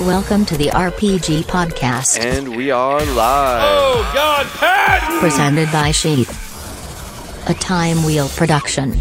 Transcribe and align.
Welcome 0.00 0.44
to 0.46 0.56
the 0.56 0.66
RPG 0.70 1.44
Podcast, 1.44 2.18
And 2.18 2.56
we 2.56 2.72
are 2.72 2.98
live. 2.98 3.62
Oh 3.64 4.10
God, 4.12 4.46
Patton! 4.46 5.20
presented 5.20 5.70
by 5.70 5.92
Sheath. 5.92 7.48
A 7.48 7.54
Time 7.54 8.02
Wheel 8.04 8.28
production. 8.30 8.98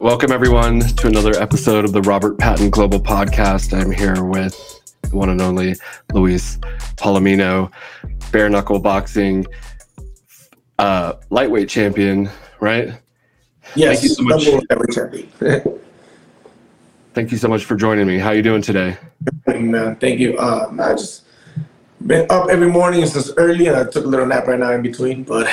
Welcome, 0.00 0.30
everyone, 0.32 0.80
to 0.80 1.06
another 1.06 1.32
episode 1.40 1.84
of 1.84 1.92
the 1.92 2.02
Robert 2.02 2.38
Patton 2.38 2.70
Global 2.70 3.00
Podcast. 3.00 3.72
I'm 3.78 3.90
here 3.90 4.24
with 4.24 4.54
the 5.02 5.16
one 5.16 5.30
and 5.30 5.40
only 5.40 5.74
Luis 6.12 6.58
Palomino, 7.06 7.70
bare 8.32 8.50
knuckle 8.50 8.80
boxing 8.80 9.46
uh, 10.80 11.12
lightweight 11.30 11.68
champion, 11.68 12.28
right? 12.58 12.94
Yes, 13.76 14.00
Thank 14.00 14.02
you 14.02 14.08
so 14.08 14.22
much. 14.24 14.44
double 14.44 14.62
every 14.70 14.92
champion. 14.92 15.30
Thank 17.14 17.30
you 17.30 17.38
so 17.38 17.46
much 17.46 17.64
for 17.64 17.76
joining 17.76 18.08
me. 18.08 18.18
How 18.18 18.30
are 18.30 18.34
you 18.34 18.42
doing 18.42 18.60
today? 18.60 18.98
Man, 19.46 19.94
thank 19.96 20.18
you. 20.18 20.36
Um, 20.38 20.80
I 20.80 20.92
just 20.92 21.22
been 22.04 22.26
up 22.28 22.50
every 22.50 22.68
morning 22.68 23.06
since 23.06 23.32
early, 23.36 23.68
and 23.68 23.76
I 23.76 23.84
took 23.84 24.04
a 24.04 24.08
little 24.08 24.26
nap 24.26 24.48
right 24.48 24.58
now 24.58 24.72
in 24.72 24.82
between. 24.82 25.22
But 25.22 25.46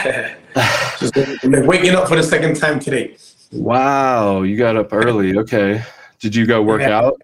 just 0.99 1.13
been 1.13 1.67
waking 1.67 1.91
up 1.95 2.09
for 2.09 2.15
the 2.17 2.23
second 2.23 2.55
time 2.57 2.79
today. 2.79 3.15
Wow, 3.51 4.41
you 4.41 4.57
got 4.57 4.75
up 4.75 4.91
early. 4.91 5.37
Okay. 5.37 5.83
Did 6.19 6.35
you 6.35 6.45
go 6.47 6.61
work 6.63 6.81
Yeah. 6.81 6.99
out? 6.99 7.21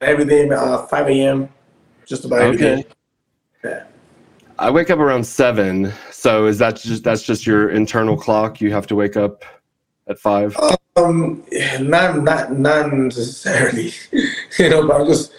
Every 0.00 0.24
day, 0.24 0.48
uh, 0.48 0.86
5 0.86 1.08
a.m. 1.08 1.48
Just 2.06 2.24
about 2.24 2.40
Okay. 2.40 2.56
day. 2.82 2.86
I 4.58 4.70
wake 4.70 4.90
up 4.90 4.98
around 4.98 5.24
seven. 5.24 5.92
So 6.10 6.46
is 6.46 6.58
that 6.58 6.76
just 6.76 7.04
that's 7.04 7.22
just 7.22 7.46
your 7.46 7.70
internal 7.70 8.16
clock? 8.16 8.60
You 8.60 8.72
have 8.72 8.86
to 8.88 8.94
wake 8.94 9.16
up 9.16 9.44
at 10.06 10.18
five. 10.18 10.56
Um, 10.96 11.44
not 11.80 12.22
not 12.22 12.52
not 12.52 12.92
necessarily, 12.92 13.92
you 14.58 14.70
know, 14.70 14.86
but 14.86 15.00
I'm 15.00 15.06
just 15.06 15.32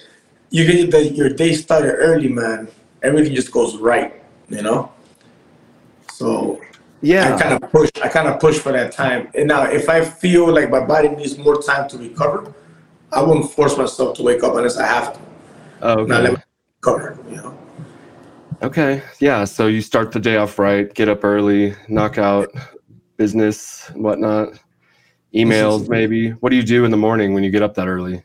you 0.49 0.65
get 0.65 0.91
the, 0.91 1.09
your 1.09 1.29
day 1.29 1.53
started 1.53 1.93
early, 1.93 2.29
man. 2.29 2.67
Everything 3.03 3.35
just 3.35 3.51
goes 3.51 3.75
right, 3.77 4.21
you 4.49 4.61
know. 4.61 4.91
So 6.13 6.61
Yeah. 7.01 7.35
I 7.35 7.41
kind 7.41 7.63
of 7.63 7.71
push. 7.71 7.89
I 8.03 8.07
kind 8.07 8.27
of 8.27 8.39
push 8.39 8.59
for 8.59 8.71
that 8.71 8.91
time. 8.91 9.29
And 9.35 9.47
now, 9.47 9.63
if 9.63 9.89
I 9.89 10.03
feel 10.03 10.53
like 10.53 10.69
my 10.69 10.83
body 10.85 11.09
needs 11.09 11.37
more 11.37 11.61
time 11.61 11.89
to 11.89 11.97
recover, 11.97 12.53
I 13.11 13.21
won't 13.21 13.51
force 13.51 13.77
myself 13.77 14.17
to 14.17 14.23
wake 14.23 14.43
up 14.43 14.55
unless 14.55 14.77
I 14.77 14.87
have 14.87 15.13
to. 15.13 15.19
Oh, 15.81 16.03
Not 16.05 16.23
let 16.23 16.33
me 16.33 16.39
recover. 16.81 17.17
You 17.29 17.35
know. 17.37 17.57
Okay. 18.61 19.03
Yeah. 19.19 19.45
So 19.45 19.67
you 19.67 19.81
start 19.81 20.11
the 20.11 20.19
day 20.19 20.37
off 20.37 20.57
right, 20.57 20.91
get 20.93 21.09
up 21.09 21.23
early, 21.23 21.75
knock 21.87 22.17
out 22.17 22.49
business, 23.17 23.89
whatnot, 23.89 24.59
emails, 25.33 25.87
maybe. 25.87 26.31
What 26.31 26.49
do 26.49 26.55
you 26.55 26.63
do 26.63 26.83
in 26.85 26.91
the 26.91 26.97
morning 26.97 27.33
when 27.33 27.43
you 27.43 27.51
get 27.51 27.61
up 27.61 27.75
that 27.75 27.87
early? 27.87 28.23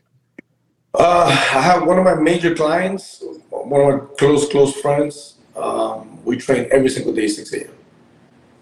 Uh, 0.95 1.25
I 1.27 1.61
have 1.61 1.85
one 1.85 1.97
of 1.97 2.05
my 2.05 2.15
major 2.15 2.55
clients, 2.55 3.23
one 3.49 3.81
of 3.81 4.01
my 4.01 4.15
close 4.17 4.47
close 4.49 4.79
friends. 4.79 5.35
Um, 5.55 6.23
we 6.23 6.37
train 6.37 6.67
every 6.71 6.89
single 6.89 7.13
day, 7.13 7.27
6 7.27 7.53
a.m. 7.53 7.69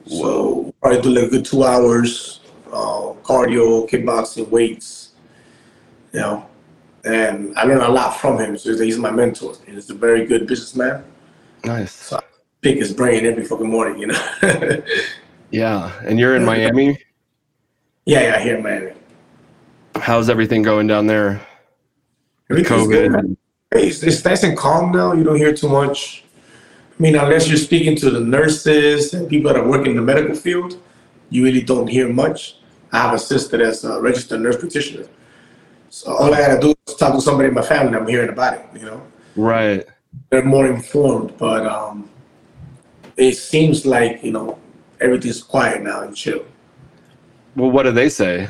So 0.07 0.73
I 0.83 0.99
do 0.99 1.09
like 1.09 1.25
a 1.25 1.29
good 1.29 1.45
two 1.45 1.63
hours, 1.63 2.41
uh, 2.67 3.13
cardio, 3.23 3.89
kickboxing, 3.89 4.49
weights. 4.49 5.11
You 6.11 6.19
know, 6.19 6.49
and 7.05 7.57
I 7.57 7.63
learn 7.63 7.81
a 7.81 7.89
lot 7.89 8.17
from 8.17 8.37
him. 8.39 8.57
So 8.57 8.77
he's 8.77 8.97
my 8.97 9.11
mentor. 9.11 9.55
He's 9.65 9.89
a 9.89 9.93
very 9.93 10.25
good 10.25 10.47
businessman. 10.47 11.05
Nice. 11.63 12.13
pick 12.61 12.77
his 12.77 12.93
brain 12.93 13.25
every 13.25 13.43
fucking 13.45 13.69
morning, 13.69 13.99
you 13.99 14.07
know. 14.07 14.21
Yeah. 15.51 15.91
And 16.05 16.17
you're 16.17 16.37
in 16.37 16.45
Miami. 16.45 16.97
yeah, 18.05 18.21
yeah, 18.21 18.39
here, 18.39 18.61
man. 18.61 18.93
How's 19.95 20.29
everything 20.29 20.61
going 20.61 20.87
down 20.87 21.07
there? 21.07 21.41
Everything's 22.49 22.87
good, 22.87 23.11
COVID. 23.11 23.13
man. 23.13 23.37
It's, 23.73 24.01
it's 24.01 24.23
nice 24.23 24.43
and 24.43 24.57
calm 24.57 24.93
now. 24.93 25.11
You 25.13 25.25
don't 25.25 25.35
hear 25.35 25.53
too 25.53 25.67
much. 25.67 26.23
I 26.97 27.03
mean, 27.03 27.15
unless 27.17 27.49
you're 27.49 27.57
speaking 27.57 27.97
to 27.97 28.09
the 28.09 28.21
nurses 28.21 29.13
and 29.13 29.27
people 29.27 29.51
that 29.51 29.59
are 29.59 29.67
working 29.67 29.91
in 29.91 29.95
the 29.97 30.01
medical 30.03 30.35
field, 30.35 30.77
you 31.29 31.43
really 31.43 31.61
don't 31.61 31.87
hear 31.87 32.07
much. 32.07 32.55
I 32.93 32.99
have 33.01 33.13
a 33.13 33.19
sister 33.19 33.57
that's 33.57 33.83
a 33.83 33.99
registered 34.01 34.39
nurse 34.41 34.57
practitioner. 34.57 35.07
So 35.89 36.13
all 36.13 36.33
I 36.33 36.39
gotta 36.39 36.59
do 36.61 36.73
is 36.87 36.95
talk 36.95 37.13
to 37.13 37.21
somebody 37.21 37.49
in 37.49 37.53
my 37.55 37.61
family. 37.61 37.97
I'm 37.97 38.07
hearing 38.07 38.29
about 38.29 38.53
it. 38.53 38.65
You 38.73 38.85
know, 38.85 39.01
Right. 39.35 39.85
They're 40.29 40.43
more 40.43 40.67
informed. 40.67 41.37
But 41.37 41.65
um, 41.65 42.09
it 43.17 43.33
seems 43.37 43.85
like 43.85 44.23
you 44.23 44.31
know 44.31 44.57
everything's 44.99 45.43
quiet 45.43 45.81
now 45.81 46.01
and 46.01 46.15
chill. 46.15 46.45
Well, 47.55 47.71
what 47.71 47.83
do 47.83 47.91
they 47.91 48.09
say? 48.09 48.49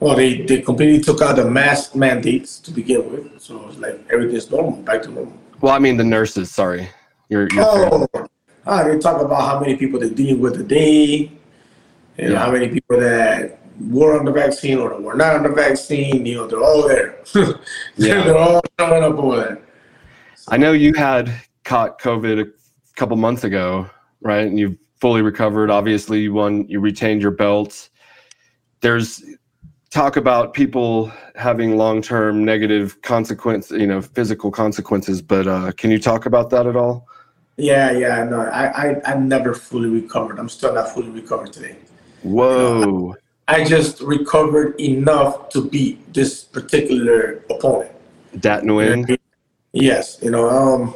Well, 0.00 0.14
they, 0.16 0.42
they 0.42 0.60
completely 0.62 1.00
took 1.00 1.20
out 1.22 1.36
the 1.36 1.50
mask 1.50 1.96
mandates 1.96 2.60
to 2.60 2.70
begin 2.70 3.10
with, 3.10 3.40
so 3.42 3.66
it's 3.68 3.78
like 3.78 4.00
everything's 4.12 4.48
normal, 4.50 4.80
back 4.82 5.02
to 5.02 5.10
normal. 5.10 5.32
Well, 5.60 5.72
I 5.72 5.80
mean 5.80 5.96
the 5.96 6.04
nurses. 6.04 6.52
Sorry. 6.52 6.88
Your, 7.28 7.48
your 7.52 7.64
Oh, 7.64 8.06
ah, 8.66 8.84
they 8.84 8.96
talk 8.98 9.20
about 9.20 9.42
how 9.42 9.58
many 9.60 9.76
people 9.76 9.98
they're 9.98 10.08
dealing 10.10 10.40
with 10.40 10.60
a 10.60 10.62
day, 10.62 11.32
and 12.16 12.32
Yeah. 12.32 12.38
how 12.38 12.52
many 12.52 12.68
people 12.68 12.98
that 13.00 13.58
were 13.90 14.18
on 14.18 14.24
the 14.24 14.30
vaccine 14.32 14.78
or 14.78 15.00
were 15.00 15.14
not 15.14 15.34
on 15.34 15.42
the 15.42 15.48
vaccine. 15.48 16.24
You 16.24 16.34
know, 16.36 16.46
they're 16.46 16.62
all 16.62 16.86
there. 16.86 17.16
Yeah. 17.96 18.22
they're 18.24 18.38
all 18.38 18.62
showing 18.78 19.02
up 19.02 19.18
over 19.18 19.36
there. 19.36 19.58
I 20.50 20.56
know 20.56 20.72
you 20.72 20.94
had 20.94 21.32
caught 21.64 22.00
COVID 22.00 22.40
a 22.40 22.50
couple 22.96 23.16
months 23.16 23.44
ago, 23.44 23.88
right? 24.20 24.46
And 24.46 24.58
you've 24.58 24.76
fully 25.00 25.22
recovered. 25.22 25.70
Obviously, 25.70 26.20
you 26.20 26.32
won. 26.32 26.66
You 26.68 26.80
retained 26.80 27.22
your 27.22 27.30
belt. 27.30 27.90
There's 28.80 29.22
talk 29.90 30.16
about 30.16 30.54
people 30.54 31.12
having 31.34 31.76
long-term 31.76 32.44
negative 32.44 33.00
consequence, 33.02 33.70
you 33.70 33.86
know, 33.86 34.00
physical 34.00 34.50
consequences. 34.50 35.20
But 35.22 35.46
uh, 35.46 35.72
can 35.72 35.90
you 35.90 35.98
talk 35.98 36.26
about 36.26 36.50
that 36.50 36.66
at 36.66 36.76
all? 36.76 37.06
Yeah, 37.56 37.90
yeah, 37.90 38.22
no, 38.22 38.40
I, 38.40 38.90
I, 38.90 39.12
I 39.12 39.14
never 39.16 39.52
fully 39.52 39.88
recovered. 39.88 40.38
I'm 40.38 40.48
still 40.48 40.74
not 40.74 40.90
fully 40.94 41.10
recovered 41.10 41.52
today. 41.52 41.76
Whoa. 42.22 43.16
I 43.48 43.64
just 43.64 44.00
recovered 44.00 44.78
enough 44.80 45.48
to 45.50 45.68
beat 45.68 46.14
this 46.14 46.44
particular 46.44 47.42
opponent. 47.50 47.90
Dat 48.38 48.62
Nguyen. 48.62 49.18
Yes, 49.72 50.18
you 50.22 50.30
know, 50.30 50.48
um, 50.48 50.94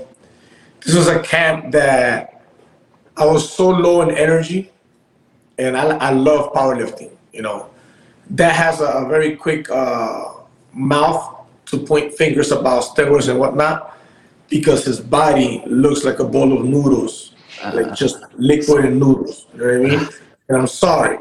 this 0.81 0.95
was 0.95 1.07
a 1.09 1.21
camp 1.21 1.73
that 1.73 2.43
I 3.17 3.27
was 3.27 3.51
so 3.53 3.69
low 3.69 4.03
in 4.03 4.11
energy, 4.11 4.71
and 5.59 5.77
I, 5.77 5.97
I 5.97 6.11
love 6.11 6.53
powerlifting. 6.53 7.11
You 7.33 7.43
know, 7.43 7.71
that 8.31 8.55
has 8.55 8.81
a, 8.81 8.87
a 8.87 9.09
very 9.09 9.37
quick 9.37 9.71
uh, 9.71 10.33
mouth 10.73 11.37
to 11.67 11.79
point 11.79 12.15
fingers 12.15 12.51
about 12.51 12.83
steroids 12.85 13.29
and 13.29 13.39
whatnot, 13.39 13.99
because 14.49 14.85
his 14.85 15.01
body 15.01 15.63
looks 15.67 16.05
like 16.05 16.19
a 16.19 16.25
bowl 16.25 16.59
of 16.59 16.65
noodles, 16.65 17.35
like 17.73 17.95
just 17.95 18.17
liquid 18.37 18.87
and 18.87 18.99
noodles. 18.99 19.47
You 19.53 19.59
know 19.61 19.67
what 19.67 19.75
I 19.75 19.97
mean? 19.97 20.09
And 20.49 20.59
I'm 20.59 20.67
sorry, 20.67 21.19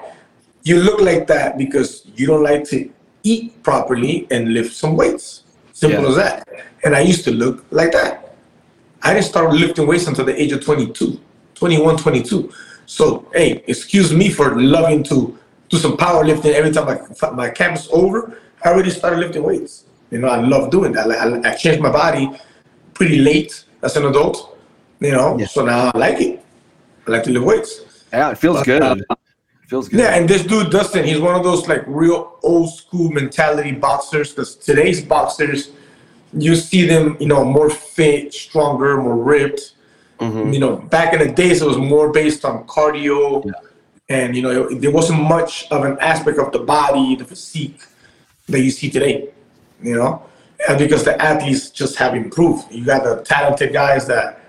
you 0.64 0.82
look 0.82 1.02
like 1.02 1.28
that 1.28 1.58
because 1.58 2.06
you 2.16 2.28
don't 2.28 2.44
like 2.44 2.64
to 2.66 2.90
eat 3.24 3.62
properly 3.62 4.28
and 4.32 4.54
lift 4.54 4.74
some 4.74 4.96
weights. 4.96 5.44
Simple 5.74 6.04
Yeah. 6.04 6.10
as 6.10 6.16
that. 6.16 6.48
And 6.84 6.96
I 6.96 7.02
used 7.02 7.24
to 7.26 7.32
look 7.32 7.66
like 7.72 7.92
that. 7.92 8.36
I 9.04 9.14
didn't 9.14 9.26
start 9.26 9.54
lifting 9.54 9.88
weights 9.88 10.08
until 10.08 10.26
the 10.26 10.40
age 10.40 10.52
of 10.52 10.64
22, 10.64 11.20
21, 11.56 11.98
22. 11.98 12.52
So, 12.86 13.28
hey, 13.34 13.64
excuse 13.68 14.14
me 14.14 14.30
for 14.30 14.60
loving 14.60 15.04
to 15.06 15.38
do 15.70 15.78
some 15.78 15.96
powerlifting 15.98 16.54
every 16.54 16.72
time 16.72 16.86
my, 17.22 17.30
my 17.32 17.50
camp 17.50 17.78
is 17.78 17.88
over. 17.92 18.38
I 18.64 18.70
already 18.70 18.90
started 18.90 19.20
lifting 19.20 19.44
weights. 19.44 19.86
You 20.12 20.20
know, 20.20 20.28
I 20.28 20.42
love 20.42 20.70
doing 20.72 20.92
that. 20.94 21.10
I, 21.10 21.50
I 21.52 21.56
changed 21.56 21.82
my 21.82 21.92
body 21.92 22.30
pretty 22.94 23.20
late 23.20 23.64
as 23.82 23.96
an 23.96 24.06
adult, 24.06 24.58
you 25.00 25.12
know, 25.12 25.38
Yeah. 25.40 25.48
so 25.48 25.64
now 25.66 25.92
I 25.94 25.98
like 25.98 26.20
it. 26.20 26.44
I 27.08 27.12
like 27.12 27.24
to 27.24 27.32
lift 27.32 27.46
weights. 27.46 27.82
Yeah, 28.12 28.32
it 28.32 28.38
feels 28.38 28.62
good. 28.64 28.82
Uh, 28.84 28.96
it 29.10 29.18
feels 29.68 29.88
good. 29.88 30.02
Yeah, 30.02 30.16
and 30.16 30.30
this 30.30 30.44
dude 30.44 30.70
Dustin, 30.70 31.06
he's 31.06 31.20
one 31.20 31.36
of 31.36 31.44
those 31.44 31.68
like 31.68 31.84
real 31.88 32.38
old 32.44 32.72
school 32.74 33.10
mentality 33.10 33.72
boxers. 33.72 34.32
Because 34.32 34.56
today's 34.56 35.02
boxers, 35.02 35.72
you 36.34 36.56
see 36.56 36.86
them, 36.86 37.18
you 37.20 37.28
know, 37.28 37.44
more 37.44 37.70
fit, 37.70 38.34
stronger, 38.34 38.98
more 38.98 39.16
ripped. 39.18 39.74
Mhm. 40.20 40.54
You 40.54 40.60
know, 40.60 40.76
back 40.78 41.14
in 41.14 41.20
the 41.20 41.28
days, 41.34 41.62
it 41.62 41.68
was 41.68 41.78
more 41.78 42.12
based 42.12 42.46
on 42.46 42.64
cardio, 42.66 43.44
Yeah. 43.46 43.52
and 44.10 44.36
you 44.36 44.42
know, 44.42 44.70
there 44.70 44.92
wasn't 44.92 45.22
much 45.22 45.68
of 45.72 45.84
an 45.84 45.98
aspect 46.00 46.38
of 46.38 46.52
the 46.52 46.60
body, 46.60 47.16
the 47.16 47.26
physique 47.26 47.80
that 48.48 48.62
you 48.62 48.72
see 48.72 48.90
today. 48.90 49.30
You 49.82 49.96
know, 49.96 50.22
and 50.68 50.78
because 50.78 51.04
the 51.04 51.20
athletes 51.20 51.70
just 51.72 51.96
have 51.98 52.14
improved. 52.16 52.72
You 52.72 52.86
got 52.86 53.04
the 53.04 53.24
talented 53.24 53.74
guys 53.74 54.06
that 54.08 54.40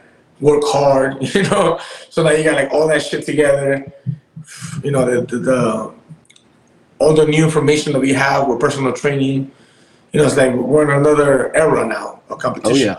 work 0.41 0.63
hard. 0.65 1.17
You 1.35 1.43
know, 1.45 1.79
so 2.11 2.23
now 2.23 2.31
you 2.33 2.45
got 2.45 2.57
like 2.57 2.71
all 2.73 2.87
that 2.89 3.03
shit 3.03 3.25
together 3.25 3.91
you 4.83 4.91
know 4.91 5.05
the, 5.05 5.21
the, 5.27 5.39
the 5.39 5.95
all 6.99 7.15
the 7.15 7.27
new 7.27 7.45
information 7.45 7.93
that 7.93 8.01
we 8.01 8.13
have 8.13 8.49
with 8.49 8.59
personal 8.61 8.93
training 8.93 9.51
you 10.13 10.21
know 10.21 10.27
it's 10.27 10.37
like 10.37 10.55
we're 10.55 10.85
in 10.85 10.91
another 11.01 11.55
era 11.57 11.87
now 11.87 12.21
of 12.29 12.39
competition. 12.39 12.95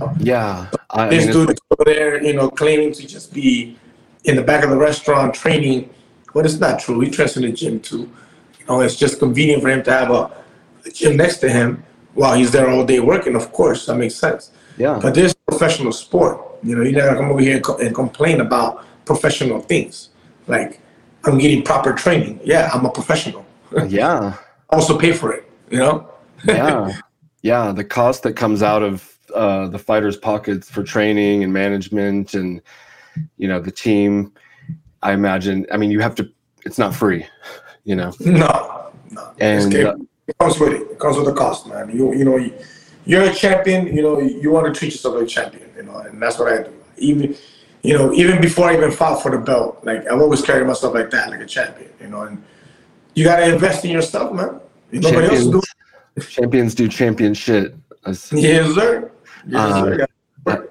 Oh 0.00 0.14
yeah, 0.16 0.16
yeah. 0.18 0.66
I 0.90 1.08
this 1.08 1.24
mean, 1.24 1.32
dude 1.32 1.50
is 1.50 1.58
over 1.70 1.84
there, 1.84 2.22
you 2.22 2.32
know, 2.34 2.50
claiming 2.50 2.92
to 2.92 3.06
just 3.06 3.32
be 3.32 3.76
in 4.24 4.36
the 4.36 4.42
back 4.42 4.64
of 4.64 4.70
the 4.70 4.76
restaurant 4.76 5.34
training. 5.34 5.90
But 6.32 6.44
it's 6.46 6.60
not 6.60 6.78
true. 6.78 7.00
He 7.00 7.10
trains 7.10 7.36
in 7.36 7.42
the 7.42 7.52
gym 7.52 7.80
too. 7.80 8.08
You 8.58 8.66
know, 8.68 8.80
it's 8.80 8.96
just 8.96 9.18
convenient 9.18 9.62
for 9.62 9.68
him 9.68 9.82
to 9.84 9.90
have 9.92 10.10
a, 10.10 10.30
a 10.86 10.90
gym 10.92 11.16
next 11.16 11.38
to 11.38 11.48
him 11.50 11.82
while 12.14 12.34
he's 12.36 12.52
there 12.52 12.68
all 12.70 12.84
day 12.84 13.00
working. 13.00 13.34
Of 13.34 13.52
course, 13.52 13.86
that 13.86 13.96
makes 13.96 14.14
sense. 14.14 14.50
yeah, 14.76 14.98
But 15.02 15.14
this 15.14 15.34
professional 15.34 15.92
sport. 15.92 16.46
You 16.62 16.76
know, 16.76 16.82
you're 16.82 16.92
not 16.92 17.06
gonna 17.06 17.16
come 17.20 17.30
over 17.30 17.40
here 17.40 17.56
and, 17.56 17.64
co- 17.64 17.78
and 17.78 17.94
complain 17.94 18.42
about 18.42 18.84
professional 19.06 19.60
things. 19.60 20.10
Like, 20.46 20.78
I'm 21.24 21.38
getting 21.38 21.62
proper 21.62 21.94
training. 21.94 22.38
Yeah, 22.44 22.70
I'm 22.72 22.84
a 22.84 22.90
professional. 22.90 23.44
yeah, 23.88 24.36
I 24.70 24.76
also 24.76 24.98
pay 24.98 25.12
for 25.12 25.32
it. 25.32 25.50
You 25.70 25.78
know. 25.78 26.09
Yeah, 26.46 27.00
yeah. 27.42 27.72
The 27.72 27.84
cost 27.84 28.22
that 28.24 28.34
comes 28.34 28.62
out 28.62 28.82
of 28.82 29.18
uh, 29.34 29.68
the 29.68 29.78
fighters' 29.78 30.16
pockets 30.16 30.70
for 30.70 30.82
training 30.82 31.44
and 31.44 31.52
management, 31.52 32.34
and 32.34 32.60
you 33.36 33.48
know 33.48 33.60
the 33.60 33.70
team. 33.70 34.32
I 35.02 35.12
imagine. 35.12 35.66
I 35.72 35.76
mean, 35.76 35.90
you 35.90 36.00
have 36.00 36.14
to. 36.16 36.30
It's 36.64 36.78
not 36.78 36.94
free, 36.94 37.26
you 37.84 37.96
know. 37.96 38.12
No, 38.20 38.92
no. 39.10 39.32
And 39.40 39.74
uh, 39.74 39.96
it 40.26 40.38
comes 40.38 40.58
with 40.58 40.72
it. 40.72 40.82
It 40.92 40.98
comes 40.98 41.16
with 41.16 41.26
the 41.26 41.34
cost, 41.34 41.66
man. 41.66 41.90
You 41.90 42.14
you 42.14 42.24
know 42.24 42.36
you, 42.36 42.54
you're 43.04 43.24
a 43.24 43.34
champion. 43.34 43.86
You 43.94 44.02
know 44.02 44.20
you 44.20 44.50
want 44.50 44.72
to 44.72 44.78
treat 44.78 44.92
yourself 44.92 45.14
like 45.14 45.24
a 45.24 45.26
champion. 45.26 45.70
You 45.76 45.84
know, 45.84 45.98
and 45.98 46.22
that's 46.22 46.38
what 46.38 46.52
I 46.52 46.62
do. 46.62 46.74
Even 46.98 47.36
you 47.82 47.96
know 47.96 48.12
even 48.12 48.40
before 48.40 48.68
I 48.68 48.76
even 48.76 48.90
fought 48.90 49.22
for 49.22 49.30
the 49.30 49.38
belt, 49.38 49.80
like 49.82 50.06
I've 50.06 50.20
always 50.20 50.42
carried 50.42 50.66
myself 50.66 50.94
like 50.94 51.10
that, 51.10 51.30
like 51.30 51.40
a 51.40 51.46
champion. 51.46 51.90
You 52.00 52.08
know, 52.08 52.22
and 52.22 52.42
you 53.14 53.24
gotta 53.24 53.52
invest 53.52 53.84
in 53.84 53.90
yourself, 53.90 54.32
man. 54.34 54.60
Nobody 54.92 55.28
else 55.28 55.46
do. 55.46 55.62
Champions, 56.28 56.74
do 56.74 56.88
champion 56.88 57.34
shit. 57.34 57.74
That's, 58.04 58.32
Yes, 58.32 58.74
sir. 58.74 59.10
Yes, 59.46 59.60
Uh, 59.60 60.06
sir. 60.46 60.68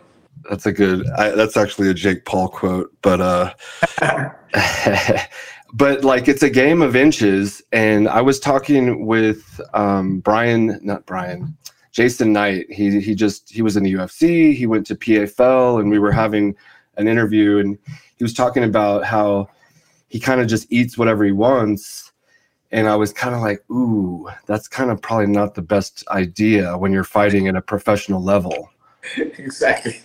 that's 0.50 0.66
a 0.66 0.72
good. 0.72 1.08
I, 1.18 1.30
that's 1.30 1.58
actually 1.58 1.90
a 1.90 1.94
Jake 1.94 2.26
Paul 2.26 2.48
quote, 2.50 2.94
but 3.02 3.22
uh. 3.22 3.54
but 5.74 6.04
like 6.04 6.28
it's 6.28 6.42
a 6.44 6.50
game 6.50 6.82
of 6.82 6.96
inches 6.96 7.62
and 7.72 8.08
i 8.10 8.20
was 8.22 8.40
talking 8.40 9.06
with 9.06 9.62
um 9.76 10.20
brian 10.20 10.80
not 10.82 11.06
brian 11.06 11.56
jason 11.92 12.34
knight 12.34 12.66
he 12.72 13.00
he 13.00 13.14
just 13.14 13.50
he 13.52 13.62
was 13.62 13.78
in 13.78 13.84
the 13.84 13.94
ufc 13.94 14.56
he 14.56 14.66
went 14.66 14.86
to 14.88 14.96
pfl 14.96 15.80
and 15.80 15.92
we 15.92 16.00
were 16.00 16.12
having 16.12 16.56
an 16.98 17.08
interview 17.08 17.60
and 17.60 17.78
he 18.18 18.24
was 18.24 18.34
talking 18.34 18.64
about 18.64 19.04
how 19.06 19.48
he 20.08 20.20
kind 20.20 20.42
of 20.42 20.48
just 20.48 20.66
eats 20.72 20.98
whatever 20.98 21.24
he 21.24 21.32
wants 21.32 22.09
and 22.72 22.88
i 22.88 22.96
was 22.96 23.12
kind 23.12 23.36
of 23.36 23.42
like 23.42 23.64
ooh 23.70 24.28
that's 24.46 24.68
kind 24.68 24.92
of 24.92 25.02
probably 25.02 25.28
not 25.28 25.56
the 25.56 25.62
best 25.62 26.04
idea 26.10 26.78
when 26.78 26.92
you're 26.92 27.04
fighting 27.04 27.48
at 27.48 27.56
a 27.56 27.62
professional 27.62 28.22
level 28.22 28.70
exactly. 29.18 30.02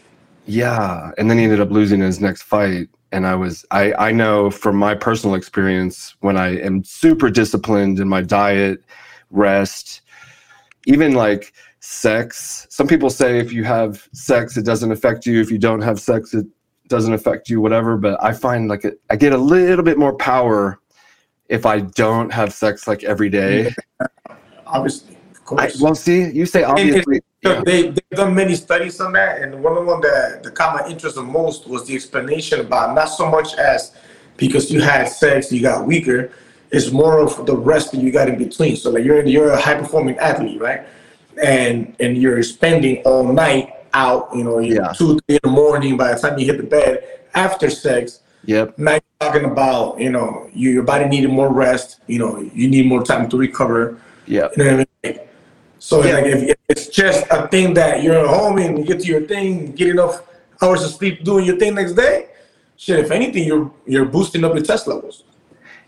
yeah, 0.47 1.11
and 1.19 1.29
then 1.29 1.39
he 1.39 1.45
ended 1.45 1.61
up 1.61 1.71
losing 1.71 2.01
his 2.01 2.21
next 2.21 2.43
fight. 2.43 2.89
And 3.13 3.27
I 3.27 3.35
was, 3.35 3.65
I, 3.71 3.93
I 3.95 4.13
know 4.13 4.51
from 4.51 4.77
my 4.77 4.95
personal 4.95 5.37
experience 5.37 6.17
when 6.21 6.37
I 6.37 6.59
am 6.59 6.83
super 6.83 7.31
disciplined 7.31 8.01
in 8.01 8.09
my 8.09 8.23
diet, 8.23 8.83
rest, 9.31 10.03
even 10.87 11.15
like 11.15 11.53
sex. 11.79 12.67
Some 12.71 12.89
people 12.89 13.11
say 13.11 13.39
if 13.39 13.53
you 13.53 13.63
have 13.65 14.09
sex, 14.13 14.57
it 14.57 14.65
doesn't 14.65 14.91
affect 14.91 15.27
you. 15.27 15.41
If 15.41 15.51
you 15.51 15.59
don't 15.59 15.81
have 15.81 16.01
sex, 16.01 16.35
it 16.35 16.47
doesn't 16.89 17.15
affect 17.15 17.49
you, 17.49 17.61
whatever. 17.61 17.97
But 17.97 18.23
I 18.23 18.33
find 18.33 18.69
like 18.69 18.85
it, 18.85 19.01
I 19.11 19.17
get 19.17 19.33
a 19.33 19.39
little 19.39 19.85
bit 19.85 19.97
more 19.97 20.17
power 20.17 20.81
if 21.55 21.65
I 21.65 21.81
don't 21.81 22.33
have 22.33 22.53
sex 22.53 22.87
like 22.89 23.05
every 23.05 23.31
day. 23.31 23.73
Obviously, 24.67 25.15
of 25.15 25.37
I, 25.37 25.45
course. 25.45 25.81
well, 25.81 25.95
see, 25.95 26.31
you 26.31 26.47
say 26.47 26.65
obviously. 26.65 27.21
So 27.45 27.53
yeah. 27.53 27.63
they, 27.65 27.83
they've 27.91 28.11
done 28.11 28.35
many 28.35 28.55
studies 28.57 28.99
on 29.01 29.13
that, 29.13 29.43
and 29.43 29.63
one 29.63 29.77
of 29.77 29.85
the 29.85 29.93
one 29.93 30.01
that 30.01 30.43
that 30.43 30.55
caught 30.55 30.75
my 30.75 30.89
interest 30.91 31.17
the 31.17 31.23
most 31.23 31.69
was 31.69 31.87
the 31.87 31.95
explanation 31.95 32.61
about 32.61 32.95
not 32.95 33.07
so 33.07 33.31
much 33.31 33.55
as 33.55 33.95
because 34.37 34.73
you 34.73 34.81
had 34.81 35.05
sex, 35.05 35.53
you 35.53 35.61
got 35.61 35.87
weaker. 35.87 36.33
It's 36.73 36.91
more 36.91 37.19
of 37.21 37.47
the 37.47 37.55
rest 37.55 37.93
that 37.93 37.99
you 37.99 38.11
got 38.11 38.29
in 38.29 38.39
between. 38.39 38.75
So 38.77 38.91
like 38.91 39.05
you're 39.05 39.25
you're 39.25 39.51
a 39.51 39.61
high 39.61 39.75
performing 39.75 40.17
athlete, 40.19 40.61
right? 40.61 40.83
And 41.41 41.95
and 42.01 42.17
you're 42.17 42.43
spending 42.43 43.03
all 43.05 43.25
night 43.25 43.71
out, 43.93 44.31
you 44.35 44.43
know, 44.43 44.59
Yeah. 44.59 44.93
two, 44.93 45.21
three 45.27 45.37
in 45.37 45.41
the 45.45 45.51
morning. 45.51 45.97
By 45.97 46.15
the 46.15 46.21
time 46.21 46.39
you 46.39 46.47
hit 46.47 46.57
the 46.57 46.65
bed 46.65 47.05
after 47.35 47.71
sex, 47.71 48.21
Yep. 48.47 48.79
now 48.79 48.93
you're 48.93 49.03
talking 49.21 49.45
about, 49.45 50.01
you 50.01 50.11
know, 50.11 50.49
you, 50.53 50.71
your 50.71 50.83
body 50.83 51.07
needed 51.07 51.31
more 51.31 51.53
rest. 51.53 52.01
You 52.07 52.19
know, 52.19 52.39
you 52.55 52.69
need 52.69 52.87
more 52.87 53.03
time 53.03 53.29
to 53.31 53.37
recover. 53.37 53.99
Yeah. 54.27 54.49
You 54.57 54.65
know 54.65 54.77
what 54.79 54.89
I 55.05 55.09
mean? 55.09 55.19
So 55.79 56.05
Yeah. 56.05 56.15
like 56.15 56.25
if, 56.27 56.57
it's 56.69 56.89
just 56.89 57.27
a 57.31 57.49
thing 57.49 57.75
that 57.75 58.03
you're 58.03 58.17
at 58.17 58.27
home 58.27 58.59
and 58.59 58.79
you 58.79 58.85
get 58.85 59.01
to 59.01 59.07
your 59.07 59.23
thing, 59.23 59.73
get 59.73 59.89
enough 59.89 60.23
hours 60.63 60.83
of 60.85 60.91
sleep 60.91 61.25
doing 61.25 61.45
your 61.45 61.57
thing 61.57 61.75
next 61.75 61.93
day, 61.93 62.29
shit, 62.77 62.99
if 62.99 63.11
anything, 63.11 63.45
you're 63.45 63.71
you're 63.87 64.05
boosting 64.07 64.45
up 64.45 64.55
your 64.55 64.65
test 64.65 64.87
levels. 64.87 65.25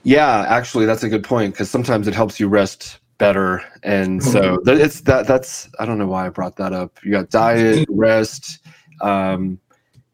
Yeah, 0.02 0.44
actually, 0.48 0.86
that's 0.86 1.02
a 1.02 1.08
good 1.08 1.24
point 1.24 1.54
because 1.54 1.70
sometimes 1.70 2.06
it 2.06 2.14
helps 2.14 2.38
you 2.38 2.48
rest 2.48 3.00
better, 3.18 3.62
and 3.82 4.22
so 4.22 4.58
th- 4.58 4.78
it's 4.78 5.00
that. 5.02 5.26
That's 5.26 5.68
I 5.80 5.86
don't 5.86 5.98
know 5.98 6.06
why 6.06 6.26
I 6.26 6.28
brought 6.28 6.56
that 6.56 6.72
up. 6.72 6.98
You 7.02 7.10
got 7.10 7.30
diet, 7.30 7.88
rest. 7.90 8.60
Um, 9.00 9.58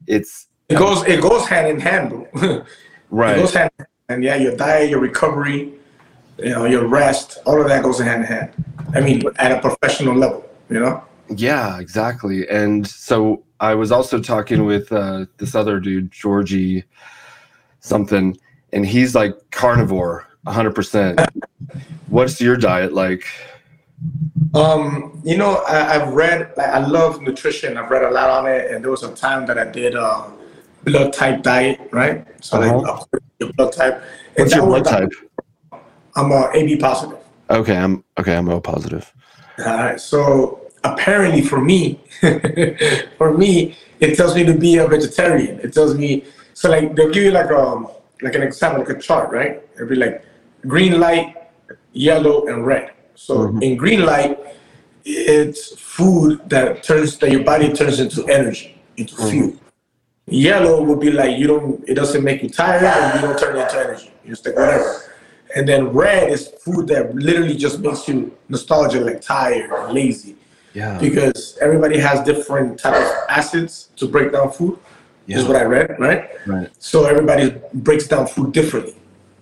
it's 0.06 0.48
It 0.72 0.78
goes 0.78 1.04
it 1.06 1.20
goes 1.20 1.46
hand 1.46 1.68
in 1.68 1.80
hand, 1.80 2.10
bro. 2.10 2.26
it 3.30 3.36
goes 3.36 3.54
hand 3.54 3.70
in 3.78 3.84
hand. 3.84 3.88
And 4.08 4.24
yeah, 4.24 4.36
your 4.36 4.56
diet, 4.56 4.90
your 4.90 5.00
recovery, 5.00 5.72
you 6.38 6.50
know, 6.50 6.64
your 6.64 6.86
rest, 6.86 7.38
all 7.46 7.60
of 7.60 7.68
that 7.68 7.82
goes 7.82 8.00
hand 8.00 8.22
in 8.22 8.26
hand. 8.26 8.64
I 8.94 9.00
mean, 9.00 9.22
at 9.36 9.52
a 9.52 9.60
professional 9.60 10.14
level, 10.14 10.48
you 10.68 10.80
know? 10.80 11.02
Yeah, 11.28 11.78
exactly. 11.78 12.48
And 12.48 12.86
so 12.86 13.42
I 13.60 13.74
was 13.74 13.92
also 13.92 14.20
talking 14.20 14.64
with 14.64 14.92
uh, 14.92 15.26
this 15.38 15.54
other 15.54 15.80
dude, 15.80 16.10
Georgie, 16.10 16.84
something, 17.80 18.36
and 18.72 18.84
he's 18.84 19.14
like 19.14 19.34
carnivore, 19.50 20.26
hundred 20.46 20.74
percent. 20.74 21.20
What's 22.08 22.40
your 22.40 22.56
diet 22.56 22.92
like? 22.92 23.24
Um, 24.54 25.22
you 25.24 25.36
know, 25.36 25.62
I, 25.68 25.94
I've 25.94 26.12
read, 26.12 26.52
like, 26.56 26.68
I 26.68 26.84
love 26.84 27.22
nutrition. 27.22 27.76
I've 27.76 27.90
read 27.90 28.02
a 28.02 28.10
lot 28.10 28.28
on 28.28 28.46
it, 28.46 28.70
and 28.70 28.84
there 28.84 28.90
was 28.90 29.04
a 29.04 29.14
time 29.14 29.46
that 29.46 29.56
I 29.56 29.64
did 29.64 29.94
uh, 29.94 30.28
blood 30.84 31.12
type 31.12 31.42
diet, 31.42 31.80
right? 31.92 32.26
So, 32.40 32.60
Uh-huh. 32.60 32.78
like, 33.12 33.22
your 33.38 33.52
blood 33.52 33.72
type. 33.72 33.94
and 34.36 34.44
What's 34.44 34.54
your 34.54 34.66
blood 34.66 34.84
type? 34.84 35.12
I'm 36.16 36.30
uh, 36.32 36.50
AB 36.54 36.76
positive. 36.76 37.18
Okay, 37.50 37.76
I'm 37.76 38.04
okay. 38.18 38.36
I'm 38.36 38.48
O 38.48 38.60
positive. 38.60 39.12
All 39.58 39.64
right. 39.76 40.00
So 40.00 40.60
apparently, 40.84 41.42
for 41.42 41.60
me, 41.60 42.00
for 43.18 43.36
me, 43.36 43.76
it 44.00 44.16
tells 44.16 44.34
me 44.34 44.44
to 44.44 44.54
be 44.54 44.76
a 44.78 44.86
vegetarian. 44.86 45.60
It 45.60 45.72
tells 45.72 45.94
me 45.96 46.24
so 46.54 46.70
like 46.70 46.94
they'll 46.94 47.10
give 47.10 47.24
you 47.24 47.30
like 47.30 47.50
um 47.50 47.88
like 48.20 48.34
an 48.34 48.42
example, 48.42 48.80
like 48.84 48.96
a 48.96 49.00
chart, 49.00 49.30
right? 49.32 49.62
It'll 49.74 49.88
be 49.88 49.96
like 49.96 50.24
green 50.66 51.00
light, 51.00 51.36
yellow, 51.92 52.46
and 52.46 52.66
red. 52.66 52.92
So 53.14 53.48
in 53.60 53.76
green 53.76 54.04
light, 54.04 54.38
it's 55.04 55.78
food 55.80 56.48
that 56.48 56.82
turns 56.82 57.18
that 57.18 57.30
your 57.30 57.44
body 57.44 57.72
turns 57.72 58.00
into 58.00 58.26
energy, 58.28 58.80
into 58.96 59.14
fuel. 59.16 59.52
Yellow 60.26 60.82
would 60.84 61.00
be 61.00 61.10
like 61.10 61.38
you 61.38 61.46
don't 61.46 61.86
it 61.88 61.94
doesn't 61.94 62.22
make 62.22 62.42
you 62.42 62.48
tired 62.48 62.82
and 62.84 63.20
you 63.20 63.26
don't 63.26 63.38
turn 63.38 63.56
it 63.56 63.62
into 63.62 63.78
energy. 63.78 64.12
You 64.24 64.30
just 64.30 64.46
like 64.46 64.56
whatever. 64.56 65.02
And 65.54 65.68
then 65.68 65.88
red 65.88 66.30
is 66.30 66.48
food 66.60 66.88
that 66.88 67.14
literally 67.14 67.56
just 67.56 67.80
makes 67.80 68.08
you 68.08 68.36
nostalgia, 68.48 69.00
like 69.00 69.20
tired 69.20 69.70
and 69.70 69.92
lazy. 69.92 70.36
Yeah. 70.74 70.98
Because 70.98 71.58
everybody 71.60 71.98
has 71.98 72.24
different 72.24 72.78
type 72.78 72.94
of 72.94 73.12
acids 73.28 73.90
to 73.96 74.08
break 74.08 74.32
down 74.32 74.50
food. 74.52 74.78
Yeah. 75.26 75.38
Is 75.38 75.44
what 75.44 75.56
I 75.56 75.64
read, 75.64 75.96
right? 75.98 76.30
Right. 76.46 76.70
So 76.78 77.04
everybody 77.04 77.54
breaks 77.74 78.08
down 78.08 78.26
food 78.26 78.52
differently. 78.52 78.96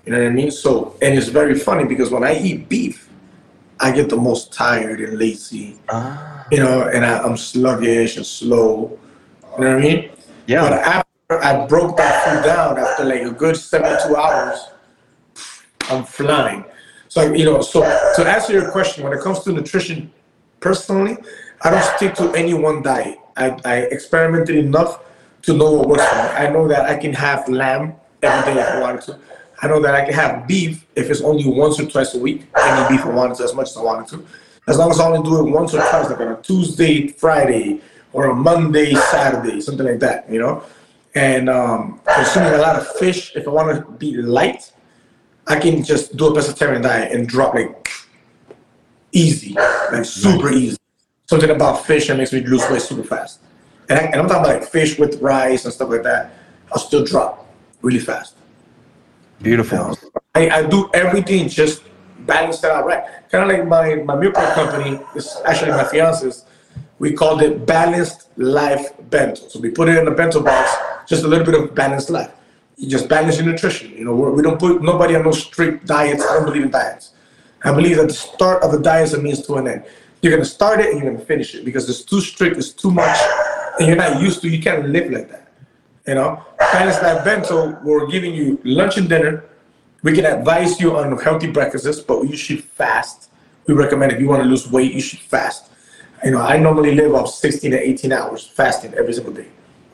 You 0.04 0.12
know 0.12 0.18
what 0.18 0.28
I 0.28 0.30
mean? 0.30 0.50
So 0.50 0.96
and 1.02 1.16
it's 1.16 1.28
very 1.28 1.58
funny 1.58 1.84
because 1.84 2.10
when 2.10 2.24
I 2.24 2.38
eat 2.38 2.68
beef, 2.68 3.08
I 3.78 3.92
get 3.92 4.08
the 4.08 4.16
most 4.16 4.52
tired 4.52 5.00
and 5.00 5.18
lazy. 5.18 5.78
Ah. 5.88 6.46
You 6.50 6.58
know, 6.58 6.88
and 6.88 7.04
I, 7.04 7.18
I'm 7.18 7.36
sluggish 7.36 8.16
and 8.16 8.26
slow. 8.26 8.98
You 9.56 9.64
know 9.64 9.74
what 9.74 9.78
I 9.78 9.80
mean? 9.80 10.10
But 10.58 10.72
after 10.72 11.44
I 11.44 11.66
broke 11.66 11.96
that 11.96 12.24
food 12.24 12.44
down, 12.44 12.78
after 12.78 13.04
like 13.04 13.22
a 13.22 13.30
good 13.30 13.56
72 13.56 14.16
hours, 14.16 14.58
I'm 15.88 16.04
flying. 16.04 16.64
So, 17.08 17.32
you 17.32 17.44
know, 17.44 17.60
so 17.60 17.80
to 17.82 18.28
answer 18.28 18.52
your 18.52 18.70
question, 18.70 19.04
when 19.04 19.12
it 19.12 19.20
comes 19.20 19.40
to 19.40 19.52
nutrition, 19.52 20.12
personally, 20.60 21.16
I 21.62 21.70
don't 21.70 21.82
stick 21.96 22.14
to 22.16 22.32
any 22.32 22.54
one 22.54 22.82
diet. 22.82 23.18
I, 23.36 23.56
I 23.64 23.76
experimented 23.90 24.56
enough 24.56 25.02
to 25.42 25.54
know 25.54 25.72
what 25.72 25.88
works 25.88 26.06
for 26.06 26.16
me. 26.16 26.22
I 26.22 26.50
know 26.50 26.68
that 26.68 26.88
I 26.88 26.96
can 26.96 27.12
have 27.12 27.48
lamb 27.48 27.94
every 28.22 28.54
day 28.54 28.60
if 28.60 28.68
I 28.68 28.80
wanted 28.80 29.02
to. 29.02 29.18
I 29.62 29.68
know 29.68 29.80
that 29.82 29.94
I 29.94 30.04
can 30.04 30.14
have 30.14 30.46
beef 30.46 30.86
if 30.96 31.10
it's 31.10 31.20
only 31.20 31.46
once 31.46 31.78
or 31.78 31.86
twice 31.86 32.14
a 32.14 32.18
week. 32.18 32.46
Any 32.58 32.96
beef 32.96 33.04
I 33.04 33.10
wanted 33.10 33.36
to, 33.38 33.44
as 33.44 33.54
much 33.54 33.68
as 33.70 33.76
I 33.76 33.82
wanted 33.82 34.08
to. 34.10 34.26
As 34.68 34.78
long 34.78 34.90
as 34.90 35.00
I 35.00 35.06
only 35.06 35.28
do 35.28 35.46
it 35.46 35.50
once 35.50 35.74
or 35.74 35.78
twice, 35.78 36.10
like 36.10 36.20
on 36.20 36.28
a 36.28 36.42
Tuesday, 36.42 37.08
Friday, 37.08 37.80
or 38.12 38.30
a 38.30 38.34
Monday, 38.34 38.94
Saturday, 38.94 39.60
something 39.60 39.86
like 39.86 40.00
that, 40.00 40.30
you 40.30 40.38
know? 40.38 40.64
And 41.14 41.48
um, 41.48 42.00
consuming 42.14 42.54
a 42.54 42.58
lot 42.58 42.76
of 42.76 42.86
fish, 42.96 43.34
if 43.34 43.46
I 43.46 43.50
want 43.50 43.84
to 43.84 43.92
be 43.92 44.16
light, 44.16 44.72
I 45.46 45.58
can 45.58 45.82
just 45.82 46.16
do 46.16 46.26
a 46.26 46.32
pescatarian 46.32 46.82
diet 46.82 47.12
and 47.12 47.28
drop 47.28 47.54
like 47.54 47.88
easy, 49.12 49.54
like 49.92 50.04
super 50.04 50.52
easy. 50.52 50.76
Something 51.26 51.50
about 51.50 51.84
fish 51.84 52.08
that 52.08 52.16
makes 52.16 52.32
me 52.32 52.40
lose 52.40 52.68
weight 52.70 52.82
super 52.82 53.04
fast. 53.04 53.40
and, 53.88 53.98
I, 53.98 54.02
and 54.02 54.16
I'm 54.16 54.28
talking 54.28 54.44
about 54.44 54.60
like 54.60 54.68
fish 54.68 54.98
with 54.98 55.20
rice 55.20 55.64
and 55.64 55.74
stuff 55.74 55.90
like 55.90 56.02
that, 56.04 56.32
I'll 56.72 56.78
still 56.78 57.04
drop 57.04 57.46
really 57.82 57.98
fast. 57.98 58.36
Beautiful. 59.42 59.78
You 59.78 59.84
know, 59.84 59.96
I, 60.34 60.50
I 60.50 60.62
do 60.66 60.90
everything 60.94 61.48
just 61.48 61.82
balance 62.20 62.60
that 62.60 62.70
out 62.70 62.86
right. 62.86 63.04
Kind 63.30 63.50
of 63.50 63.56
like 63.56 63.66
my 63.66 63.96
my 63.96 64.16
meal 64.16 64.32
prep 64.32 64.54
company 64.54 65.00
is 65.14 65.36
actually 65.44 65.72
my 65.72 65.84
fiance's. 65.84 66.44
We 67.00 67.14
called 67.14 67.40
it 67.40 67.64
Balanced 67.64 68.28
Life 68.36 68.90
Bento. 69.08 69.48
So 69.48 69.58
we 69.58 69.70
put 69.70 69.88
it 69.88 69.96
in 69.96 70.06
a 70.06 70.10
bento 70.10 70.42
box, 70.42 70.70
just 71.08 71.24
a 71.24 71.28
little 71.28 71.46
bit 71.46 71.54
of 71.54 71.74
balanced 71.74 72.10
life. 72.10 72.30
You 72.76 72.90
just 72.90 73.08
balance 73.08 73.38
your 73.38 73.46
nutrition. 73.46 73.90
You 73.92 74.04
know, 74.04 74.14
we 74.14 74.42
don't 74.42 74.60
put 74.60 74.82
nobody 74.82 75.16
on 75.16 75.24
no 75.24 75.32
strict 75.32 75.86
diets. 75.86 76.22
I 76.22 76.34
don't 76.34 76.44
believe 76.44 76.64
in 76.64 76.70
diets. 76.70 77.12
I 77.64 77.72
believe 77.72 77.96
that 77.96 78.08
the 78.08 78.12
start 78.12 78.62
of 78.62 78.72
the 78.72 78.78
diet 78.78 79.04
is 79.04 79.14
a 79.14 79.18
means 79.18 79.46
to 79.46 79.54
an 79.54 79.66
end. 79.66 79.84
You're 80.20 80.32
gonna 80.32 80.44
start 80.44 80.80
it 80.80 80.90
and 80.90 81.02
you're 81.02 81.10
gonna 81.10 81.24
finish 81.24 81.54
it 81.54 81.64
because 81.64 81.88
it's 81.88 82.02
too 82.02 82.20
strict, 82.20 82.58
it's 82.58 82.68
too 82.68 82.90
much, 82.90 83.16
and 83.78 83.88
you're 83.88 83.96
not 83.96 84.20
used 84.20 84.42
to. 84.42 84.50
You 84.50 84.62
can't 84.62 84.90
live 84.90 85.10
like 85.10 85.30
that. 85.30 85.52
You 86.06 86.16
know, 86.16 86.44
Balanced 86.58 87.02
Life 87.02 87.24
Bento. 87.24 87.80
We're 87.82 88.08
giving 88.08 88.34
you 88.34 88.60
lunch 88.62 88.98
and 88.98 89.08
dinner. 89.08 89.44
We 90.02 90.12
can 90.12 90.26
advise 90.26 90.78
you 90.78 90.98
on 90.98 91.16
healthy 91.16 91.50
breakfasts, 91.50 92.00
but 92.00 92.24
you 92.24 92.36
should 92.36 92.62
fast. 92.62 93.30
We 93.66 93.72
recommend 93.72 94.12
if 94.12 94.20
you 94.20 94.28
want 94.28 94.42
to 94.42 94.48
lose 94.50 94.70
weight, 94.70 94.92
you 94.92 95.00
should 95.00 95.20
fast. 95.20 95.69
You 96.24 96.32
know, 96.32 96.40
I 96.40 96.58
normally 96.58 96.94
live 96.94 97.14
off 97.14 97.30
16 97.30 97.70
to 97.70 97.80
18 97.80 98.12
hours 98.12 98.46
fasting 98.46 98.94
every 98.94 99.12
single 99.12 99.32
day. 99.32 99.48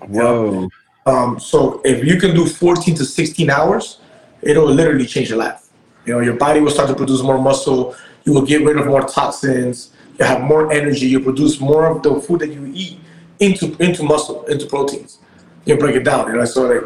Whoa. 0.07 0.69
Um, 1.07 1.39
so 1.39 1.81
if 1.85 2.05
you 2.05 2.19
can 2.19 2.35
do 2.35 2.47
14 2.47 2.95
to 2.97 3.05
16 3.05 3.49
hours, 3.49 4.01
it'll 4.43 4.67
literally 4.67 5.07
change 5.07 5.29
your 5.29 5.39
life. 5.39 5.69
You 6.05 6.15
know, 6.15 6.21
your 6.21 6.35
body 6.35 6.61
will 6.61 6.71
start 6.71 6.89
to 6.89 6.95
produce 6.95 7.23
more 7.23 7.39
muscle. 7.39 7.95
You 8.25 8.33
will 8.33 8.45
get 8.45 8.65
rid 8.65 8.77
of 8.77 8.87
more 8.87 9.03
toxins. 9.03 9.93
You 10.19 10.25
have 10.25 10.41
more 10.41 10.73
energy. 10.73 11.07
You 11.07 11.21
produce 11.21 11.61
more 11.61 11.87
of 11.87 12.03
the 12.03 12.21
food 12.21 12.41
that 12.41 12.51
you 12.51 12.71
eat 12.75 12.99
into 13.39 13.77
into 13.83 14.03
muscle, 14.03 14.45
into 14.47 14.67
proteins. 14.67 15.19
You 15.65 15.77
break 15.77 15.97
it 15.97 16.05
down. 16.05 16.29
You 16.29 16.39
know, 16.39 16.45
so 16.45 16.67
like 16.67 16.85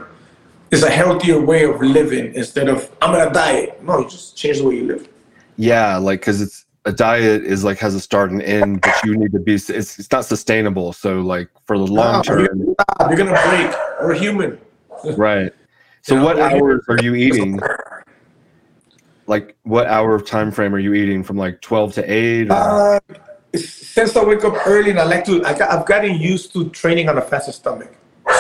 it's 0.71 0.83
a 0.83 0.91
healthier 0.91 1.41
way 1.41 1.65
of 1.65 1.81
living 1.81 2.35
instead 2.35 2.69
of 2.69 2.91
I'm 3.01 3.13
gonna 3.13 3.33
diet. 3.33 3.83
No, 3.83 4.01
you 4.01 4.09
just 4.09 4.37
change 4.37 4.59
the 4.59 4.65
way 4.65 4.77
you 4.77 4.87
live. 4.87 5.09
Yeah, 5.57 5.97
like 5.97 6.21
because 6.21 6.41
it's 6.41 6.65
a 6.91 6.93
diet 6.93 7.45
is 7.45 7.65
like 7.65 7.79
has 7.79 7.95
a 7.95 8.01
start 8.01 8.31
and 8.31 8.43
end, 8.43 8.81
but 8.83 8.95
you 9.05 9.17
need 9.17 9.33
to 9.33 9.39
be. 9.39 9.55
It's 9.55 9.71
it's 9.71 10.11
not 10.11 10.25
sustainable. 10.25 10.93
So 10.93 11.21
like 11.21 11.49
for 11.67 11.79
the 11.79 11.87
long 11.87 12.23
term, 12.23 12.41
You're, 12.41 12.75
you're 13.09 13.17
gonna 13.17 13.41
break. 13.49 13.75
We're 14.03 14.15
human. 14.15 14.59
right? 15.17 15.53
So 16.03 16.17
Yeah, 16.17 16.25
what 16.25 16.39
hours 16.39 16.85
are 16.89 16.99
you 17.03 17.15
eating? 17.15 17.61
Like 19.27 19.57
what 19.63 19.87
hour 19.87 20.15
of 20.15 20.27
time 20.27 20.51
frame 20.51 20.75
are 20.75 20.79
you 20.79 20.95
eating? 20.95 21.23
From 21.23 21.37
like 21.37 21.61
twelve 21.61 21.95
to 21.95 22.03
eight? 22.03 22.51
Or? 22.51 22.55
Uh, 22.55 23.01
since 23.57 24.17
I 24.17 24.25
wake 24.25 24.45
up 24.45 24.57
early 24.67 24.91
and 24.91 24.99
I 24.99 25.05
like 25.05 25.25
to, 25.25 25.45
I 25.45 25.57
got, 25.59 25.71
I've 25.71 25.87
gotten 25.87 26.21
used 26.21 26.53
to 26.53 26.69
training 26.71 27.09
on 27.09 27.19
a 27.19 27.23
faster 27.23 27.53
stomach. 27.53 27.93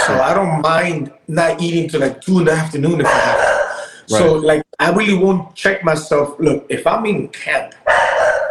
So 0.07 0.21
I 0.21 0.35
don't 0.35 0.61
mind 0.63 1.13
not 1.27 1.61
eating 1.61 1.89
till 1.89 2.01
like 2.01 2.21
two 2.21 2.39
in 2.41 2.45
the 2.45 2.53
afternoon 2.53 3.01
if 3.01 3.07
I 3.07 3.11
have 3.11 3.39
to. 3.39 4.15
So 4.19 4.35
like 4.35 4.63
I 4.79 4.91
really 4.91 5.15
won't 5.15 5.55
check 5.55 5.85
myself. 5.85 6.39
Look, 6.41 6.67
if 6.69 6.87
I'm 6.87 7.07
in 7.07 7.29
camp, 7.29 7.75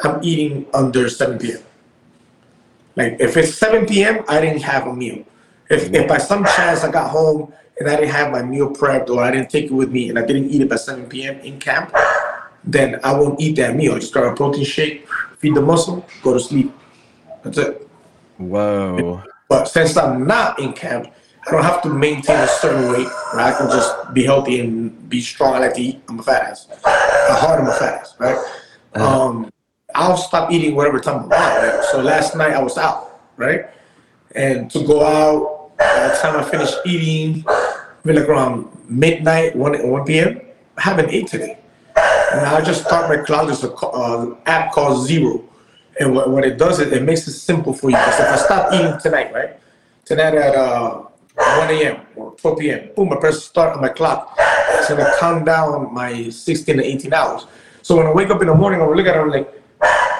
I'm 0.03 0.23
eating 0.23 0.65
under 0.73 1.09
7 1.09 1.37
p.m. 1.39 1.59
Like 2.95 3.17
if 3.19 3.37
it's 3.37 3.55
7 3.55 3.85
p.m., 3.85 4.23
I 4.27 4.41
didn't 4.41 4.61
have 4.61 4.87
a 4.87 4.93
meal. 4.93 5.23
If, 5.69 5.93
if 5.93 6.07
by 6.07 6.17
some 6.17 6.43
chance 6.43 6.83
I 6.83 6.91
got 6.91 7.11
home 7.11 7.53
and 7.79 7.89
I 7.89 7.95
didn't 7.95 8.11
have 8.11 8.31
my 8.31 8.41
meal 8.41 8.69
prepped 8.71 9.09
or 9.09 9.23
I 9.23 9.31
didn't 9.31 9.49
take 9.49 9.65
it 9.65 9.73
with 9.73 9.91
me 9.91 10.09
and 10.09 10.17
I 10.17 10.25
didn't 10.25 10.49
eat 10.49 10.61
it 10.61 10.69
by 10.69 10.75
7 10.75 11.07
p.m. 11.07 11.39
in 11.41 11.59
camp, 11.59 11.93
then 12.63 12.99
I 13.03 13.13
won't 13.13 13.39
eat 13.39 13.55
that 13.57 13.75
meal. 13.75 13.95
I 13.95 13.99
just 13.99 14.13
grab 14.13 14.33
a 14.33 14.35
protein 14.35 14.65
shake, 14.65 15.07
feed 15.37 15.55
the 15.55 15.61
muscle, 15.61 16.05
go 16.23 16.33
to 16.33 16.39
sleep. 16.39 16.73
That's 17.43 17.57
it. 17.57 17.87
Whoa. 18.37 19.23
But 19.47 19.65
since 19.65 19.95
I'm 19.97 20.27
not 20.27 20.59
in 20.59 20.73
camp, 20.73 21.13
I 21.47 21.51
don't 21.51 21.63
have 21.63 21.81
to 21.83 21.89
maintain 21.89 22.39
a 22.39 22.47
certain 22.47 22.91
weight. 22.91 23.07
Right? 23.33 23.53
I 23.53 23.57
can 23.57 23.69
just 23.69 24.13
be 24.13 24.23
healthy 24.23 24.59
and 24.59 25.09
be 25.09 25.21
strong. 25.21 25.55
I 25.55 25.59
like 25.59 25.73
to 25.75 25.81
eat. 25.81 26.01
I'm 26.09 26.19
a 26.19 26.23
fat 26.23 26.43
ass. 26.43 26.67
At 26.69 27.39
hard 27.39 27.61
I'm 27.61 27.67
a 27.67 27.73
fat 27.73 28.01
ass. 28.01 28.15
Right? 28.19 28.37
Um, 28.95 29.49
I'll 29.99 30.15
stop 30.15 30.49
eating 30.49 30.75
whatever 30.75 30.97
time 31.01 31.15
I 31.15 31.27
want. 31.27 31.31
Right? 31.31 31.83
So 31.91 32.01
last 32.01 32.33
night 32.33 32.53
I 32.53 32.61
was 32.61 32.77
out. 32.77 33.19
Right? 33.35 33.65
And 34.33 34.71
to 34.71 34.85
go 34.85 35.03
out, 35.03 35.77
by 35.77 36.07
the 36.07 36.15
time 36.21 36.37
I 36.37 36.43
finish 36.49 36.71
eating, 36.85 37.43
maybe 38.05 38.19
like 38.19 38.29
around 38.29 38.69
midnight, 38.89 39.57
1, 39.57 39.89
1 39.89 40.05
p.m., 40.05 40.39
I 40.77 40.81
haven't 40.81 41.09
ate 41.09 41.27
today. 41.27 41.59
And 42.31 42.41
I 42.45 42.61
just 42.61 42.85
start 42.85 43.09
my 43.09 43.23
cloud. 43.25 43.47
There's 43.47 43.63
an 43.63 43.73
uh, 43.81 44.35
app 44.45 44.71
called 44.71 45.05
Zero. 45.05 45.43
And 45.99 46.15
what, 46.15 46.29
what 46.29 46.45
it 46.45 46.57
does 46.57 46.79
is 46.79 46.93
it 46.93 47.03
makes 47.03 47.27
it 47.27 47.33
simple 47.33 47.73
for 47.73 47.89
you. 47.89 47.97
Because 47.97 48.19
if 48.21 48.27
I 48.27 48.35
stop 48.37 48.73
eating 48.73 48.97
tonight, 49.01 49.33
right? 49.33 49.59
Tonight 50.05 50.35
at 50.35 50.55
uh, 50.55 51.01
1 51.35 51.69
a.m. 51.71 52.05
or 52.15 52.31
12 52.35 52.59
p.m., 52.59 52.89
boom, 52.95 53.11
I 53.11 53.17
press 53.17 53.43
start 53.43 53.75
on 53.75 53.81
my 53.81 53.89
clock. 53.89 54.33
It's 54.37 54.87
going 54.87 55.03
to 55.03 55.11
count 55.19 55.45
down 55.45 55.93
my 55.93 56.29
16 56.29 56.77
to 56.77 56.83
18 56.83 57.13
hours. 57.13 57.47
So 57.81 57.97
when 57.97 58.07
I 58.07 58.13
wake 58.13 58.29
up 58.29 58.39
in 58.41 58.47
the 58.47 58.55
morning, 58.55 58.79
I 58.81 58.85
will 58.85 58.95
look 58.95 59.07
at 59.07 59.17
it, 59.17 59.19
I'm 59.19 59.29
like, 59.29 59.58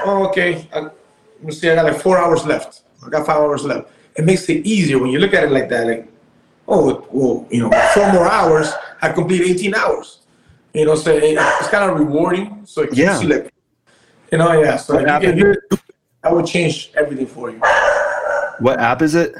oh, 0.06 0.28
okay. 0.30 0.68
I, 0.74 0.80
let 0.82 0.94
me 1.44 1.52
see, 1.52 1.70
I 1.70 1.76
got 1.76 1.86
like 1.86 2.02
four 2.02 2.18
hours 2.18 2.46
left. 2.46 2.82
I 3.06 3.10
got 3.10 3.26
five 3.26 3.38
hours 3.38 3.64
left. 3.64 3.92
It 4.16 4.26
makes 4.26 4.48
it 4.50 4.66
easier 4.66 5.00
when 5.00 5.12
you 5.12 5.20
look 5.20 5.34
at 5.34 5.44
it 5.44 5.52
like 5.52 5.70
that. 5.70 5.88
Like, 5.88 6.12
oh, 6.68 7.06
well, 7.12 7.48
you 7.50 7.62
know, 7.64 7.72
four 7.94 8.12
more 8.12 8.30
hours, 8.30 8.72
I 9.02 9.12
complete 9.12 9.42
18 9.42 9.74
hours. 9.76 10.20
You 10.74 10.86
know, 10.86 10.96
so 10.96 11.12
it, 11.12 11.38
it's 11.40 11.70
kind 11.70 11.90
of 11.90 11.98
rewarding. 12.00 12.62
So 12.66 12.82
it 12.82 12.88
keeps 12.88 12.98
Yeah. 13.00 13.22
you 13.22 13.28
like, 13.30 13.54
you 14.32 14.38
know, 14.38 14.62
yeah. 14.62 14.76
So 14.78 14.94
What 14.96 15.04
if 15.04 15.10
app 15.10 15.24
you 15.24 15.30
is 15.30 15.36
can, 15.42 15.52
it? 15.52 15.80
I 16.24 16.34
would 16.34 16.46
change 16.46 16.92
everything 16.96 17.28
for 17.28 17.50
you. 17.50 17.60
What 18.60 18.80
app 18.80 19.02
is 19.02 19.16
it? 19.16 19.34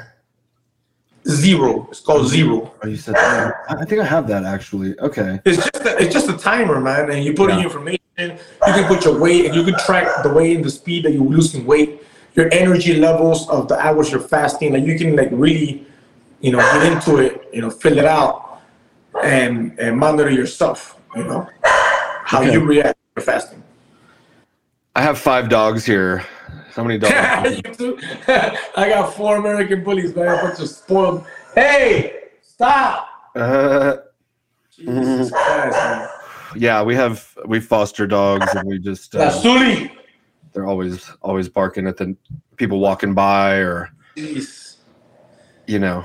Zero. 1.28 1.86
It's 1.90 2.00
called 2.00 2.22
oh, 2.22 2.28
Zero. 2.28 2.72
Oh, 2.82 2.88
you 2.88 2.96
said 2.96 3.14
that. 3.14 3.54
I 3.68 3.84
think 3.84 4.00
I 4.00 4.04
have 4.04 4.26
that 4.28 4.44
actually. 4.44 4.98
Okay. 5.00 5.40
It's 5.44 5.58
just 5.58 5.84
a, 5.84 5.98
it's 6.02 6.12
just 6.14 6.28
a 6.28 6.36
timer, 6.36 6.80
man, 6.80 7.10
and 7.10 7.22
you 7.24 7.34
put 7.34 7.50
in 7.50 7.56
Yeah. 7.56 7.62
your 7.64 7.70
information. 7.70 8.00
You 8.66 8.72
can 8.74 8.84
put 8.86 9.04
your 9.04 9.18
weight, 9.18 9.46
and 9.46 9.54
you 9.54 9.64
can 9.64 9.74
track 9.80 10.22
the 10.22 10.28
weight 10.30 10.56
and 10.56 10.64
the 10.64 10.70
speed 10.70 11.04
that 11.04 11.12
you're 11.12 11.24
losing 11.24 11.64
weight, 11.64 12.02
your 12.34 12.48
energy 12.52 12.96
levels 12.96 13.48
of 13.48 13.68
the 13.68 13.78
hours 13.78 14.10
you're 14.10 14.20
fasting. 14.20 14.72
Like 14.74 14.84
you 14.84 14.98
can 14.98 15.16
like 15.16 15.28
really, 15.32 15.86
you 16.40 16.52
know, 16.52 16.58
get 16.58 16.92
into 16.92 17.16
it. 17.18 17.48
You 17.52 17.62
know, 17.62 17.70
fill 17.70 17.96
it 17.98 18.04
out, 18.04 18.60
and 19.22 19.78
and 19.78 19.98
monitor 19.98 20.30
yourself. 20.30 20.98
You 21.16 21.24
know, 21.24 21.48
how 21.62 22.40
Okay. 22.40 22.52
you 22.52 22.60
react 22.64 22.98
to 23.16 23.22
fasting. 23.22 23.62
I 24.96 25.02
have 25.02 25.18
five 25.18 25.48
dogs 25.48 25.84
here. 25.84 26.24
How 26.74 26.84
many 26.84 26.98
dogs? 26.98 27.12
I 28.76 28.88
got 28.88 29.14
four 29.14 29.36
American 29.36 29.82
bullies, 29.82 30.14
man. 30.14 30.28
A 30.28 30.42
bunch 30.42 30.60
of 30.60 30.68
spoiled. 30.68 31.26
Hey, 31.54 32.24
stop! 32.42 33.08
uh, 33.34 33.96
Jesus 34.74 35.30
Christ, 35.30 35.76
man. 35.76 36.08
yeah, 36.56 36.82
we 36.82 36.94
have 36.94 37.36
we 37.46 37.60
foster 37.60 38.06
dogs, 38.06 38.54
and 38.54 38.66
we 38.66 38.78
just 38.78 39.14
uh, 39.14 39.40
they're 40.52 40.66
always 40.66 41.10
always 41.22 41.48
barking 41.48 41.86
at 41.86 41.96
the 41.96 42.16
people 42.56 42.78
walking 42.78 43.14
by, 43.14 43.56
or 43.56 43.90
Jeez. 44.16 44.76
you 45.66 45.78
know, 45.78 46.04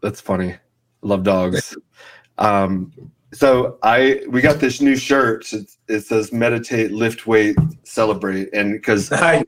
that's 0.00 0.20
funny. 0.20 0.56
Love 1.02 1.22
dogs. 1.22 1.76
Um, 2.38 2.92
so 3.32 3.78
I 3.82 4.22
we 4.28 4.40
got 4.40 4.60
this 4.60 4.80
new 4.80 4.96
shirt. 4.96 5.52
It, 5.52 5.70
it 5.88 6.00
says 6.00 6.32
meditate, 6.32 6.92
lift 6.92 7.26
weight, 7.26 7.56
celebrate, 7.84 8.52
and 8.52 8.72
because 8.72 9.10
Nice. 9.10 9.44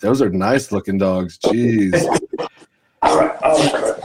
Those 0.00 0.20
are 0.22 0.28
nice 0.30 0.72
looking 0.72 0.98
dogs. 0.98 1.38
Jeez, 1.38 1.94
All 3.02 3.18
right. 3.18 3.36
All 3.42 3.58
right. 3.58 3.96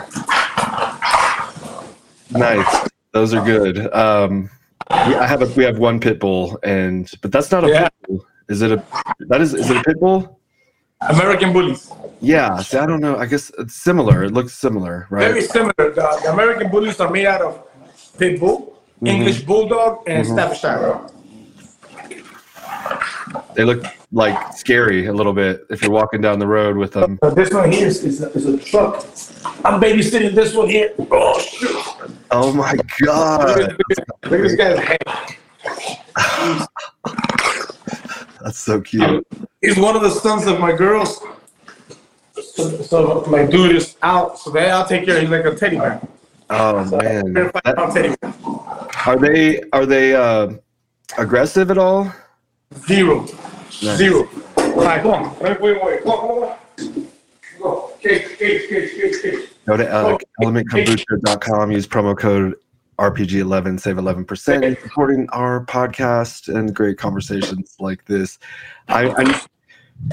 nice. 2.31 2.89
Those 3.11 3.33
are 3.33 3.43
good. 3.43 3.93
Um, 3.93 4.49
we, 4.89 5.15
I 5.15 5.27
have 5.27 5.41
a 5.41 5.47
we 5.55 5.63
have 5.63 5.77
one 5.79 5.99
pit 5.99 6.19
bull, 6.19 6.59
and 6.63 7.09
but 7.21 7.31
that's 7.31 7.51
not 7.51 7.63
a 7.63 7.67
Yeah. 7.69 7.83
pit 7.83 7.93
bull. 8.07 8.25
Is 8.49 8.61
it 8.61 8.71
a 8.71 8.83
that 9.29 9.41
is 9.41 9.53
is 9.53 9.69
it 9.69 9.77
a 9.77 9.83
pit 9.83 9.99
bull? 9.99 10.39
American 11.09 11.51
bullies. 11.51 11.91
Yeah. 12.21 12.57
See, 12.61 12.77
I 12.77 12.85
don't 12.85 13.01
know. 13.01 13.17
I 13.17 13.25
guess 13.25 13.51
it's 13.57 13.75
similar. 13.75 14.23
It 14.23 14.31
looks 14.33 14.53
similar, 14.53 15.07
right? 15.09 15.27
Very 15.29 15.41
similar. 15.41 15.73
The, 15.77 16.19
the 16.23 16.31
American 16.31 16.69
bullies 16.69 16.99
are 16.99 17.09
made 17.09 17.25
out 17.25 17.41
of 17.41 17.63
pit 18.17 18.39
bull, 18.39 18.77
English 19.03 19.41
bulldog, 19.43 20.03
and 20.07 20.25
Staffordshire. 20.27 20.99
They 23.55 23.63
look 23.63 23.83
like 24.11 24.53
scary 24.53 25.07
a 25.07 25.13
little 25.13 25.33
bit 25.33 25.65
if 25.69 25.81
you're 25.81 25.91
walking 25.91 26.21
down 26.21 26.39
the 26.39 26.47
road 26.47 26.77
with 26.77 26.93
them. 26.93 27.19
So 27.23 27.31
this 27.31 27.51
one 27.51 27.71
here 27.71 27.87
is, 27.87 28.03
is, 28.03 28.21
a, 28.21 28.29
is 28.31 28.45
a 28.45 28.57
truck. 28.57 29.05
I'm 29.65 29.79
babysitting 29.81 30.33
this 30.33 30.53
one 30.53 30.69
here. 30.69 30.93
Oh! 31.11 31.43
Oh 32.31 32.53
my 32.53 32.75
god, 33.05 33.75
look 33.89 33.99
at 34.23 34.29
this 34.29 34.55
guy's 34.55 34.79
head. 34.79 34.97
that's 38.41 38.59
so 38.59 38.79
cute. 38.81 39.27
He's 39.61 39.77
one 39.77 39.95
of 39.95 40.01
the 40.01 40.09
sons 40.09 40.47
of 40.47 40.59
my 40.59 40.71
girls. 40.71 41.21
So, 42.33 42.69
so 42.81 43.25
my 43.27 43.45
dude 43.45 43.75
is 43.75 43.97
out, 44.01 44.39
so 44.39 44.49
then 44.49 44.73
I'll 44.73 44.87
take 44.87 45.05
care. 45.05 45.19
He's 45.19 45.29
like 45.29 45.45
a 45.45 45.53
teddy 45.55 45.77
bear. 45.77 46.01
Oh 46.49 46.83
man, 46.85 47.33
They're 47.33 47.51
That- 47.51 47.91
teddy 47.93 48.15
bear. 48.21 48.33
are 49.05 49.17
they 49.17 49.61
are 49.73 49.85
they 49.85 50.15
uh, 50.15 50.53
aggressive 51.17 51.69
at 51.69 51.77
all? 51.77 52.11
Zero. 52.87 53.21
Nice. 53.21 53.97
Zero. 53.97 54.29
All 54.57 54.75
right, 54.75 55.01
come 55.01 55.11
on. 55.11 55.39
Wait, 55.39 55.61
wait, 55.61 55.83
wait. 55.83 56.03
Come 56.03 56.11
on, 56.11 56.57
come 56.77 56.93
on. 56.93 57.07
Go. 57.61 57.91
Cage, 57.99 58.37
cage, 58.37 58.69
cage, 58.69 58.91
cage, 58.91 59.21
cage. 59.21 59.49
Go 59.67 59.77
to 59.77 59.89
ele- 59.89 60.19
elementkombucha.com. 60.41 61.71
Use 61.71 61.87
promo 61.87 62.17
code 62.17 62.55
RPG11. 62.97 63.79
Save 63.79 63.97
11%. 63.97 64.63
You're 64.63 64.75
supporting 64.81 65.29
our 65.29 65.65
podcast 65.65 66.53
and 66.53 66.73
great 66.73 66.97
conversations 66.97 67.75
like 67.79 68.05
this. 68.05 68.39
I, 68.87 69.09
I 69.09 69.41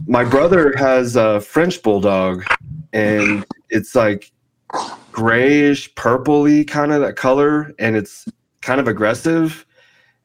my 0.06 0.24
brother 0.24 0.74
has 0.76 1.16
a 1.16 1.40
French 1.40 1.82
bulldog, 1.82 2.44
and 2.92 3.44
it's 3.70 3.94
like 3.94 4.30
grayish, 5.12 5.92
purpley 5.94 6.66
kind 6.66 6.92
of 6.92 7.00
that 7.00 7.16
color, 7.16 7.72
and 7.78 7.96
it's 7.96 8.28
kind 8.60 8.80
of 8.80 8.88
aggressive. 8.88 9.64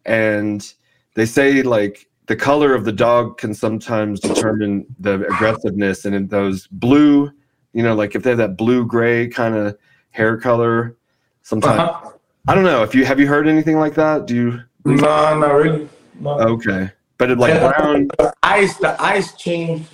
And 0.05 0.73
they 1.15 1.25
say 1.25 1.61
like 1.61 2.07
the 2.27 2.35
color 2.35 2.73
of 2.73 2.85
the 2.85 2.91
dog 2.91 3.37
can 3.37 3.53
sometimes 3.53 4.19
determine 4.19 4.85
the 4.99 5.25
aggressiveness, 5.27 6.05
and 6.05 6.15
in 6.15 6.27
those 6.27 6.67
blue, 6.67 7.31
you 7.73 7.83
know, 7.83 7.95
like 7.95 8.15
if 8.15 8.23
they 8.23 8.29
have 8.31 8.37
that 8.39 8.57
blue 8.57 8.85
gray 8.85 9.27
kind 9.27 9.55
of 9.55 9.77
hair 10.11 10.37
color, 10.37 10.95
sometimes 11.41 11.79
Uh-huh. 11.79 12.09
I 12.47 12.55
don't 12.55 12.65
know 12.65 12.83
if 12.83 12.93
you 12.93 13.05
have 13.05 13.19
you 13.19 13.27
heard 13.27 13.47
anything 13.47 13.77
like 13.77 13.95
that. 13.95 14.25
Do 14.25 14.35
you? 14.35 14.61
No, 14.85 15.39
not 15.39 15.53
really. 15.53 15.87
No. 16.19 16.31
Okay, 16.39 16.91
but 17.17 17.31
it, 17.31 17.37
like 17.37 17.53
uh, 17.53 17.71
brown. 17.71 18.09
The 18.17 18.33
eyes, 18.43 18.77
the 18.77 19.01
eyes 19.01 19.33
change 19.35 19.87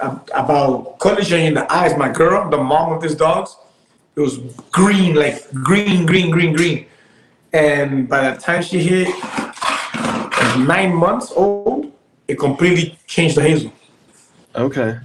um, 0.00 0.20
about 0.34 0.98
color 0.98 1.22
changing 1.22 1.54
the 1.54 1.72
eyes. 1.72 1.96
My 1.96 2.10
girl, 2.10 2.50
the 2.50 2.58
mom 2.58 2.92
of 2.92 3.02
these 3.02 3.14
dogs, 3.14 3.56
it 4.16 4.20
was 4.20 4.38
green, 4.72 5.14
like 5.14 5.48
green, 5.52 6.06
green, 6.06 6.30
green, 6.30 6.52
green. 6.54 6.86
And 7.52 8.08
by 8.08 8.30
the 8.30 8.40
time 8.40 8.62
she 8.62 8.80
hit 8.82 9.08
nine 10.66 10.94
months 10.94 11.32
old, 11.32 11.92
it 12.28 12.38
completely 12.38 12.98
changed 13.06 13.36
the 13.36 13.42
hazel. 13.42 13.72
Okay, 14.54 14.98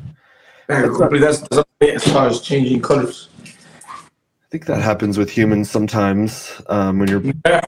it 0.70 0.90
completely, 0.90 1.20
that's, 1.20 1.40
that's 1.50 1.68
as 1.82 2.14
far 2.14 2.28
as 2.28 2.42
changing 2.42 2.82
colors. 2.82 3.30
I 3.46 4.52
think 4.52 4.66
that 4.66 4.82
happens 4.82 5.18
with 5.18 5.30
humans 5.30 5.70
sometimes 5.70 6.60
um, 6.68 7.00
when 7.00 7.08
you're 7.08 7.22
Yeah. 7.46 7.62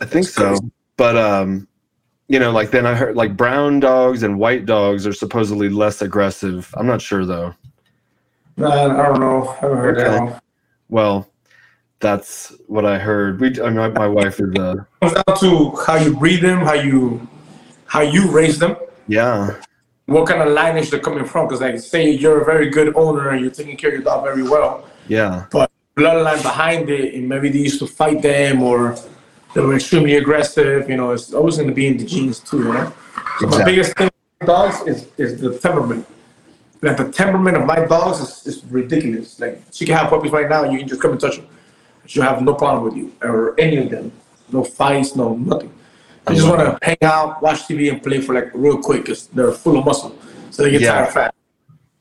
I 0.00 0.04
think 0.04 0.26
so. 0.26 0.58
But 0.96 1.16
um, 1.16 1.68
you 2.28 2.38
know, 2.38 2.50
like 2.50 2.70
then 2.70 2.86
I 2.86 2.94
heard 2.94 3.16
like 3.16 3.36
brown 3.36 3.80
dogs 3.80 4.22
and 4.22 4.38
white 4.38 4.66
dogs 4.66 5.06
are 5.06 5.12
supposedly 5.12 5.68
less 5.68 6.02
aggressive. 6.02 6.72
I'm 6.76 6.86
not 6.86 7.00
sure 7.00 7.24
though. 7.24 7.54
No, 8.56 8.70
I 8.70 9.06
don't 9.06 9.20
know. 9.20 9.48
I 9.48 9.54
haven't 9.56 9.78
heard 9.78 9.98
that 9.98 10.20
one. 10.22 10.40
Well, 10.88 11.28
that's 12.02 12.52
what 12.66 12.84
I 12.84 12.98
heard. 12.98 13.40
We, 13.40 13.48
I 13.62 13.70
mean, 13.70 13.76
my, 13.76 13.88
my 13.88 14.08
wife 14.08 14.40
is 14.40 14.54
uh, 14.58 14.84
comes 15.00 15.14
down 15.14 15.38
to 15.38 15.70
how 15.86 15.96
you 15.96 16.14
breed 16.14 16.42
them, 16.42 16.58
how 16.58 16.74
you 16.74 17.26
how 17.86 18.00
you 18.00 18.30
raise 18.30 18.58
them, 18.58 18.76
yeah, 19.08 19.56
what 20.06 20.28
kind 20.28 20.42
of 20.42 20.48
lineage 20.52 20.90
they're 20.90 21.00
coming 21.00 21.24
from. 21.24 21.46
Because 21.46 21.62
like 21.62 21.78
say 21.78 22.10
you're 22.10 22.42
a 22.42 22.44
very 22.44 22.68
good 22.68 22.94
owner 22.96 23.30
and 23.30 23.40
you're 23.40 23.50
taking 23.50 23.76
care 23.76 23.90
of 23.90 23.94
your 23.94 24.02
dog 24.02 24.24
very 24.24 24.42
well, 24.42 24.84
yeah, 25.08 25.46
but 25.50 25.70
bloodline 25.96 26.42
behind 26.42 26.90
it, 26.90 27.14
and 27.14 27.26
maybe 27.28 27.48
they 27.48 27.60
used 27.60 27.78
to 27.78 27.86
fight 27.86 28.20
them 28.20 28.62
or 28.62 28.96
they 29.54 29.60
were 29.60 29.74
extremely 29.74 30.16
aggressive. 30.16 30.90
You 30.90 30.96
know, 30.96 31.12
it's 31.12 31.32
always 31.32 31.56
going 31.56 31.68
to 31.68 31.74
be 31.74 31.86
in 31.86 31.96
the 31.96 32.04
genes 32.04 32.40
too. 32.40 32.64
Know, 32.64 32.92
so 33.38 33.46
my 33.46 33.64
biggest 33.64 33.96
thing 33.96 34.10
with 34.40 34.48
dogs 34.48 34.82
is 34.88 35.08
is 35.16 35.40
the 35.40 35.56
temperament. 35.56 36.06
Like 36.84 36.96
the 36.96 37.12
temperament 37.12 37.56
of 37.56 37.64
my 37.64 37.86
dogs 37.86 38.18
is, 38.18 38.46
is 38.48 38.64
ridiculous. 38.64 39.38
Like 39.38 39.62
she 39.70 39.86
can 39.86 39.96
have 39.96 40.10
puppies 40.10 40.32
right 40.32 40.48
now, 40.48 40.64
you 40.64 40.78
can 40.78 40.88
just 40.88 41.00
come 41.00 41.12
and 41.12 41.20
touch 41.20 41.36
them. 41.36 41.46
She'll 42.06 42.22
have 42.24 42.42
no 42.42 42.54
problem 42.54 42.84
with 42.84 42.96
you 42.96 43.12
or 43.22 43.58
any 43.58 43.76
of 43.78 43.90
them. 43.90 44.12
No 44.50 44.64
fights, 44.64 45.16
no 45.16 45.34
nothing. 45.36 45.72
They 46.26 46.34
just 46.34 46.46
want 46.48 46.60
to 46.60 46.78
hang 46.86 46.98
out, 47.02 47.42
watch 47.42 47.62
TV, 47.66 47.90
and 47.90 48.02
play 48.02 48.20
for 48.20 48.34
like 48.34 48.50
real 48.54 48.78
quick 48.78 49.02
because 49.02 49.26
they're 49.28 49.52
full 49.52 49.78
of 49.78 49.84
muscle, 49.84 50.14
so 50.50 50.62
they 50.62 50.70
get 50.70 50.80
Yeah. 50.82 51.06
tired 51.06 51.12
fast. 51.12 51.34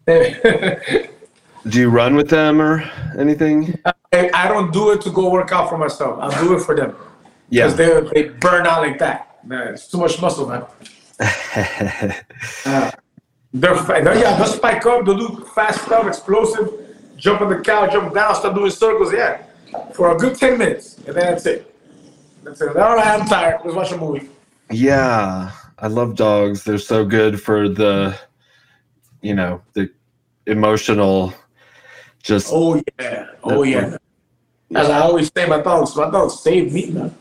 Do 1.70 1.80
you 1.80 1.90
run 1.90 2.16
with 2.16 2.30
them 2.30 2.60
or 2.62 2.84
anything? 3.18 3.80
And 4.12 4.32
I 4.34 4.48
don't 4.48 4.74
do 4.74 4.92
it 4.92 5.02
to 5.02 5.12
go 5.12 5.30
work 5.30 5.52
out 5.52 5.70
for 5.70 5.78
myself. 5.78 6.20
I 6.20 6.42
do 6.42 6.56
it 6.58 6.62
for 6.62 6.76
them 6.76 6.96
Yeah. 7.50 7.68
because 7.68 7.78
they 8.14 8.24
they 8.24 8.30
burn 8.30 8.66
out 8.68 8.82
like 8.82 8.98
that. 9.00 9.38
Man, 9.46 9.74
it's 9.74 9.88
too 9.88 9.98
much 10.00 10.20
muscle, 10.22 10.48
man. 10.48 10.66
Uh, 12.66 12.92
they're, 13.54 13.76
they're 13.76 14.18
yeah, 14.18 14.38
they'll 14.38 14.46
spike 14.48 14.86
up, 14.86 15.04
they'll 15.06 15.18
do 15.18 15.46
fast 15.54 15.84
stuff, 15.86 16.08
explosive, 16.08 16.70
jump 17.18 17.42
on 17.42 17.50
the 17.50 17.60
couch, 17.60 17.92
jump 17.92 18.14
down, 18.14 18.34
start 18.36 18.56
doing 18.56 18.72
circles. 18.72 19.12
Yeah, 19.14 19.42
for 19.94 20.16
a 20.16 20.18
good 20.18 20.38
ten 20.38 20.58
minutes, 20.58 20.98
and 20.98 21.16
then 21.16 21.26
that's 21.26 21.46
it. 21.46 21.74
That's 22.44 22.62
it. 22.62 22.76
All 22.78 22.96
right, 22.96 23.20
I'm 23.20 23.28
tired. 23.28 23.62
Let's 23.64 23.76
watch 23.76 23.92
a 23.92 23.98
movie. 23.98 24.30
yeah, 24.72 25.52
I 25.80 25.88
love 25.88 26.16
dogs. 26.16 26.64
They're 26.64 26.78
so 26.78 27.06
good 27.06 27.42
for 27.42 27.68
the, 27.70 28.18
you 29.22 29.34
know, 29.36 29.62
the 29.74 29.92
emotional, 30.48 31.34
just 32.24 32.50
Oh 32.52 32.82
yeah, 33.00 33.28
oh 33.44 33.64
yeah. 33.64 33.98
As 34.74 34.90
I 34.90 35.00
always 35.02 35.30
say, 35.36 35.46
my 35.46 35.62
dogs, 35.62 35.96
my 35.96 36.10
dogs 36.10 36.40
saved 36.40 36.74
me, 36.74 36.92
man. 36.92 37.14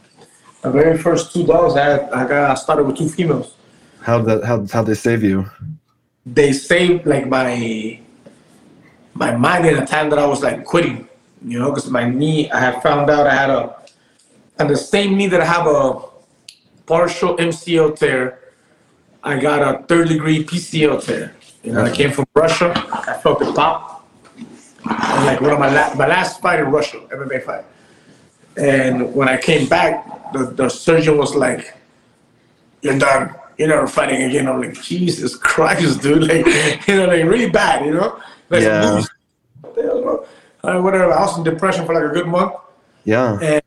The 0.63 0.71
very 0.71 0.97
first 0.99 1.33
two 1.33 1.45
dogs 1.45 1.75
I 1.75 1.85
had, 1.85 2.01
I 2.13 2.29
got 2.29 2.51
I 2.51 2.55
started 2.55 2.85
with 2.85 2.97
two 2.97 3.09
females. 3.09 3.55
how 4.03 4.23
that 4.23 4.45
how 4.45 4.67
how 4.73 4.83
they 4.83 4.95
save 4.95 5.23
you. 5.23 5.51
they 6.25 6.53
saved 6.53 7.07
like 7.07 7.27
my 7.29 7.99
my 9.15 9.35
mind 9.37 9.67
in 9.67 9.77
a 9.83 9.87
time 9.87 10.11
that 10.11 10.19
I 10.19 10.27
was 10.27 10.43
like 10.43 10.65
quitting, 10.65 11.09
you 11.45 11.59
know, 11.59 11.71
because 11.71 11.89
my 11.89 12.09
knee, 12.09 12.51
I 12.51 12.61
had 12.61 12.83
found 12.83 13.11
out 13.11 13.27
I 13.27 13.35
had 13.35 13.51
a, 13.51 13.77
on 14.59 14.69
the 14.69 14.77
same 14.77 15.17
knee 15.17 15.27
that 15.29 15.41
I 15.41 15.45
have 15.45 15.67
a 15.67 16.03
partial 16.87 17.37
MCL 17.37 17.99
tear, 17.99 18.41
I 19.23 19.39
got 19.39 19.63
a 19.63 19.83
third 19.85 20.09
degree 20.09 20.45
PCL 20.45 21.05
tear. 21.05 21.35
You 21.63 21.73
know, 21.73 21.85
I 21.85 21.91
came 21.91 22.11
from 22.11 22.27
Russia, 22.35 22.73
I 22.93 23.19
felt 23.23 23.43
it 23.43 23.55
pop. 23.55 24.09
And 24.85 25.27
like 25.27 25.41
one 25.41 25.53
of 25.53 25.59
my 25.59 25.73
last, 25.73 25.97
my 25.97 26.07
last 26.07 26.41
fight 26.41 26.61
in 26.61 26.67
Russia, 26.67 26.99
MMA 27.11 27.43
fight. 27.43 27.65
And 28.57 29.15
when 29.15 29.29
I 29.29 29.37
came 29.37 29.69
back, 29.69 30.33
the, 30.33 30.47
the 30.47 30.69
surgeon 30.69 31.19
was 31.19 31.35
like, 31.35 31.75
you're 32.83 32.99
done. 32.99 33.35
You're 33.59 33.69
never 33.69 33.87
fighting 33.87 34.23
again. 34.23 34.49
I'm 34.49 34.61
like, 34.61 34.81
Jesus 34.81 35.37
Christ, 35.37 36.01
dude. 36.03 36.27
Like, 36.27 36.87
you 36.89 36.97
know, 36.97 37.07
like 37.07 37.25
really 37.25 37.51
bad, 37.51 37.85
you 37.85 37.93
know? 37.93 38.19
Like, 38.49 38.63
Yeah. 38.63 39.05
Movies. 40.63 40.83
What 40.83 40.91
the 40.93 40.99
hell, 40.99 41.11
bro? 41.13 41.13
Uh, 41.13 41.13
whatever. 41.13 41.13
I 41.13 41.21
was 41.21 41.39
in 41.39 41.45
depression 41.45 41.87
for 41.87 41.95
like 41.95 42.05
a 42.05 42.15
good 42.15 42.27
month. 42.27 42.53
Yeah. 43.05 43.39
And 43.41 43.63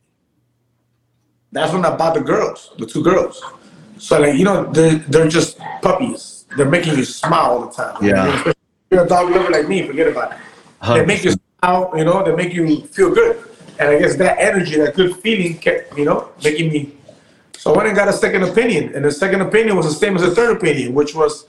that's 1.52 1.74
when 1.74 1.86
I 1.86 1.96
bought 1.96 2.16
the 2.16 2.22
girls, 2.22 2.72
the 2.78 2.86
two 2.86 3.04
girls. 3.04 3.44
So, 3.98 4.20
like, 4.20 4.36
you 4.36 4.44
know, 4.44 4.72
they're, 4.72 4.96
they're 4.96 5.30
just 5.30 5.58
puppies. 5.82 6.46
They're 6.58 6.70
making 6.70 6.98
you 6.98 7.06
smile 7.06 7.52
all 7.52 7.66
the 7.68 7.72
time. 7.72 8.04
Yeah. 8.04 8.54
You're 8.92 9.06
a 9.06 9.08
dog 9.08 9.32
lover 9.32 9.50
like 9.50 9.68
me, 9.68 9.88
forget 9.88 10.08
about 10.08 10.34
it. 10.34 10.38
They 10.88 11.06
make 11.06 11.24
you 11.24 11.34
smile, 11.60 11.92
you 11.96 12.04
know, 12.04 12.24
they 12.24 12.36
make 12.36 12.54
you 12.54 12.82
feel 12.88 13.14
good. 13.14 13.44
And 13.80 13.90
I 13.90 14.00
guess 14.00 14.16
that 14.18 14.38
energy, 14.40 14.78
that 14.78 14.96
good 14.96 15.16
feeling 15.18 15.58
kept, 15.58 15.98
you 15.98 16.06
know, 16.06 16.30
making 16.44 16.72
me. 16.72 16.96
So 17.58 17.74
I 17.74 17.78
went 17.78 17.88
and 17.88 17.98
got 17.98 18.08
a 18.08 18.14
second 18.14 18.44
opinion. 18.44 18.94
And 18.94 19.06
the 19.06 19.12
second 19.12 19.42
opinion 19.42 19.78
was 19.78 19.88
the 19.88 19.94
same 19.94 20.16
as 20.16 20.22
the 20.22 20.36
third 20.36 20.58
opinion, 20.58 20.94
which 20.94 21.16
was 21.16 21.48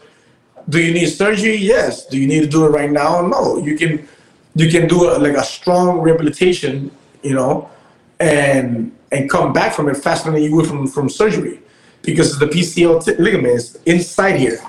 do 0.69 0.81
you 0.81 0.95
need 0.95 1.07
surgery? 1.07 1.57
Yes. 1.57 2.07
Do 2.07 2.19
you 2.19 2.27
need 2.27 2.41
to 2.41 2.47
do 2.47 2.65
it 2.65 2.69
right 2.71 2.91
now? 2.91 3.21
No. 3.27 3.59
You 3.59 3.77
can 3.77 4.09
you 4.55 4.71
can 4.71 4.89
do 4.89 5.11
a, 5.11 5.19
like 5.19 5.35
a 5.35 5.45
strong 5.45 6.01
rehabilitation, 6.01 6.91
you 7.23 7.35
know, 7.35 7.71
and 8.21 8.97
and 9.13 9.31
come 9.31 9.53
back 9.53 9.73
from 9.73 9.89
it 9.89 9.97
faster 9.97 10.31
than 10.31 10.43
you 10.43 10.55
would 10.55 10.67
from, 10.67 10.87
from 10.87 11.09
surgery 11.09 11.61
because 12.03 12.39
the 12.39 12.47
PCL 12.47 13.05
t- 13.05 13.15
ligament 13.17 13.55
is 13.55 13.79
inside 13.87 14.37
here, 14.37 14.61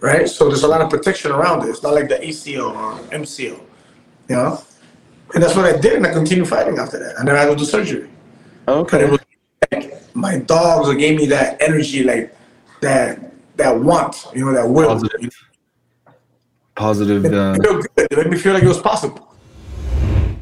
right? 0.00 0.28
So 0.28 0.48
there's 0.48 0.62
a 0.62 0.68
lot 0.68 0.80
of 0.80 0.90
protection 0.90 1.30
around 1.30 1.66
it. 1.66 1.70
It's 1.70 1.82
not 1.82 1.94
like 1.94 2.08
the 2.08 2.16
ACL 2.16 2.74
or 2.74 2.98
MCL, 3.10 3.60
you 4.28 4.36
know. 4.36 4.62
And 5.32 5.42
that's 5.42 5.54
what 5.54 5.64
I 5.64 5.78
did, 5.78 5.94
and 5.94 6.06
I 6.06 6.12
continued 6.12 6.48
fighting 6.48 6.78
after 6.78 6.98
that. 6.98 7.16
And 7.18 7.28
then 7.28 7.36
I 7.36 7.40
had 7.40 7.50
to 7.50 7.56
do 7.56 7.64
surgery. 7.64 8.08
Okay. 8.66 9.08
was 9.08 9.20
like 9.70 10.14
my 10.14 10.38
dogs 10.38 10.92
gave 10.96 11.16
me 11.16 11.26
that 11.26 11.60
energy, 11.62 12.02
like 12.02 12.34
that 12.80 13.32
that 13.56 13.78
want, 13.78 14.26
you 14.34 14.44
know, 14.44 14.52
that 14.52 14.68
will. 14.68 15.00
Positive. 16.74 17.22
Positive. 17.22 17.24
It 17.24 17.34
Uh, 17.34 17.52
made 17.52 17.58
me 17.58 17.64
feel 17.64 17.74
good. 17.82 18.06
It 18.10 18.16
made 18.18 18.30
me 18.30 18.38
feel 18.38 18.54
like 18.54 18.62
it 18.62 18.68
was 18.68 18.80
possible. 18.80 19.26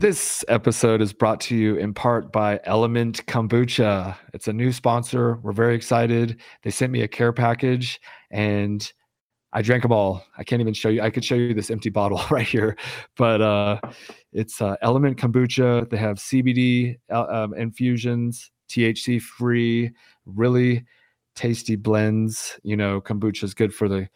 This 0.01 0.45
episode 0.47 1.01
is 1.03 1.12
brought 1.12 1.41
to 1.43 1.57
you 1.57 1.75
in 1.77 1.93
part 1.93 2.31
by 2.31 2.61
Element 2.64 3.27
Kombucha. 3.27 4.17
It's 4.33 4.47
a 4.47 4.53
new 4.53 4.71
sponsor. 4.71 5.37
We're 5.43 5.53
very 5.53 5.75
excited. 5.75 6.41
They 6.62 6.71
sent 6.71 6.93
me 6.93 7.03
a 7.03 7.09
care 7.09 7.33
package 7.33 8.01
and 8.31 8.91
I 9.53 9.62
drank 9.62 9.83
them 9.83 9.91
all. 9.91 10.23
I 10.37 10.45
can't 10.45 10.61
even 10.61 10.75
show 10.75 10.88
you. 10.88 11.03
I 11.03 11.11
could 11.11 11.25
show 11.25 11.35
you 11.35 11.53
this 11.53 11.71
empty 11.71 11.91
bottle 11.99 12.21
right 12.31 12.47
here, 12.47 12.77
but 13.17 13.41
uh, 13.41 13.81
it's 14.33 14.62
uh, 14.62 14.77
Element 14.83 15.17
Kombucha. 15.19 15.91
They 15.91 15.97
have 15.97 16.19
CBD 16.19 16.99
uh, 17.11 17.25
um, 17.29 17.55
infusions, 17.55 18.53
THC 18.71 19.21
free, 19.21 19.91
really 20.27 20.85
tasty 21.35 21.75
blends. 21.75 22.61
You 22.62 22.77
know, 22.77 23.01
kombucha 23.01 23.43
is 23.45 23.55
good 23.55 23.75
for 23.75 23.88
the, 23.88 24.01
the 24.01 24.09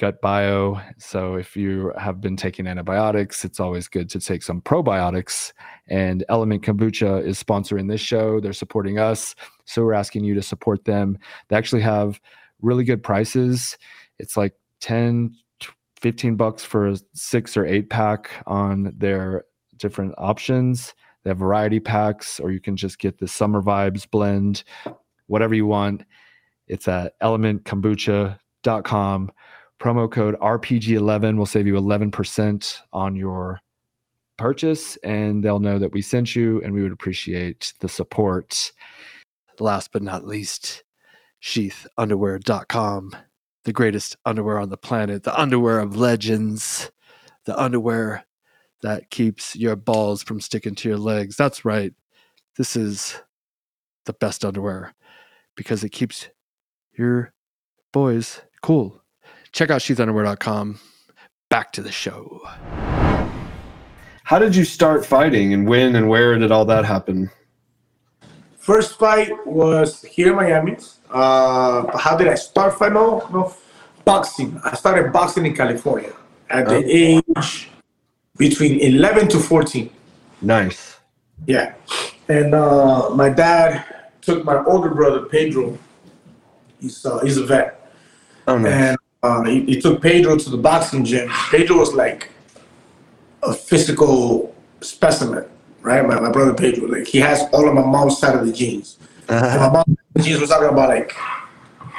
gut 0.00 0.20
bio. 0.22 0.80
So 0.96 1.34
if 1.34 1.54
you 1.54 1.92
have 1.98 2.22
been 2.22 2.34
taking 2.34 2.66
antibiotics, 2.66 3.44
it's 3.44 3.60
always 3.60 3.86
good 3.86 4.08
to 4.10 4.18
take 4.18 4.42
some 4.42 4.62
probiotics. 4.62 5.52
And 5.88 6.24
Element 6.30 6.62
Kombucha 6.62 7.22
is 7.22 7.38
sponsoring 7.40 7.86
this 7.86 8.00
show. 8.00 8.40
They're 8.40 8.54
supporting 8.54 8.98
us. 8.98 9.34
So 9.66 9.84
we're 9.84 9.92
asking 9.92 10.24
you 10.24 10.34
to 10.34 10.42
support 10.42 10.86
them. 10.86 11.18
They 11.48 11.56
actually 11.56 11.82
have 11.82 12.18
really 12.62 12.82
good 12.82 13.02
prices. 13.02 13.76
It's 14.18 14.38
like 14.38 14.54
10, 14.80 15.34
15 16.00 16.34
bucks 16.34 16.64
for 16.64 16.88
a 16.88 16.96
six 17.12 17.54
or 17.54 17.66
eight 17.66 17.90
pack 17.90 18.30
on 18.46 18.94
their 18.96 19.44
different 19.76 20.14
options. 20.16 20.94
They 21.24 21.30
have 21.30 21.36
variety 21.36 21.78
packs, 21.78 22.40
or 22.40 22.50
you 22.50 22.60
can 22.60 22.74
just 22.74 22.98
get 22.98 23.18
the 23.18 23.28
summer 23.28 23.60
vibes 23.60 24.10
blend, 24.10 24.64
whatever 25.26 25.54
you 25.54 25.66
want. 25.66 26.04
It's 26.68 26.88
at 26.88 27.20
elementkombucha.com. 27.20 29.32
Promo 29.80 30.10
code 30.10 30.38
RPG11 30.40 31.38
will 31.38 31.46
save 31.46 31.66
you 31.66 31.74
11% 31.74 32.76
on 32.92 33.16
your 33.16 33.60
purchase, 34.36 34.96
and 34.98 35.42
they'll 35.42 35.58
know 35.58 35.78
that 35.78 35.92
we 35.92 36.02
sent 36.02 36.36
you, 36.36 36.60
and 36.62 36.74
we 36.74 36.82
would 36.82 36.92
appreciate 36.92 37.72
the 37.80 37.88
support. 37.88 38.72
Last 39.58 39.90
but 39.92 40.02
not 40.02 40.26
least, 40.26 40.84
sheathunderwear.com, 41.42 43.16
the 43.64 43.72
greatest 43.72 44.16
underwear 44.26 44.58
on 44.58 44.68
the 44.68 44.76
planet, 44.76 45.22
the 45.22 45.38
underwear 45.38 45.80
of 45.80 45.96
legends, 45.96 46.90
the 47.46 47.58
underwear 47.58 48.26
that 48.82 49.10
keeps 49.10 49.56
your 49.56 49.76
balls 49.76 50.22
from 50.22 50.40
sticking 50.40 50.74
to 50.74 50.88
your 50.88 50.98
legs. 50.98 51.36
That's 51.36 51.64
right. 51.64 51.92
This 52.56 52.76
is 52.76 53.16
the 54.06 54.12
best 54.14 54.44
underwear 54.44 54.94
because 55.56 55.84
it 55.84 55.90
keeps 55.90 56.28
your 56.92 57.32
boys 57.92 58.42
cool. 58.62 58.99
Check 59.52 59.70
out 59.70 59.80
sheathunderwear.com. 59.80 60.78
Back 61.48 61.72
to 61.72 61.82
the 61.82 61.90
show. 61.90 62.40
How 64.24 64.38
did 64.38 64.54
you 64.54 64.64
start 64.64 65.04
fighting 65.04 65.52
and 65.52 65.68
when 65.68 65.96
and 65.96 66.08
where 66.08 66.38
did 66.38 66.52
all 66.52 66.64
that 66.66 66.84
happen? 66.84 67.30
First 68.58 68.98
fight 68.98 69.32
was 69.46 70.02
here 70.02 70.30
in 70.30 70.36
Miami. 70.36 70.76
Uh, 71.10 71.98
how 71.98 72.16
did 72.16 72.28
I 72.28 72.36
start 72.36 72.78
fight? 72.78 72.92
No, 72.92 73.26
no, 73.32 73.52
boxing. 74.04 74.60
I 74.64 74.76
started 74.76 75.12
boxing 75.12 75.46
in 75.46 75.56
California 75.56 76.12
at 76.48 76.68
the 76.68 76.84
age 76.86 77.70
between 78.36 78.78
11 78.78 79.28
to 79.28 79.38
14. 79.40 79.90
Nice. 80.42 80.98
Yeah. 81.46 81.74
And 82.28 82.54
uh, 82.54 83.10
my 83.10 83.30
dad 83.30 83.84
took 84.20 84.44
my 84.44 84.62
older 84.64 84.90
brother, 84.90 85.26
Pedro. 85.26 85.76
He's, 86.80 87.04
uh, 87.04 87.18
he's 87.24 87.36
a 87.36 87.44
vet. 87.44 87.92
Oh, 88.46 88.56
nice. 88.56 88.72
And 88.72 88.96
uh, 89.22 89.42
he, 89.44 89.62
he 89.64 89.80
took 89.80 90.00
Pedro 90.00 90.36
to 90.36 90.50
the 90.50 90.56
boxing 90.56 91.04
gym. 91.04 91.28
Pedro 91.50 91.78
was 91.78 91.94
like 91.94 92.30
a 93.42 93.52
physical 93.52 94.54
specimen, 94.80 95.44
right? 95.82 96.06
My, 96.06 96.18
my 96.20 96.30
brother 96.30 96.54
Pedro. 96.54 96.88
Like 96.88 97.06
he 97.06 97.18
has 97.18 97.42
all 97.52 97.68
of 97.68 97.74
my 97.74 97.84
mom's 97.84 98.18
side 98.18 98.34
of 98.34 98.46
the 98.46 98.52
genes. 98.52 98.98
And 99.28 99.60
my 99.60 99.68
mom's 99.68 100.26
genes 100.26 100.40
was 100.40 100.50
talking 100.50 100.68
about 100.68 100.88
like, 100.88 101.14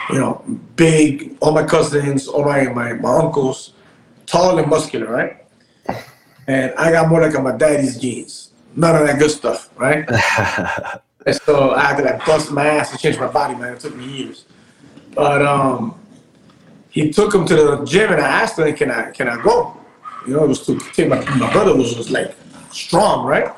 you 0.10 0.20
know, 0.20 0.44
big, 0.76 1.38
all 1.42 1.52
my 1.52 1.64
cousins, 1.64 2.28
all 2.28 2.44
my, 2.44 2.64
my, 2.66 2.94
my 2.94 3.18
uncles, 3.18 3.74
tall 4.26 4.58
and 4.58 4.68
muscular, 4.68 5.08
right? 5.08 5.38
And 6.48 6.74
I 6.76 6.92
got 6.92 7.08
more 7.08 7.22
like 7.22 7.42
my 7.42 7.56
daddy's 7.56 7.98
genes. 7.98 8.52
None 8.76 8.96
of 8.96 9.08
that 9.08 9.20
good 9.20 9.32
stuff, 9.32 9.70
right? 9.78 10.06
And 11.26 11.36
so 11.36 11.76
I 11.76 11.82
had 11.82 11.98
to 11.98 12.04
like 12.04 12.26
bust 12.26 12.52
my 12.52 12.66
ass 12.66 12.92
to 12.92 12.98
change 12.98 13.20
my 13.20 13.28
body, 13.28 13.54
man. 13.56 13.74
It 13.74 13.80
took 13.80 13.96
me 13.96 14.06
years. 14.06 14.46
But 15.14 15.46
um, 15.46 16.01
he 16.92 17.10
took 17.12 17.34
him 17.34 17.46
to 17.48 17.56
the 17.56 17.86
gym, 17.86 18.12
and 18.12 18.22
I 18.22 18.28
asked 18.42 18.60
him, 18.60 18.74
"Can 18.76 18.92
I 18.92 19.12
can 19.12 19.28
I 19.28 19.42
go?" 19.42 19.76
You 20.28 20.34
know, 20.36 20.44
it 20.44 20.50
was 20.50 20.66
to 20.68 20.78
take 20.94 21.08
my 21.10 21.20
my 21.36 21.52
brother 21.52 21.74
was 21.76 21.98
was 21.98 22.12
like 22.12 22.36
strong, 22.72 23.26
right? 23.26 23.50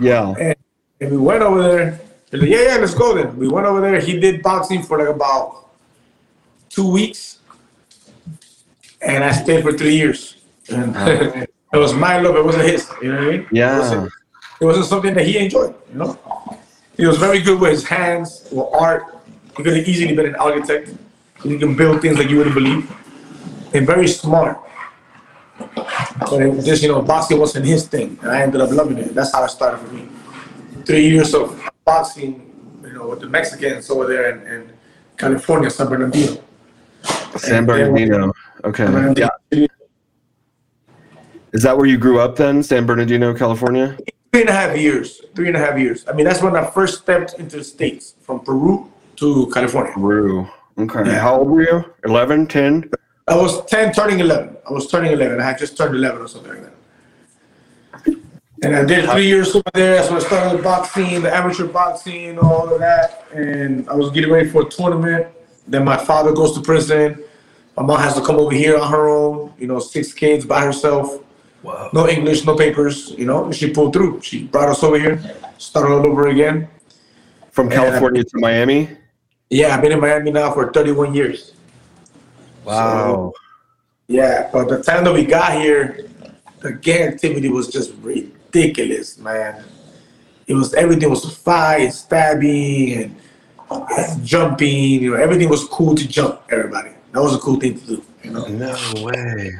yeah. 0.00 0.34
And, 0.40 0.56
and 1.00 1.10
we 1.10 1.16
went 1.18 1.42
over 1.42 1.62
there. 1.62 2.00
Like, 2.32 2.48
yeah, 2.48 2.62
yeah, 2.68 2.76
let's 2.78 2.94
go 2.94 3.14
then. 3.14 3.36
We 3.36 3.46
went 3.48 3.66
over 3.66 3.80
there. 3.80 4.00
He 4.00 4.18
did 4.18 4.42
boxing 4.42 4.82
for 4.82 4.98
like 4.98 5.08
about 5.14 5.68
two 6.70 6.90
weeks, 6.90 7.38
and 9.02 9.22
I 9.22 9.32
stayed 9.32 9.62
for 9.62 9.72
three 9.72 9.96
years. 9.96 10.36
And 10.70 10.96
it 11.76 11.78
was 11.84 11.92
my 11.94 12.18
love. 12.18 12.36
It 12.36 12.44
wasn't 12.44 12.64
his. 12.64 12.90
You 13.02 13.12
know 13.12 13.18
what 13.18 13.24
I 13.24 13.30
mean? 13.30 13.40
It 13.42 13.52
Yeah. 13.52 13.78
wasn't, 13.78 14.12
it 14.60 14.64
wasn't 14.64 14.86
something 14.86 15.14
that 15.14 15.26
he 15.26 15.36
enjoyed. 15.38 15.74
You 15.92 15.98
know, 15.98 16.18
he 16.96 17.04
was 17.06 17.18
very 17.18 17.40
good 17.40 17.60
with 17.60 17.72
his 17.72 17.84
hands, 17.86 18.48
with 18.50 18.66
art. 18.72 19.04
He 19.56 19.62
could 19.62 19.76
have 19.76 19.86
easily 19.86 20.14
been 20.14 20.26
an 20.26 20.36
architect. 20.36 20.90
He 21.42 21.58
can 21.58 21.76
build 21.76 22.02
things 22.02 22.16
that 22.18 22.30
you 22.30 22.38
wouldn't 22.38 22.54
believe, 22.54 22.90
and 23.74 23.86
very 23.86 24.08
smart. 24.08 24.58
But 26.18 26.42
it 26.42 26.54
was 26.54 26.64
just 26.64 26.82
you 26.82 26.88
know, 26.88 27.02
boxing 27.02 27.38
wasn't 27.38 27.66
his 27.66 27.86
thing, 27.86 28.18
and 28.22 28.30
I 28.30 28.42
ended 28.42 28.60
up 28.60 28.70
loving 28.70 28.98
it. 28.98 29.14
That's 29.14 29.32
how 29.32 29.44
it 29.44 29.50
started 29.50 29.78
for 29.78 29.92
me. 29.92 30.08
Three 30.84 31.08
years 31.08 31.34
of 31.34 31.60
boxing, 31.84 32.50
you 32.82 32.92
know, 32.92 33.08
with 33.08 33.20
the 33.20 33.28
Mexicans 33.28 33.90
over 33.90 34.06
there 34.06 34.30
in, 34.30 34.46
in 34.46 34.72
California, 35.16 35.70
San 35.70 35.88
Bernardino. 35.88 36.42
San 37.36 37.66
Bernardino. 37.66 38.32
Okay. 38.64 39.14
Yeah. 39.16 39.66
Is 41.52 41.62
that 41.62 41.76
where 41.76 41.86
you 41.86 41.98
grew 41.98 42.18
up 42.18 42.36
then? 42.36 42.62
San 42.62 42.86
Bernardino, 42.86 43.34
California? 43.34 43.98
Three 44.32 44.40
and 44.42 44.50
a 44.50 44.52
half 44.52 44.76
years. 44.76 45.20
Three 45.34 45.48
and 45.48 45.56
a 45.56 45.60
half 45.60 45.78
years. 45.78 46.04
I 46.08 46.12
mean, 46.12 46.24
that's 46.24 46.40
when 46.40 46.56
I 46.56 46.64
first 46.70 47.02
stepped 47.02 47.34
into 47.34 47.58
the 47.58 47.64
States 47.64 48.14
from 48.22 48.40
Peru 48.40 48.90
to 49.16 49.50
California. 49.52 49.92
Peru. 49.92 50.48
Okay. 50.78 51.04
Yeah. 51.06 51.20
How 51.20 51.38
old 51.38 51.48
were 51.48 51.62
you? 51.62 51.84
11, 52.04 52.46
10? 52.46 52.90
I 53.28 53.36
was 53.36 53.64
10, 53.66 53.92
turning 53.92 54.20
11. 54.20 54.56
I 54.68 54.72
was 54.72 54.90
turning 54.90 55.12
11. 55.12 55.40
I 55.40 55.44
had 55.44 55.58
just 55.58 55.76
turned 55.76 55.94
11 55.94 56.20
or 56.20 56.28
something 56.28 56.52
like 56.52 56.62
that. 56.62 56.72
And 58.62 58.76
I 58.76 58.84
did 58.84 59.10
three 59.10 59.26
years 59.26 59.54
over 59.56 59.70
there. 59.74 60.02
So 60.04 60.16
I 60.16 60.18
started 60.20 60.62
boxing, 60.62 61.22
the 61.22 61.34
amateur 61.34 61.66
boxing, 61.66 62.38
all 62.38 62.72
of 62.72 62.80
that. 62.80 63.26
And 63.32 63.88
I 63.88 63.94
was 63.94 64.10
getting 64.10 64.30
ready 64.30 64.48
for 64.48 64.62
a 64.62 64.70
tournament. 64.70 65.26
Then 65.66 65.84
my 65.84 65.96
father 65.96 66.32
goes 66.32 66.54
to 66.54 66.60
prison. 66.60 67.22
My 67.76 67.82
mom 67.82 67.98
has 68.00 68.14
to 68.14 68.22
come 68.22 68.36
over 68.36 68.54
here 68.54 68.78
on 68.78 68.90
her 68.90 69.08
own, 69.08 69.52
you 69.58 69.66
know, 69.66 69.78
six 69.78 70.12
kids 70.12 70.44
by 70.44 70.64
herself. 70.64 71.22
Wow. 71.62 71.90
No 71.92 72.08
English, 72.08 72.44
no 72.44 72.56
papers, 72.56 73.10
you 73.10 73.24
know. 73.24 73.50
She 73.52 73.70
pulled 73.70 73.92
through. 73.92 74.20
She 74.20 74.44
brought 74.44 74.68
us 74.68 74.82
over 74.82 74.98
here, 74.98 75.20
started 75.58 75.92
all 75.92 76.06
over 76.06 76.28
again. 76.28 76.68
From 77.50 77.70
California 77.70 78.24
to 78.24 78.38
Miami? 78.38 78.96
Yeah, 79.52 79.74
I've 79.74 79.82
been 79.82 79.92
in 79.92 80.00
Miami 80.00 80.30
now 80.30 80.50
for 80.50 80.72
31 80.72 81.12
years. 81.12 81.52
Wow. 82.64 83.34
Yeah, 84.08 84.48
but 84.50 84.66
the 84.70 84.82
time 84.82 85.04
that 85.04 85.12
we 85.12 85.26
got 85.26 85.60
here, 85.60 86.08
the 86.60 86.72
gang 86.72 87.08
activity 87.12 87.50
was 87.50 87.68
just 87.68 87.92
ridiculous, 88.00 89.18
man. 89.18 89.62
It 90.46 90.54
was 90.54 90.72
everything 90.72 91.10
was 91.10 91.36
fight, 91.36 91.92
stabbing, 91.92 92.92
and, 92.94 93.16
and 93.70 94.24
jumping. 94.24 95.02
You 95.02 95.10
know, 95.10 95.16
everything 95.16 95.50
was 95.50 95.64
cool 95.64 95.94
to 95.96 96.08
jump. 96.08 96.40
Everybody, 96.50 96.92
that 97.12 97.20
was 97.20 97.34
a 97.34 97.38
cool 97.38 97.60
thing 97.60 97.78
to 97.78 97.86
do. 97.86 98.04
You 98.24 98.30
know, 98.30 98.46
No 98.46 98.74
way. 99.04 99.50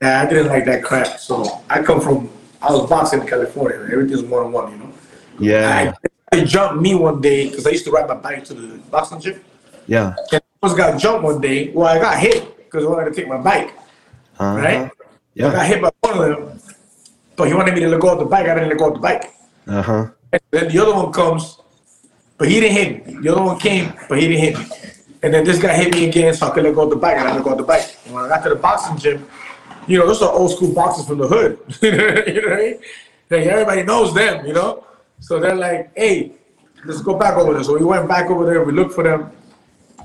yeah, 0.00 0.22
I 0.22 0.26
didn't 0.30 0.46
like 0.48 0.64
that 0.64 0.82
crap. 0.82 1.18
So 1.18 1.62
I 1.68 1.82
come 1.82 2.00
from, 2.00 2.30
I 2.62 2.72
was 2.72 2.88
boxing 2.88 3.20
in 3.20 3.26
California. 3.26 3.86
Everything's 3.92 4.22
one 4.22 4.44
on 4.44 4.52
one. 4.52 4.72
You 4.72 4.78
know, 4.78 4.92
Yeah. 5.38 5.92
I, 5.92 6.08
they 6.32 6.44
jumped 6.44 6.82
me 6.82 6.94
one 6.94 7.20
day 7.20 7.48
because 7.48 7.66
I 7.66 7.70
used 7.70 7.84
to 7.84 7.90
ride 7.90 8.08
my 8.08 8.14
bike 8.14 8.44
to 8.44 8.54
the 8.54 8.78
boxing 8.90 9.20
gym. 9.20 9.40
Yeah. 9.86 10.14
And 10.32 10.40
I 10.40 10.62
almost 10.62 10.78
got 10.78 10.98
jumped 10.98 11.22
one 11.22 11.40
day. 11.40 11.70
Well, 11.70 11.86
I 11.86 11.98
got 11.98 12.18
hit 12.18 12.56
because 12.56 12.84
I 12.84 12.88
wanted 12.88 13.10
to 13.10 13.14
take 13.14 13.28
my 13.28 13.36
bike. 13.36 13.74
Uh-huh. 14.38 14.58
Right. 14.58 14.90
I 15.36 15.40
got 15.40 15.66
hit 15.66 15.82
by 15.82 15.90
one 16.00 16.18
of 16.18 16.36
them, 16.36 16.60
but 17.36 17.48
he 17.48 17.54
wanted 17.54 17.74
me 17.74 17.80
to 17.80 17.88
let 17.88 18.00
go 18.00 18.12
of 18.12 18.18
the 18.18 18.24
bike. 18.24 18.46
I 18.46 18.54
didn't 18.54 18.70
let 18.70 18.78
go 18.78 18.88
of 18.88 18.94
the 18.94 19.00
bike. 19.00 19.34
Uh 19.66 19.82
huh. 19.82 20.06
And 20.32 20.42
then 20.50 20.68
the 20.68 20.78
other 20.78 20.94
one 20.94 21.12
comes, 21.12 21.58
but 22.38 22.48
he 22.48 22.60
didn't 22.60 22.76
hit 22.76 23.06
me. 23.06 23.22
The 23.22 23.32
other 23.32 23.42
one 23.42 23.58
came, 23.58 23.92
but 24.08 24.18
he 24.18 24.28
didn't 24.28 24.40
hit 24.40 24.58
me. 24.58 24.76
And 25.22 25.32
then 25.32 25.44
this 25.44 25.60
guy 25.60 25.74
hit 25.74 25.94
me 25.94 26.08
again, 26.08 26.34
so 26.34 26.48
I 26.48 26.50
could 26.50 26.64
let 26.64 26.74
go 26.74 26.82
of 26.82 26.90
the 26.90 26.96
bike. 26.96 27.16
and 27.16 27.28
I 27.28 27.34
let 27.34 27.44
go 27.44 27.52
of 27.52 27.58
the 27.58 27.64
bike. 27.64 27.96
And 28.06 28.14
when 28.14 28.24
I 28.24 28.28
got 28.28 28.42
to 28.42 28.48
the 28.48 28.56
boxing 28.56 28.96
gym, 28.96 29.28
you 29.86 29.98
know, 29.98 30.06
those 30.06 30.22
are 30.22 30.32
old 30.32 30.50
school 30.50 30.72
boxers 30.72 31.06
from 31.06 31.18
the 31.18 31.28
hood. 31.28 31.58
you 31.82 31.92
know 31.92 32.48
what 32.48 32.52
I 32.52 32.56
mean? 32.56 32.78
Like 33.30 33.46
everybody 33.46 33.82
knows 33.82 34.14
them, 34.14 34.46
you 34.46 34.52
know? 34.52 34.84
So 35.22 35.38
they're 35.38 35.54
like, 35.54 35.92
hey, 35.96 36.32
let's 36.84 37.00
go 37.00 37.16
back 37.16 37.36
over 37.36 37.54
there. 37.54 37.62
So 37.62 37.78
we 37.78 37.84
went 37.84 38.08
back 38.08 38.28
over 38.28 38.44
there, 38.44 38.64
we 38.64 38.72
looked 38.72 38.92
for 38.92 39.04
them. 39.04 39.30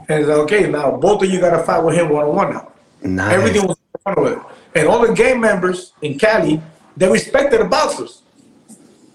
And 0.08 0.20
it's 0.20 0.30
like, 0.30 0.38
okay, 0.40 0.70
now 0.70 0.96
both 0.96 1.24
of 1.24 1.30
you 1.30 1.40
gotta 1.42 1.64
fight 1.64 1.84
with 1.84 1.96
him 1.96 2.10
one 2.10 2.26
on 2.26 2.36
one 2.36 2.54
now. 2.54 2.72
Nice. 3.02 3.34
Everything 3.34 3.68
was 3.68 3.78
fun 4.04 4.16
with 4.22 4.34
it. 4.34 4.40
And 4.76 4.88
all 4.88 5.06
the 5.06 5.14
gang 5.14 5.42
members 5.42 5.94
in 6.04 6.20
Cali, 6.20 6.62
they 6.96 7.10
respected 7.10 7.62
the 7.62 7.66
boxers. 7.66 8.22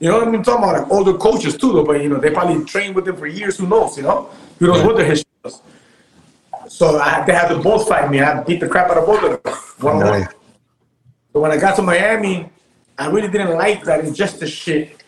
You 0.00 0.08
know 0.08 0.18
what 0.18 0.26
I 0.26 0.30
mean? 0.30 0.40
I'm 0.40 0.42
talking 0.42 0.64
about 0.64 0.82
like 0.82 0.90
older 0.90 1.16
coaches 1.16 1.56
too, 1.56 1.72
though, 1.72 1.84
but 1.84 2.02
you 2.02 2.08
know, 2.08 2.18
they 2.18 2.30
probably 2.30 2.64
trained 2.64 2.96
with 2.96 3.04
them 3.04 3.16
for 3.16 3.28
years, 3.28 3.56
who 3.56 3.68
knows, 3.68 3.96
you 3.96 4.02
know? 4.02 4.28
Who 4.58 4.66
knows 4.66 4.84
what 4.84 4.96
their 4.96 5.06
history 5.06 5.30
was. 5.44 5.62
So 6.68 6.98
I, 6.98 7.24
they 7.24 7.32
had 7.32 7.48
to 7.48 7.58
both 7.60 7.88
fight 7.88 8.10
me. 8.10 8.20
I 8.20 8.42
beat 8.42 8.58
the 8.58 8.68
crap 8.68 8.90
out 8.90 8.98
of 8.98 9.06
both 9.06 9.22
of 9.22 9.42
them. 9.42 9.54
One 9.78 10.02
on 10.02 10.08
one. 10.08 10.28
But 11.32 11.40
when 11.40 11.52
I 11.52 11.58
got 11.58 11.76
to 11.76 11.82
Miami, 11.82 12.50
I 12.98 13.06
really 13.06 13.28
didn't 13.28 13.56
like 13.56 13.84
that 13.84 14.04
injustice 14.04 14.50
shit 14.50 15.01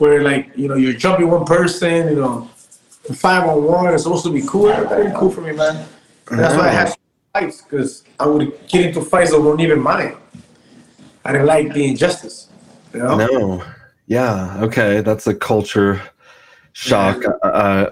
where 0.00 0.22
like, 0.22 0.50
you 0.56 0.66
know, 0.66 0.76
you're 0.76 0.94
jumping 0.94 1.28
one 1.28 1.44
person, 1.44 2.08
you 2.08 2.16
know, 2.16 2.50
five 3.14 3.46
on 3.46 3.62
one 3.62 3.92
is 3.92 4.04
supposed 4.04 4.24
to 4.24 4.32
be 4.32 4.42
cool. 4.46 4.68
That 4.68 5.14
cool 5.14 5.30
for 5.30 5.42
me, 5.42 5.52
man. 5.52 5.86
That's 6.30 6.54
why 6.54 6.68
I 6.68 6.70
had 6.70 6.94
fights, 7.34 7.62
because 7.62 8.04
I 8.18 8.26
would 8.26 8.66
get 8.66 8.86
into 8.86 9.02
fights 9.02 9.30
that 9.32 9.40
weren't 9.40 9.60
even 9.60 9.80
mine. 9.80 10.16
I 11.24 11.32
didn't 11.32 11.46
like 11.46 11.74
the 11.74 11.86
injustice. 11.86 12.48
You 12.94 13.00
know? 13.00 13.16
No. 13.16 13.64
Yeah. 14.06 14.62
Okay. 14.62 15.02
That's 15.02 15.26
a 15.26 15.34
culture 15.34 16.00
shock. 16.72 17.22
Uh, 17.42 17.90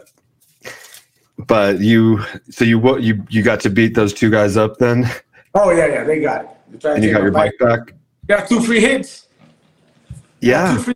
but 1.36 1.80
you, 1.80 2.24
so 2.48 2.64
you 2.64 2.78
what 2.78 3.02
you 3.02 3.22
you 3.28 3.42
got 3.42 3.60
to 3.60 3.70
beat 3.70 3.94
those 3.94 4.14
two 4.14 4.30
guys 4.30 4.56
up 4.56 4.78
then? 4.78 5.08
Oh 5.54 5.70
yeah, 5.70 5.86
yeah, 5.86 6.04
they 6.04 6.20
got 6.20 6.44
it. 6.44 6.50
They 6.70 6.78
tried 6.78 6.90
to 6.90 6.94
And 6.96 7.04
you 7.04 7.12
got 7.12 7.22
your 7.22 7.32
bike 7.32 7.52
back. 7.60 7.92
Got 8.26 8.48
two 8.48 8.60
free 8.60 8.80
hits. 8.80 9.28
Yeah, 10.40 10.74
Two 10.74 10.82
free. 10.82 10.94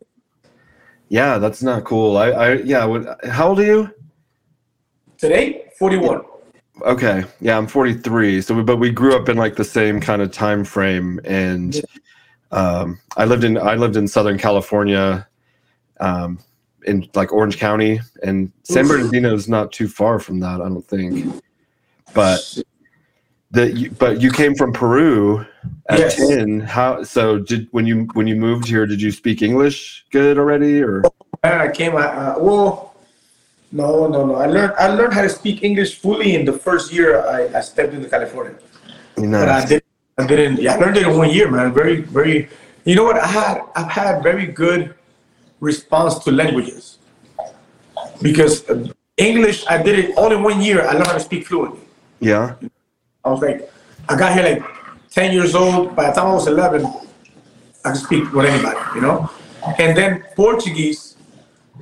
Yeah, 1.12 1.36
that's 1.36 1.62
not 1.62 1.84
cool. 1.84 2.16
I, 2.16 2.30
I 2.30 2.52
yeah. 2.62 2.86
What, 2.86 3.22
how 3.26 3.48
old 3.48 3.60
are 3.60 3.66
you? 3.66 3.94
Today, 5.18 5.66
41. 5.78 6.22
Okay, 6.86 7.22
yeah, 7.38 7.58
I'm 7.58 7.66
43. 7.66 8.40
So, 8.40 8.54
we, 8.54 8.62
but 8.62 8.78
we 8.78 8.90
grew 8.90 9.14
up 9.14 9.28
in 9.28 9.36
like 9.36 9.54
the 9.54 9.64
same 9.64 10.00
kind 10.00 10.22
of 10.22 10.32
time 10.32 10.64
frame, 10.64 11.20
and 11.26 11.82
um, 12.50 12.98
I 13.18 13.26
lived 13.26 13.44
in 13.44 13.58
I 13.58 13.74
lived 13.74 13.96
in 13.96 14.08
Southern 14.08 14.38
California, 14.38 15.28
um, 16.00 16.38
in 16.86 17.06
like 17.14 17.30
Orange 17.30 17.58
County, 17.58 18.00
and 18.22 18.50
San 18.62 18.88
Bernardino 18.88 19.34
is 19.34 19.50
not 19.50 19.70
too 19.70 19.88
far 19.88 20.18
from 20.18 20.40
that, 20.40 20.62
I 20.62 20.68
don't 20.70 20.88
think. 20.88 21.42
But 22.14 22.58
the 23.52 23.70
you, 23.72 23.90
but 23.92 24.20
you 24.20 24.30
came 24.30 24.54
from 24.54 24.72
Peru 24.72 25.46
at 25.88 25.98
Yes. 25.98 26.16
10. 26.16 26.60
How 26.60 27.04
so? 27.04 27.38
Did 27.38 27.68
when 27.70 27.86
you 27.86 28.08
when 28.14 28.26
you 28.26 28.34
moved 28.34 28.66
here, 28.66 28.86
did 28.86 29.00
you 29.00 29.12
speak 29.12 29.42
English 29.42 30.04
good 30.10 30.38
already, 30.38 30.82
or 30.82 31.02
And 31.44 31.62
I 31.62 31.70
came. 31.70 31.96
I, 31.96 32.06
uh, 32.06 32.38
well, 32.38 32.94
no, 33.70 34.08
no, 34.08 34.26
no. 34.26 34.34
I 34.36 34.46
learned. 34.46 34.72
I 34.78 34.88
learned 34.88 35.12
how 35.12 35.22
to 35.22 35.28
speak 35.28 35.62
English 35.62 36.00
fully 36.00 36.34
in 36.34 36.44
the 36.44 36.52
first 36.52 36.92
year 36.92 37.20
I, 37.26 37.58
I 37.58 37.60
stepped 37.60 37.92
into 37.94 38.08
California. 38.08 38.56
But 39.16 39.48
I 39.48 39.60
no? 39.60 39.66
did. 39.66 39.82
I 40.18 40.26
didn't. 40.26 40.60
Yeah, 40.60 40.74
I 40.74 40.76
learned 40.76 40.96
it 40.96 41.06
in 41.06 41.16
one 41.16 41.30
year, 41.30 41.50
man. 41.50 41.72
Very, 41.72 42.02
very. 42.02 42.48
You 42.84 42.96
know 42.96 43.04
what? 43.04 43.18
I 43.18 43.26
had. 43.26 43.60
I've 43.76 43.92
had 43.92 44.22
very 44.22 44.46
good 44.46 44.94
response 45.60 46.18
to 46.24 46.32
languages 46.32 46.98
because 48.22 48.68
uh, 48.68 48.88
English. 49.16 49.64
I 49.68 49.76
did 49.82 49.98
it 49.98 50.16
all 50.16 50.32
in 50.32 50.42
one 50.42 50.60
year. 50.62 50.88
I 50.88 50.92
learned 50.92 51.06
how 51.06 51.20
to 51.20 51.20
speak 51.20 51.46
fluently. 51.46 51.80
Yeah, 52.20 52.54
I 53.24 53.30
was 53.30 53.40
like, 53.40 53.70
I 54.08 54.16
got 54.16 54.34
here 54.34 54.42
like 54.42 54.64
10 55.10 55.32
years 55.32 55.54
old. 55.54 55.94
By 55.94 56.06
the 56.08 56.12
time 56.12 56.26
I 56.26 56.34
was 56.34 56.46
11, 56.48 56.84
I 57.84 57.90
could 57.92 58.00
speak 58.00 58.32
with 58.32 58.46
anybody, 58.46 58.78
you 58.94 59.00
know? 59.00 59.30
And 59.78 59.96
then 59.96 60.24
Portuguese, 60.34 61.16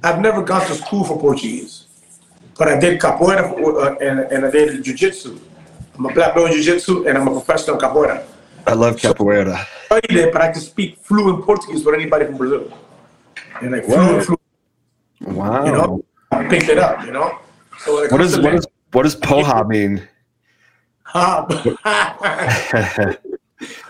I've 0.03 0.21
never 0.21 0.43
gone 0.43 0.67
to 0.67 0.75
school 0.75 1.05
for 1.05 1.19
Portuguese, 1.19 1.87
but 2.59 2.69
I 2.69 2.79
did 2.79 3.01
capoeira 3.01 3.53
uh, 3.53 3.97
and, 4.03 4.21
and 4.21 4.45
I 4.45 4.51
did 4.51 4.83
jiu-jitsu. 4.85 5.39
I'm 5.97 6.07
a 6.07 6.13
black 6.13 6.35
belt 6.35 6.51
in 6.51 6.57
jiu-jitsu 6.57 7.07
and 7.09 7.17
I'm 7.17 7.27
a 7.29 7.31
professional 7.33 7.79
capoeira. 7.79 8.23
I 8.67 8.75
love 8.75 8.97
capoeira. 8.97 9.65
It, 9.91 10.33
but 10.33 10.43
I 10.43 10.53
could 10.53 10.63
speak 10.63 10.99
fluent 10.99 11.45
Portuguese 11.45 11.85
with 11.85 11.95
anybody 11.95 12.27
from 12.27 12.37
Brazil. 12.37 12.71
And 13.63 13.73
like 13.73 13.85
fluent, 13.85 14.27
fluent, 14.27 14.41
Wow. 15.37 15.65
you 15.65 15.73
know? 15.73 16.05
I 16.31 16.45
picked 16.45 16.69
it 16.69 16.79
up, 16.79 17.05
you 17.07 17.13
know? 17.13 17.39
So 17.79 18.07
What 18.11 18.21
is 18.21 18.39
what 18.39 18.55
is 18.55 18.67
what 18.93 19.03
does 19.05 19.17
porra 19.17 19.67
mean? 19.67 20.07
Language- 21.15 21.77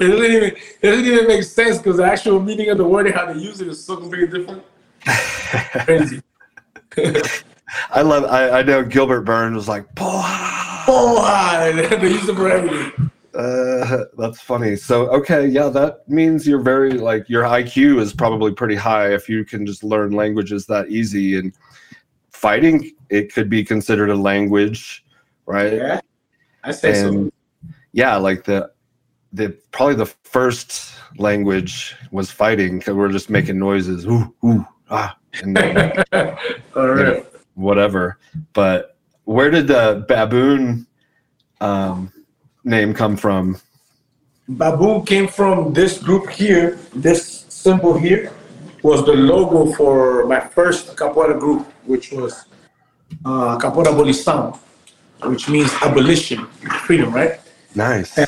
It 0.01 0.09
doesn't 0.09 0.25
even 0.25 0.57
it 0.83 0.83
doesn't 0.83 1.07
even 1.07 1.27
make 1.29 1.45
sense 1.45 1.79
because 1.79 1.99
the 1.99 2.05
actual 2.05 2.41
meaning 2.41 2.71
of 2.71 2.79
the 2.79 2.85
word 2.85 3.07
and 3.07 3.15
how 3.15 3.33
they 3.33 3.39
use 3.39 3.61
it 3.61 3.69
is 3.69 3.85
so 3.85 3.97
completely 3.97 4.39
different. 4.39 4.65
Crazy. 5.85 6.23
I 7.91 8.03
love. 8.03 8.25
I, 8.25 8.51
I 8.51 8.63
know 8.63 8.83
Gilbert 8.83 9.21
Burns 9.23 9.55
was 9.55 9.69
like 9.69 9.87
porra. 9.95 10.25
Oh, 10.89 11.19
ah, 11.21 11.71
they 11.73 12.09
use 12.09 12.29
it 12.29 12.35
for 12.35 12.51
everything. 12.51 13.11
Uh, 13.33 14.05
that's 14.19 14.41
funny. 14.41 14.75
So 14.75 15.09
okay, 15.11 15.47
yeah, 15.47 15.69
that 15.69 16.09
means 16.09 16.49
you're 16.49 16.63
very 16.63 16.95
like 16.95 17.29
your 17.29 17.45
IQ 17.45 18.01
is 18.01 18.13
probably 18.13 18.53
pretty 18.53 18.75
high 18.75 19.15
if 19.15 19.29
you 19.29 19.45
can 19.45 19.65
just 19.65 19.85
learn 19.85 20.11
languages 20.11 20.67
that 20.67 20.89
easy. 20.89 21.39
And 21.39 21.53
fighting, 22.33 22.91
it 23.09 23.33
could 23.33 23.49
be 23.49 23.63
considered 23.63 24.11
a 24.11 24.17
language, 24.17 25.05
right? 25.47 25.75
Yeah, 25.75 26.01
I 26.65 26.73
say 26.73 26.95
so. 26.95 27.31
yeah, 27.93 28.17
like 28.17 28.45
the 28.45 28.71
the 29.33 29.57
probably 29.71 29.95
the 29.95 30.07
first 30.07 30.95
language 31.17 31.97
was 32.11 32.31
fighting 32.31 32.79
because 32.79 32.95
we're 32.95 33.13
just 33.13 33.31
making 33.31 33.59
noises, 33.59 34.07
ooh 34.07 34.35
ooh 34.45 34.67
ah, 34.91 35.17
and 35.43 35.57
right. 36.75 37.27
whatever. 37.55 38.19
But 38.53 38.97
where 39.25 39.51
did 39.51 39.69
the 39.69 40.05
baboon 40.09 40.87
um, 41.61 42.13
name 42.65 42.95
come 42.95 43.17
from? 43.17 43.61
Baboon 44.49 45.05
came 45.07 45.29
from 45.29 45.73
this 45.73 45.99
group 45.99 46.29
here. 46.31 46.79
This 46.93 47.47
symbol 47.49 47.97
here 47.97 48.33
was 48.83 49.05
the 49.05 49.13
logo 49.13 49.73
for 49.73 50.27
my 50.27 50.41
first 50.41 50.97
capoeira 50.97 51.39
group, 51.39 51.67
which 51.85 52.11
was 52.13 52.47
uh, 53.25 53.59
Capoeira 53.59 53.89
Abolição, 53.89 54.59
which 55.25 55.49
means 55.49 55.73
abolition, 55.83 56.47
freedom, 56.87 57.13
right? 57.13 57.41
Nice. 57.75 58.19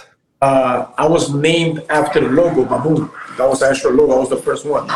uh, 0.42 0.86
I 0.96 1.06
was 1.06 1.32
named 1.34 1.84
after 1.88 2.20
the 2.20 2.28
logo, 2.28 2.64
Baboon. 2.64 3.10
That 3.38 3.48
was 3.48 3.60
the 3.60 3.68
actual 3.70 3.92
logo. 3.92 4.14
I 4.14 4.18
was 4.18 4.30
the 4.30 4.36
first 4.36 4.66
one. 4.66 4.88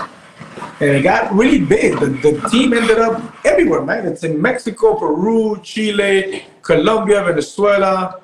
And 0.80 0.90
it 0.90 1.02
got 1.02 1.32
really 1.32 1.61
big. 1.64 1.98
The, 1.98 2.06
the 2.06 2.48
team 2.50 2.74
ended 2.74 2.98
up 2.98 3.22
everywhere, 3.46 3.82
man. 3.82 4.06
It's 4.06 4.24
in 4.24 4.40
Mexico, 4.40 4.94
Peru, 4.94 5.59
Chile, 5.62 6.44
Colombia, 6.62 7.24
Venezuela. 7.24 8.20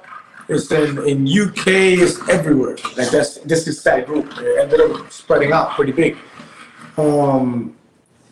It's 0.48 0.70
in, 0.70 0.98
in 1.06 1.26
UK. 1.26 1.66
It's 1.66 2.28
everywhere. 2.28 2.76
Like 2.96 3.10
that's 3.10 3.38
this 3.38 3.66
is 3.66 3.82
that 3.84 4.06
group. 4.06 4.26
It 4.38 4.60
ended 4.60 4.80
up 4.80 5.10
spreading 5.10 5.52
out 5.52 5.70
pretty 5.70 5.92
big. 5.92 6.18
Um, 6.98 7.74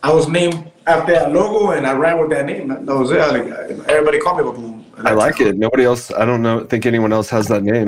I 0.02 0.12
was 0.12 0.28
named 0.28 0.70
after 0.86 1.12
that 1.12 1.32
logo, 1.32 1.72
and 1.72 1.86
I 1.86 1.92
ran 1.92 2.18
with 2.18 2.30
that 2.30 2.46
name. 2.46 2.68
That 2.68 2.86
was 2.86 3.10
it. 3.10 3.18
Like 3.18 3.88
everybody 3.88 4.18
called 4.18 4.38
me 4.38 4.44
Baboon. 4.44 4.84
I 4.98 5.12
like 5.12 5.40
it. 5.40 5.56
Nobody 5.56 5.84
else. 5.84 6.10
I 6.12 6.24
don't 6.24 6.42
know. 6.42 6.64
Think 6.64 6.86
anyone 6.86 7.12
else 7.12 7.28
has 7.30 7.48
that 7.48 7.62
name. 7.62 7.86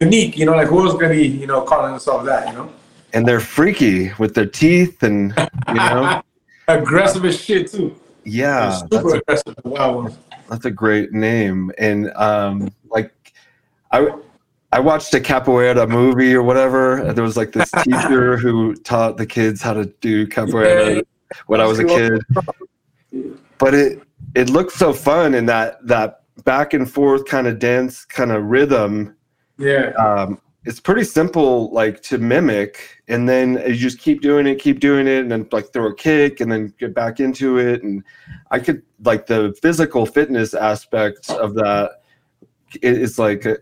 Unique, 0.00 0.36
you 0.36 0.46
know, 0.46 0.52
like 0.52 0.68
who 0.68 0.84
else 0.84 0.94
gonna 0.94 1.10
be, 1.10 1.26
you 1.26 1.46
know, 1.46 1.62
calling 1.62 1.92
themselves 1.92 2.26
that, 2.26 2.48
you 2.48 2.54
know? 2.54 2.72
And 3.12 3.26
they're 3.26 3.40
freaky 3.40 4.12
with 4.18 4.34
their 4.34 4.46
teeth, 4.46 5.02
and 5.02 5.34
you 5.68 5.74
know, 5.74 6.22
aggressive 6.68 7.24
as 7.24 7.40
shit 7.40 7.70
too. 7.70 7.94
yeah, 8.24 8.70
super 8.70 8.88
that's 8.96 9.04
a, 9.04 9.16
aggressive. 9.18 9.54
Wow. 9.64 9.92
ones. 9.92 10.18
that's 10.48 10.64
a 10.64 10.70
great 10.70 11.12
name. 11.12 11.70
And 11.78 12.12
um, 12.14 12.72
like, 12.90 13.12
I 13.90 14.08
I 14.72 14.80
watched 14.80 15.12
a 15.14 15.20
capoeira 15.20 15.86
movie 15.88 16.34
or 16.34 16.42
whatever. 16.42 16.96
And 16.96 17.16
there 17.16 17.24
was 17.24 17.36
like 17.36 17.52
this 17.52 17.70
teacher 17.82 18.38
who 18.38 18.74
taught 18.74 19.18
the 19.18 19.26
kids 19.26 19.60
how 19.60 19.74
to 19.74 19.86
do 20.00 20.26
capoeira 20.26 21.04
when 21.46 21.60
I 21.60 21.66
was 21.66 21.78
a 21.78 21.84
kid. 21.84 22.22
But 23.58 23.74
it 23.74 24.02
it 24.34 24.50
looked 24.50 24.72
so 24.72 24.92
fun 24.92 25.34
in 25.34 25.46
that 25.46 25.86
that 25.86 26.22
back 26.44 26.74
and 26.74 26.90
forth 26.90 27.26
kind 27.26 27.46
of 27.46 27.58
dance 27.58 28.04
kind 28.04 28.32
of 28.32 28.44
rhythm. 28.44 29.16
Yeah. 29.58 29.90
um, 29.90 30.40
it's 30.64 30.80
pretty 30.80 31.04
simple 31.04 31.72
like 31.72 32.02
to 32.02 32.18
mimic 32.18 33.02
and 33.08 33.28
then 33.28 33.62
you 33.66 33.74
just 33.74 33.98
keep 33.98 34.20
doing 34.20 34.46
it 34.46 34.56
keep 34.60 34.80
doing 34.80 35.06
it 35.06 35.20
and 35.20 35.30
then 35.30 35.48
like 35.50 35.72
throw 35.72 35.86
a 35.86 35.94
kick 35.94 36.40
and 36.40 36.50
then 36.50 36.72
get 36.78 36.94
back 36.94 37.20
into 37.20 37.58
it 37.58 37.82
and 37.82 38.02
i 38.50 38.58
could 38.58 38.82
like 39.04 39.26
the 39.26 39.54
physical 39.60 40.06
fitness 40.06 40.54
aspect 40.54 41.30
of 41.30 41.54
that 41.54 42.02
it's 42.80 43.18
like 43.18 43.44
uh, 43.44 43.56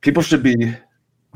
people 0.00 0.22
should 0.22 0.42
be 0.42 0.74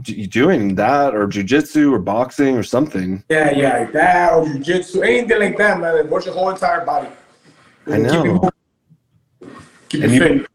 doing 0.03 0.75
that 0.77 1.15
or 1.15 1.27
jujitsu 1.27 1.93
or 1.93 1.99
boxing 1.99 2.57
or 2.57 2.63
something 2.63 3.23
Yeah, 3.29 3.51
yeah, 3.51 3.79
like 3.79 3.93
that 3.93 4.33
or 4.33 4.45
jujitsu, 4.45 5.05
anything 5.05 5.39
like 5.41 5.59
that, 5.59 5.81
man. 5.81 5.97
Like, 5.97 6.11
watch 6.11 6.27
your 6.27 6.35
whole 6.35 6.51
entire 6.51 6.85
body. 6.85 7.09
I 7.87 7.99
know. 7.99 8.25
moving. 8.25 8.51
Keep 9.89 10.05
And 10.05 10.13
you- 10.15 10.47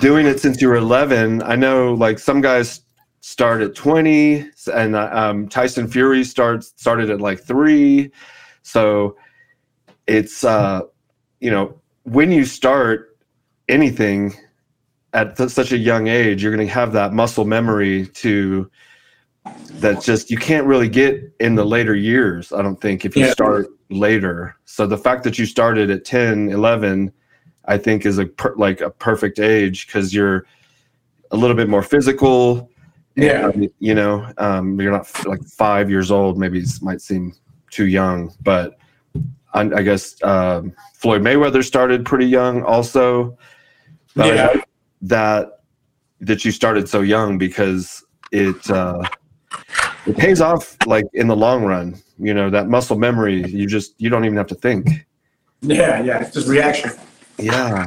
doing 0.00 0.26
it 0.26 0.38
since 0.40 0.60
you 0.60 0.68
were 0.68 0.76
11 0.76 1.42
i 1.42 1.56
know 1.56 1.94
like 1.94 2.18
some 2.18 2.40
guys 2.42 2.82
start 3.22 3.62
at 3.62 3.74
20 3.74 4.46
and 4.74 4.94
uh, 4.94 5.08
um, 5.12 5.48
tyson 5.48 5.88
fury 5.88 6.22
starts 6.22 6.74
started 6.76 7.08
at 7.10 7.18
like 7.20 7.40
three 7.40 8.10
so 8.62 9.16
it's 10.06 10.44
uh 10.44 10.82
you 11.40 11.50
know 11.50 11.74
when 12.02 12.30
you 12.30 12.44
start 12.44 13.16
anything 13.68 14.32
at 15.12 15.36
th- 15.36 15.50
such 15.50 15.72
a 15.72 15.78
young 15.78 16.06
age 16.08 16.42
you're 16.42 16.54
going 16.54 16.66
to 16.66 16.72
have 16.72 16.92
that 16.92 17.12
muscle 17.12 17.44
memory 17.44 18.06
to 18.08 18.70
that 19.74 20.02
just 20.02 20.30
you 20.30 20.36
can't 20.36 20.66
really 20.66 20.88
get 20.88 21.22
in 21.40 21.54
the 21.54 21.64
later 21.64 21.94
years 21.94 22.52
i 22.52 22.62
don't 22.62 22.80
think 22.80 23.04
if 23.04 23.16
you 23.16 23.24
Yeah. 23.26 23.32
start 23.32 23.66
later 23.90 24.56
so 24.64 24.86
the 24.86 24.98
fact 24.98 25.24
that 25.24 25.38
you 25.38 25.46
started 25.46 25.90
at 25.90 26.04
10 26.04 26.50
11 26.50 27.12
I 27.66 27.76
think 27.78 28.04
is 28.06 28.18
a 28.18 28.26
per, 28.26 28.54
like 28.56 28.80
a 28.80 28.90
perfect 28.90 29.38
age 29.38 29.86
because 29.86 30.12
you're 30.14 30.46
a 31.30 31.36
little 31.36 31.54
bit 31.54 31.68
more 31.68 31.82
physical. 31.82 32.68
Yeah. 33.14 33.50
and, 33.50 33.70
you 33.78 33.94
know, 33.94 34.26
um, 34.38 34.80
you're 34.80 34.90
not 34.90 35.02
f- 35.02 35.26
like 35.26 35.44
five 35.44 35.90
years 35.90 36.10
old. 36.10 36.38
Maybe 36.38 36.58
it 36.58 36.68
might 36.80 37.00
seem 37.00 37.32
too 37.70 37.86
young, 37.86 38.34
but 38.42 38.78
I, 39.52 39.60
I 39.60 39.82
guess 39.82 40.20
um, 40.24 40.72
Floyd 40.94 41.22
Mayweather 41.22 41.62
started 41.62 42.04
pretty 42.04 42.26
young, 42.26 42.62
also. 42.64 43.36
But 44.16 44.34
Yeah. 44.34 44.60
That 45.02 45.60
that 46.20 46.44
you 46.44 46.50
started 46.50 46.88
so 46.88 47.00
young 47.00 47.38
because 47.38 48.04
it 48.32 48.70
uh, 48.70 49.02
it 50.06 50.16
pays 50.16 50.40
off 50.40 50.76
like 50.86 51.04
in 51.14 51.26
the 51.26 51.36
long 51.36 51.64
run. 51.64 51.96
You 52.18 52.34
know 52.34 52.50
that 52.50 52.68
muscle 52.68 52.98
memory. 52.98 53.46
You 53.46 53.66
just 53.66 53.94
you 53.98 54.10
don't 54.10 54.24
even 54.24 54.36
have 54.36 54.48
to 54.48 54.54
think. 54.54 55.06
Yeah, 55.62 56.02
yeah. 56.02 56.20
It's 56.20 56.34
just 56.34 56.48
reaction. 56.48 56.92
Yeah. 57.38 57.86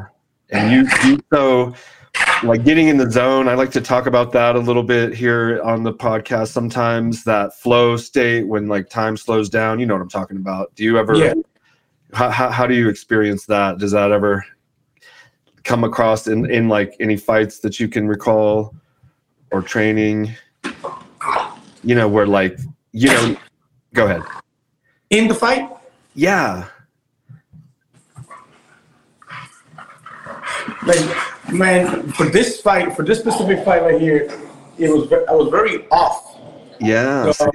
And 0.52 0.72
you, 0.72 1.10
you 1.10 1.20
so 1.34 1.74
like 2.44 2.64
getting 2.64 2.88
in 2.88 2.98
the 2.98 3.10
zone. 3.10 3.48
I 3.48 3.56
like 3.56 3.72
to 3.72 3.82
talk 3.82 4.06
about 4.06 4.32
that 4.34 4.56
a 4.56 4.60
little 4.60 4.84
bit 4.84 5.14
here 5.14 5.62
on 5.64 5.84
the 5.84 5.94
podcast. 5.94 6.50
Sometimes 6.50 7.24
that 7.24 7.56
flow 7.56 7.98
state 7.98 8.48
when 8.48 8.68
like 8.68 8.90
time 8.90 9.18
slows 9.18 9.50
down. 9.50 9.80
You 9.80 9.86
know 9.86 9.96
what 9.96 10.02
I'm 10.02 10.10
talking 10.10 10.38
about. 10.38 10.74
Do 10.76 10.84
you 10.84 10.98
ever? 10.98 11.16
Yeah. 11.16 11.34
How, 12.14 12.30
how, 12.30 12.50
how 12.52 12.68
do 12.68 12.76
you 12.76 12.90
experience 12.90 13.48
that? 13.48 13.80
Does 13.80 13.92
that 13.92 14.12
ever 14.12 14.46
come 15.64 15.84
across 15.84 16.28
in 16.28 16.50
in 16.52 16.68
like 16.70 16.96
any 17.00 17.18
fights 17.18 17.60
that 17.60 17.80
you 17.80 17.88
can 17.88 18.08
recall 18.08 18.76
or 19.52 19.62
training? 19.62 20.34
You 21.84 21.96
know 21.96 22.08
where 22.08 22.28
like 22.28 22.58
you 22.92 23.10
know. 23.10 23.36
Go 23.94 24.06
ahead. 24.06 24.24
In 25.12 25.28
the 25.28 25.36
fight, 25.36 25.70
Yeah. 26.16 26.66
like 30.86 31.54
man, 31.54 32.12
for 32.14 32.26
this 32.26 32.60
fight, 32.62 32.96
for 32.96 33.04
this 33.04 33.20
specific 33.20 33.64
fight 33.64 33.84
right 33.84 34.02
here, 34.02 34.30
it 34.78 34.90
was 34.90 35.12
I 35.30 35.34
was 35.34 35.50
very 35.50 35.88
off. 35.90 36.40
Yeah. 36.80 37.32
So-? 37.32 37.52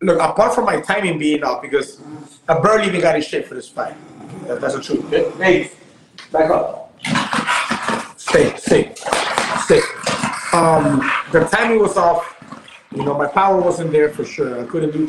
Look, 0.00 0.20
apart 0.20 0.54
from 0.54 0.64
my 0.64 0.80
timing 0.80 1.18
being 1.18 1.42
off, 1.42 1.60
because 1.60 2.00
I 2.48 2.60
barely 2.60 2.86
even 2.86 3.00
got 3.00 3.16
in 3.16 3.22
shape 3.22 3.46
for 3.46 3.54
this 3.54 3.68
fight. 3.68 3.96
That- 4.46 4.60
That's 4.60 4.74
the 4.74 4.80
truth. 4.80 5.10
Hey, 5.38 5.72
back 6.30 6.50
up. 6.50 6.87
Stay, 8.16 8.54
stay, 8.56 8.94
stay. 9.64 9.80
Um, 10.52 11.10
the 11.32 11.48
timing 11.50 11.78
was 11.78 11.96
off. 11.96 12.36
You 12.94 13.04
know, 13.04 13.16
my 13.16 13.26
power 13.26 13.60
wasn't 13.60 13.92
there 13.92 14.10
for 14.10 14.24
sure. 14.24 14.60
I 14.60 14.66
couldn't 14.66 14.92
do. 14.92 15.06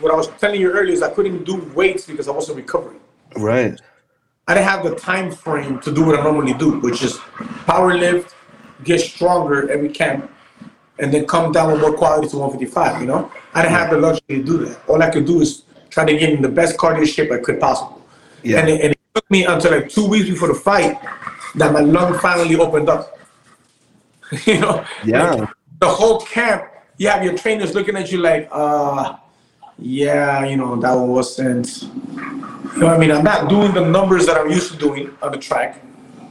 What 0.00 0.12
I 0.12 0.16
was 0.16 0.28
telling 0.38 0.60
you 0.60 0.70
earlier 0.70 0.92
is 0.92 1.02
I 1.02 1.10
couldn't 1.10 1.44
do 1.44 1.56
weights 1.74 2.06
because 2.06 2.28
I 2.28 2.32
wasn't 2.32 2.58
recovering. 2.58 3.00
Right. 3.36 3.80
I 4.48 4.54
didn't 4.54 4.68
have 4.68 4.84
the 4.84 4.94
time 4.96 5.30
frame 5.30 5.80
to 5.80 5.92
do 5.92 6.04
what 6.04 6.18
I 6.18 6.22
normally 6.22 6.54
do, 6.54 6.80
which 6.80 7.02
is 7.02 7.18
power 7.66 7.96
lift, 7.96 8.34
get 8.84 9.00
stronger 9.00 9.70
every 9.70 9.88
camp, 9.88 10.30
and 10.98 11.12
then 11.12 11.26
come 11.26 11.52
down 11.52 11.72
with 11.72 11.80
more 11.80 11.96
quality 11.96 12.28
to 12.28 12.36
155. 12.36 13.00
You 13.00 13.06
know, 13.06 13.32
I 13.54 13.62
didn't 13.62 13.74
have 13.74 13.90
the 13.90 13.98
luxury 13.98 14.38
to 14.38 14.42
do 14.42 14.58
that. 14.66 14.88
All 14.88 15.00
I 15.02 15.10
could 15.10 15.26
do 15.26 15.40
is 15.40 15.62
try 15.90 16.04
to 16.04 16.16
get 16.16 16.30
in 16.30 16.42
the 16.42 16.48
best 16.48 16.76
cardio 16.76 17.06
shape 17.06 17.30
I 17.30 17.38
could 17.38 17.60
possible. 17.60 18.04
Yeah. 18.42 18.58
And, 18.58 18.68
it, 18.68 18.80
and 18.80 18.92
it 18.92 18.98
took 19.14 19.30
me 19.30 19.44
until 19.44 19.72
like 19.72 19.88
two 19.88 20.08
weeks 20.08 20.28
before 20.28 20.48
the 20.48 20.54
fight 20.54 20.98
that 21.54 21.72
my 21.72 21.80
lung 21.80 22.18
finally 22.18 22.56
opened 22.56 22.88
up. 22.88 23.18
you 24.46 24.58
know, 24.60 24.84
Yeah. 25.04 25.46
The 25.80 25.88
whole 25.88 26.20
camp, 26.20 26.64
you 26.96 27.08
have 27.08 27.24
your 27.24 27.36
trainers 27.36 27.74
looking 27.74 27.96
at 27.96 28.12
you 28.12 28.18
like, 28.18 28.48
uh, 28.52 29.16
yeah, 29.78 30.44
you 30.44 30.56
know, 30.56 30.76
that 30.76 30.94
one 30.94 31.08
wasn't. 31.08 31.82
You 31.82 32.78
know 32.78 32.86
what 32.86 32.94
I 32.94 32.98
mean? 32.98 33.10
I'm 33.10 33.24
not 33.24 33.48
doing 33.48 33.74
the 33.74 33.84
numbers 33.84 34.26
that 34.26 34.36
I'm 34.36 34.48
used 34.48 34.70
to 34.72 34.78
doing 34.78 35.10
on 35.20 35.32
the 35.32 35.38
track. 35.38 35.82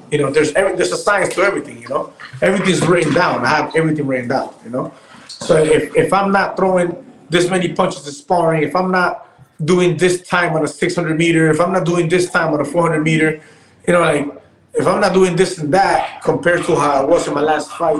You 0.10 0.19
know, 0.19 0.31
there's 0.31 0.53
every, 0.53 0.75
there's 0.75 0.91
a 0.91 0.97
science 0.97 1.36
to 1.36 1.41
everything. 1.41 1.81
You 1.81 1.89
know, 1.89 2.13
everything's 2.41 2.81
written 2.86 3.13
down. 3.13 3.45
I 3.45 3.49
have 3.49 3.75
everything 3.75 4.07
written 4.07 4.29
down. 4.29 4.53
You 4.63 4.69
know, 4.69 4.93
so 5.27 5.57
if 5.57 5.95
if 5.95 6.13
I'm 6.13 6.31
not 6.31 6.57
throwing 6.57 6.95
this 7.29 7.49
many 7.49 7.73
punches 7.73 8.07
in 8.07 8.13
sparring, 8.13 8.63
if 8.63 8.75
I'm 8.75 8.91
not 8.91 9.27
doing 9.63 9.97
this 9.97 10.21
time 10.21 10.53
on 10.53 10.63
a 10.63 10.67
600 10.67 11.17
meter, 11.17 11.49
if 11.49 11.60
I'm 11.62 11.71
not 11.71 11.86
doing 11.86 12.10
this 12.10 12.29
time 12.29 12.53
on 12.53 12.62
a 12.62 12.65
400 12.65 13.03
meter, 13.03 13.41
you 13.88 13.93
know, 13.93 14.01
like 14.01 14.40
if 14.73 14.88
I'm 14.88 15.01
not 15.01 15.13
doing 15.13 15.36
this 15.36 15.57
and 15.57 15.73
that 15.73 16.21
compared 16.21 16.65
to 16.65 16.75
how 16.75 16.91
I 16.91 17.03
was 17.03 17.27
in 17.27 17.34
my 17.34 17.41
last 17.41 17.71
fight 17.71 17.97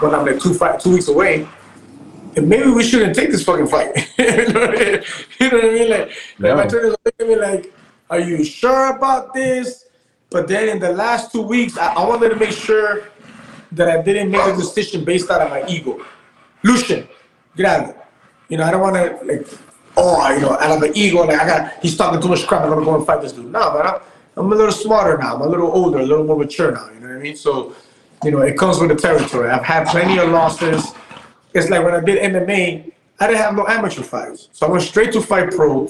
when 0.00 0.14
I'm 0.14 0.24
like 0.24 0.40
two 0.40 0.54
fight 0.54 0.80
two 0.80 0.92
weeks 0.92 1.08
away, 1.08 1.46
maybe 2.36 2.70
we 2.70 2.82
shouldn't 2.82 3.14
take 3.14 3.30
this 3.30 3.44
fucking 3.44 3.66
fight. 3.66 3.94
you, 4.18 4.52
know 4.52 4.60
what 4.60 4.78
I 4.78 4.84
mean? 4.84 5.02
You 5.40 5.50
know 5.50 5.56
what 5.56 5.64
I 5.64 5.72
mean? 5.72 5.90
Like, 5.90 6.12
like 6.38 6.56
my 6.56 6.66
trainers 6.66 6.96
look 7.04 7.14
at 7.18 7.28
me 7.28 7.36
like, 7.36 7.72
"Are 8.08 8.20
you 8.20 8.44
sure 8.44 8.96
about 8.96 9.34
this?" 9.34 9.86
But 10.30 10.46
then 10.48 10.68
in 10.68 10.78
the 10.78 10.92
last 10.92 11.32
two 11.32 11.42
weeks, 11.42 11.76
I, 11.76 11.92
I 11.94 12.06
wanted 12.06 12.30
to 12.30 12.36
make 12.36 12.52
sure 12.52 13.08
that 13.72 13.88
I 13.88 14.00
didn't 14.02 14.30
make 14.30 14.42
a 14.42 14.56
decision 14.56 15.04
based 15.04 15.30
out 15.30 15.42
of 15.42 15.50
my 15.50 15.66
ego. 15.66 16.04
Lucian, 16.62 17.08
get 17.56 17.66
out 17.66 17.90
it. 17.90 17.96
You 18.48 18.58
know, 18.58 18.64
I 18.64 18.70
don't 18.70 18.80
want 18.80 18.96
to 18.96 19.24
like, 19.24 19.46
oh, 19.96 20.34
you 20.34 20.40
know, 20.40 20.52
out 20.58 20.70
of 20.72 20.80
the 20.80 20.92
ego, 20.98 21.24
like 21.24 21.40
I 21.40 21.46
got, 21.46 21.82
he's 21.82 21.96
talking 21.96 22.20
too 22.20 22.28
much 22.28 22.46
crap. 22.46 22.62
I'm 22.62 22.70
gonna 22.70 22.84
go 22.84 22.96
and 22.96 23.06
fight 23.06 23.22
this 23.22 23.32
dude. 23.32 23.46
No, 23.46 23.72
but 23.72 23.86
I'm, 23.86 24.00
I'm 24.40 24.50
a 24.50 24.56
little 24.56 24.72
smarter 24.72 25.18
now. 25.18 25.34
I'm 25.34 25.42
a 25.42 25.48
little 25.48 25.70
older, 25.70 25.98
a 25.98 26.06
little 26.06 26.24
more 26.24 26.38
mature 26.38 26.72
now. 26.72 26.88
You 26.94 27.00
know 27.00 27.08
what 27.08 27.16
I 27.16 27.20
mean? 27.20 27.36
So, 27.36 27.74
you 28.24 28.30
know, 28.30 28.40
it 28.40 28.56
comes 28.56 28.78
with 28.78 28.88
the 28.88 28.96
territory. 28.96 29.50
I've 29.50 29.64
had 29.64 29.86
plenty 29.88 30.18
of 30.18 30.30
losses. 30.30 30.94
It's 31.52 31.68
like 31.68 31.84
when 31.84 31.94
I 31.94 32.00
did 32.00 32.32
MMA, 32.32 32.92
I 33.20 33.26
didn't 33.26 33.42
have 33.42 33.54
no 33.54 33.66
amateur 33.66 34.02
fights, 34.02 34.48
so 34.52 34.66
I 34.66 34.70
went 34.70 34.82
straight 34.82 35.12
to 35.12 35.20
fight 35.20 35.50
pro, 35.50 35.88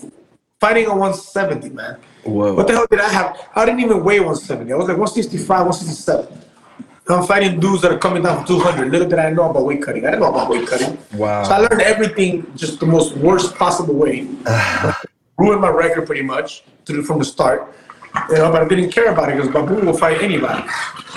fighting 0.59 0.85
at 0.85 0.91
170, 0.91 1.71
man. 1.71 2.01
Whoa. 2.25 2.55
What 2.55 2.67
the 2.67 2.73
hell 2.73 2.87
did 2.91 3.01
I 3.01 3.09
have? 3.09 3.49
I 3.55 3.65
didn't 3.65 3.81
even 3.81 4.03
weigh 4.03 4.19
170. 4.19 4.73
I 4.73 4.77
was 4.77 4.89
like 4.89 4.99
165, 4.99 5.49
167. 5.49 6.41
I'm 7.09 7.27
fighting 7.27 7.61
dudes 7.61 7.83
that 7.83 7.93
are 7.93 7.99
coming 7.99 8.23
down 8.23 8.39
from 8.39 8.59
200. 8.59 8.91
Little 8.91 9.09
did 9.09 9.19
I 9.19 9.31
know 9.31 9.51
about 9.51 9.65
weight 9.65 9.83
cutting. 9.83 10.07
I 10.07 10.11
didn't 10.11 10.23
know 10.23 10.31
about 10.31 10.49
weight 10.49 10.67
cutting. 10.67 10.99
Wow. 11.15 11.45
So 11.45 11.53
I 11.53 11.59
learned 11.59 11.83
everything 11.83 12.47
just 12.57 12.81
the 12.81 12.87
most 12.87 13.17
worst 13.17 13.55
possible 13.55 13.95
way. 13.95 14.29
Ruined 15.39 15.61
my 15.61 15.71
record 15.71 16.07
pretty 16.07 16.23
much 16.23 16.65
through 16.85 17.05
from 17.05 17.19
the 17.19 17.25
start. 17.25 17.75
You 18.29 18.37
know, 18.37 18.51
but 18.51 18.63
I 18.63 18.69
didn't 18.69 18.91
care 18.91 19.13
about 19.13 19.29
it 19.31 19.37
because 19.37 19.53
Babu 19.53 19.75
will 19.87 19.97
fight 19.97 20.21
anybody. 20.23 20.69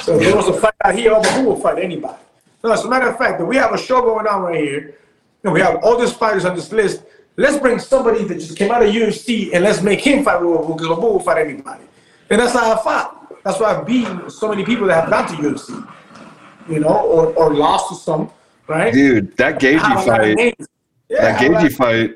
So 0.02 0.16
if 0.16 0.22
there 0.22 0.36
was 0.36 0.48
a 0.48 0.54
fight 0.54 0.74
out 0.84 0.96
here, 0.96 1.12
Babu 1.12 1.50
will 1.50 1.60
fight 1.60 1.80
anybody. 1.80 2.18
No, 2.64 2.72
as 2.72 2.84
a 2.86 2.90
matter 2.90 3.10
of 3.10 3.18
fact, 3.18 3.40
that 3.40 3.46
we 3.46 3.56
have 3.58 3.74
a 3.74 3.78
show 3.78 4.02
going 4.02 4.28
on 4.28 4.42
right 4.44 4.64
here, 4.64 4.96
and 5.44 5.54
we 5.54 5.60
have 5.60 5.84
all 5.84 5.98
these 5.98 6.14
fighters 6.14 6.46
on 6.46 6.56
this 6.56 6.72
list. 6.72 7.04
Let's 7.36 7.58
bring 7.58 7.80
somebody 7.80 8.24
that 8.26 8.36
just 8.36 8.58
came 8.58 8.72
out 8.72 8.84
of 8.84 8.94
UFC 8.94 9.54
and 9.54 9.64
let's 9.64 9.82
make 9.82 10.02
him 10.02 10.24
fight 10.24 10.40
with 10.40 10.54
Babu 10.54 10.74
because 10.74 10.88
Babu 10.88 11.02
will 11.02 11.20
fight 11.20 11.48
anybody. 11.48 11.84
And 12.30 12.40
that's 12.40 12.54
how 12.54 12.74
I 12.74 12.84
fought. 12.84 13.44
That's 13.44 13.60
why 13.60 13.76
I've 13.76 13.86
beaten 13.86 14.30
so 14.30 14.50
many 14.50 14.64
people 14.64 14.88
that 14.88 15.02
have 15.02 15.10
gone 15.10 15.28
to 15.28 15.50
UFC, 15.50 15.88
you 16.70 16.80
know, 16.80 16.90
or, 16.90 17.34
or 17.34 17.54
lost 17.54 17.90
to 17.90 17.96
some, 17.96 18.32
right? 18.68 18.94
Dude, 18.94 19.36
that 19.38 19.60
Gaethje 19.60 20.06
fight. 20.06 20.56
Yeah, 21.10 21.22
That 21.22 21.42
Gaethje 21.42 21.74
fight. 21.74 22.14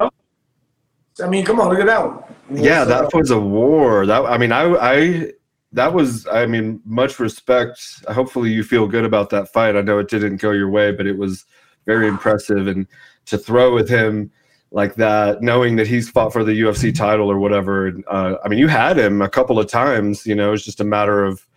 I 1.21 1.27
mean, 1.27 1.45
come 1.45 1.59
on, 1.59 1.69
look 1.69 1.79
at 1.79 1.87
that 1.87 2.05
one. 2.05 2.23
Yeah, 2.51 2.83
that 2.85 3.13
was 3.13 3.31
a 3.31 3.39
war. 3.39 4.05
That 4.05 4.25
I 4.25 4.37
mean, 4.37 4.51
I 4.51 4.63
I 4.75 5.31
that 5.73 5.93
was 5.93 6.27
I 6.27 6.45
mean, 6.45 6.81
much 6.85 7.19
respect. 7.19 7.79
Hopefully, 8.07 8.51
you 8.51 8.63
feel 8.63 8.87
good 8.87 9.05
about 9.05 9.29
that 9.31 9.51
fight. 9.51 9.75
I 9.75 9.81
know 9.81 9.99
it 9.99 10.09
didn't 10.09 10.37
go 10.37 10.51
your 10.51 10.69
way, 10.69 10.91
but 10.91 11.07
it 11.07 11.17
was 11.17 11.45
very 11.85 12.07
impressive. 12.07 12.67
And 12.67 12.87
to 13.25 13.37
throw 13.37 13.73
with 13.73 13.89
him 13.89 14.31
like 14.71 14.95
that, 14.95 15.41
knowing 15.41 15.75
that 15.77 15.87
he's 15.87 16.09
fought 16.09 16.33
for 16.33 16.43
the 16.43 16.61
UFC 16.61 16.95
title 16.95 17.31
or 17.31 17.39
whatever. 17.39 17.93
Uh, 18.07 18.35
I 18.43 18.47
mean, 18.47 18.59
you 18.59 18.67
had 18.67 18.97
him 18.97 19.21
a 19.21 19.29
couple 19.29 19.59
of 19.59 19.67
times. 19.67 20.25
You 20.25 20.35
know, 20.35 20.53
it's 20.53 20.63
just 20.63 20.81
a 20.81 20.83
matter 20.83 21.23
of, 21.23 21.47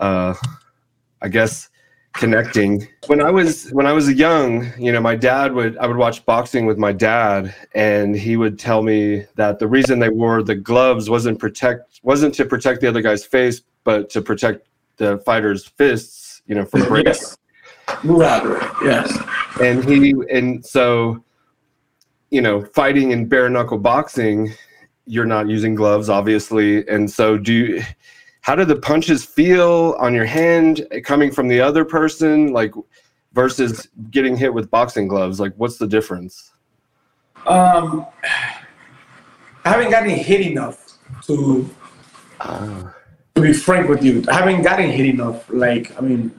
uh, 0.00 0.34
I 1.20 1.28
guess, 1.28 1.68
connecting. 2.16 2.86
When 3.06 3.20
I 3.20 3.30
was 3.30 3.70
when 3.70 3.86
I 3.86 3.92
was 3.92 4.10
young, 4.12 4.72
you 4.78 4.92
know, 4.92 5.00
my 5.00 5.14
dad 5.14 5.52
would 5.52 5.76
I 5.78 5.86
would 5.86 5.96
watch 5.96 6.24
boxing 6.24 6.66
with 6.66 6.78
my 6.78 6.92
dad, 6.92 7.54
and 7.74 8.16
he 8.16 8.36
would 8.36 8.58
tell 8.58 8.82
me 8.82 9.26
that 9.36 9.58
the 9.58 9.68
reason 9.68 9.98
they 9.98 10.08
wore 10.08 10.42
the 10.42 10.54
gloves 10.54 11.08
wasn't 11.08 11.38
protect 11.38 12.00
wasn't 12.02 12.34
to 12.34 12.44
protect 12.44 12.80
the 12.80 12.88
other 12.88 13.02
guy's 13.02 13.24
face, 13.24 13.62
but 13.84 14.10
to 14.10 14.22
protect 14.22 14.66
the 14.96 15.18
fighter's 15.18 15.66
fists. 15.66 16.42
You 16.46 16.56
know, 16.56 16.64
from 16.64 16.84
breaking. 16.84 17.12
Yes. 17.88 18.04
Move 18.04 18.22
out 18.22 18.44
of 18.44 18.52
it. 18.52 18.70
Yes. 18.82 19.16
And 19.60 19.84
he 19.84 20.12
and 20.30 20.64
so, 20.64 21.22
you 22.30 22.40
know, 22.40 22.64
fighting 22.74 23.12
in 23.12 23.28
bare 23.28 23.48
knuckle 23.48 23.78
boxing, 23.78 24.52
you're 25.06 25.24
not 25.24 25.48
using 25.48 25.76
gloves, 25.76 26.08
obviously, 26.08 26.86
and 26.88 27.08
so 27.08 27.38
do 27.38 27.52
you. 27.52 27.82
How 28.46 28.54
do 28.54 28.64
the 28.64 28.76
punches 28.76 29.24
feel 29.24 29.96
on 29.98 30.14
your 30.14 30.24
hand 30.24 30.86
coming 31.02 31.32
from 31.32 31.48
the 31.48 31.60
other 31.60 31.84
person, 31.84 32.52
like 32.52 32.72
versus 33.32 33.88
getting 34.12 34.36
hit 34.36 34.54
with 34.54 34.70
boxing 34.70 35.08
gloves? 35.08 35.40
Like, 35.40 35.52
what's 35.56 35.78
the 35.78 35.86
difference? 35.88 36.52
Um, 37.44 38.06
I 39.64 39.70
haven't 39.70 39.90
gotten 39.90 40.10
hit 40.10 40.42
enough 40.42 40.96
to 41.22 41.68
Ah, 42.40 42.94
to 43.34 43.42
be 43.42 43.52
frank 43.52 43.88
with 43.88 44.04
you. 44.04 44.22
I 44.28 44.34
haven't 44.34 44.62
gotten 44.62 44.90
hit 44.90 45.06
enough. 45.06 45.50
Like, 45.50 45.90
I 45.98 46.00
mean, 46.02 46.30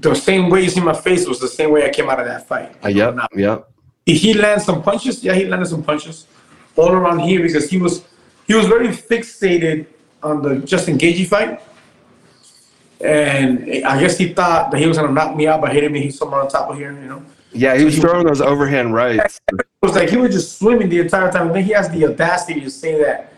the 0.00 0.16
same 0.16 0.50
way 0.50 0.64
you 0.64 0.70
see 0.70 0.80
my 0.80 0.94
face 0.94 1.28
was 1.28 1.38
the 1.38 1.46
same 1.46 1.70
way 1.70 1.86
I 1.86 1.90
came 1.90 2.10
out 2.10 2.18
of 2.18 2.26
that 2.26 2.48
fight. 2.48 2.74
uh, 2.84 2.88
yep, 2.88 3.14
Now, 3.14 3.28
yep. 3.36 3.70
Did 4.04 4.16
he 4.16 4.34
land 4.34 4.62
some 4.62 4.82
punches? 4.82 5.22
Yeah, 5.22 5.34
he 5.34 5.44
landed 5.44 5.68
some 5.68 5.84
punches 5.84 6.26
all 6.74 6.90
around 6.90 7.20
here 7.20 7.40
because 7.40 7.70
he 7.70 7.78
was 7.78 8.04
he 8.48 8.54
was 8.54 8.66
very 8.66 8.88
fixated 8.88 9.86
on 10.22 10.42
the 10.42 10.58
Justin 10.60 10.98
Gaethje 10.98 11.26
fight. 11.26 11.60
And 13.00 13.84
I 13.84 14.00
guess 14.00 14.16
he 14.16 14.32
thought 14.32 14.70
that 14.70 14.80
he 14.80 14.86
was 14.86 14.96
gonna 14.96 15.12
knock 15.12 15.36
me 15.36 15.46
out 15.46 15.60
by 15.60 15.72
hitting 15.72 15.92
me 15.92 16.00
He's 16.02 16.18
somewhere 16.18 16.40
on 16.40 16.48
top 16.48 16.70
of 16.70 16.76
here, 16.76 16.92
you 16.92 17.06
know. 17.06 17.22
Yeah, 17.52 17.76
he 17.76 17.84
was 17.84 17.98
throwing 17.98 18.26
those 18.26 18.40
overhand 18.40 18.94
rights. 18.94 19.40
It 19.52 19.66
was 19.82 19.94
like 19.94 20.10
he 20.10 20.16
was 20.16 20.34
just 20.34 20.58
swimming 20.58 20.88
the 20.88 21.00
entire 21.00 21.30
time. 21.30 21.48
And 21.48 21.56
then 21.56 21.64
he 21.64 21.72
has 21.72 21.88
the 21.90 22.06
audacity 22.06 22.60
to 22.60 22.70
say 22.70 22.98
that 23.02 23.32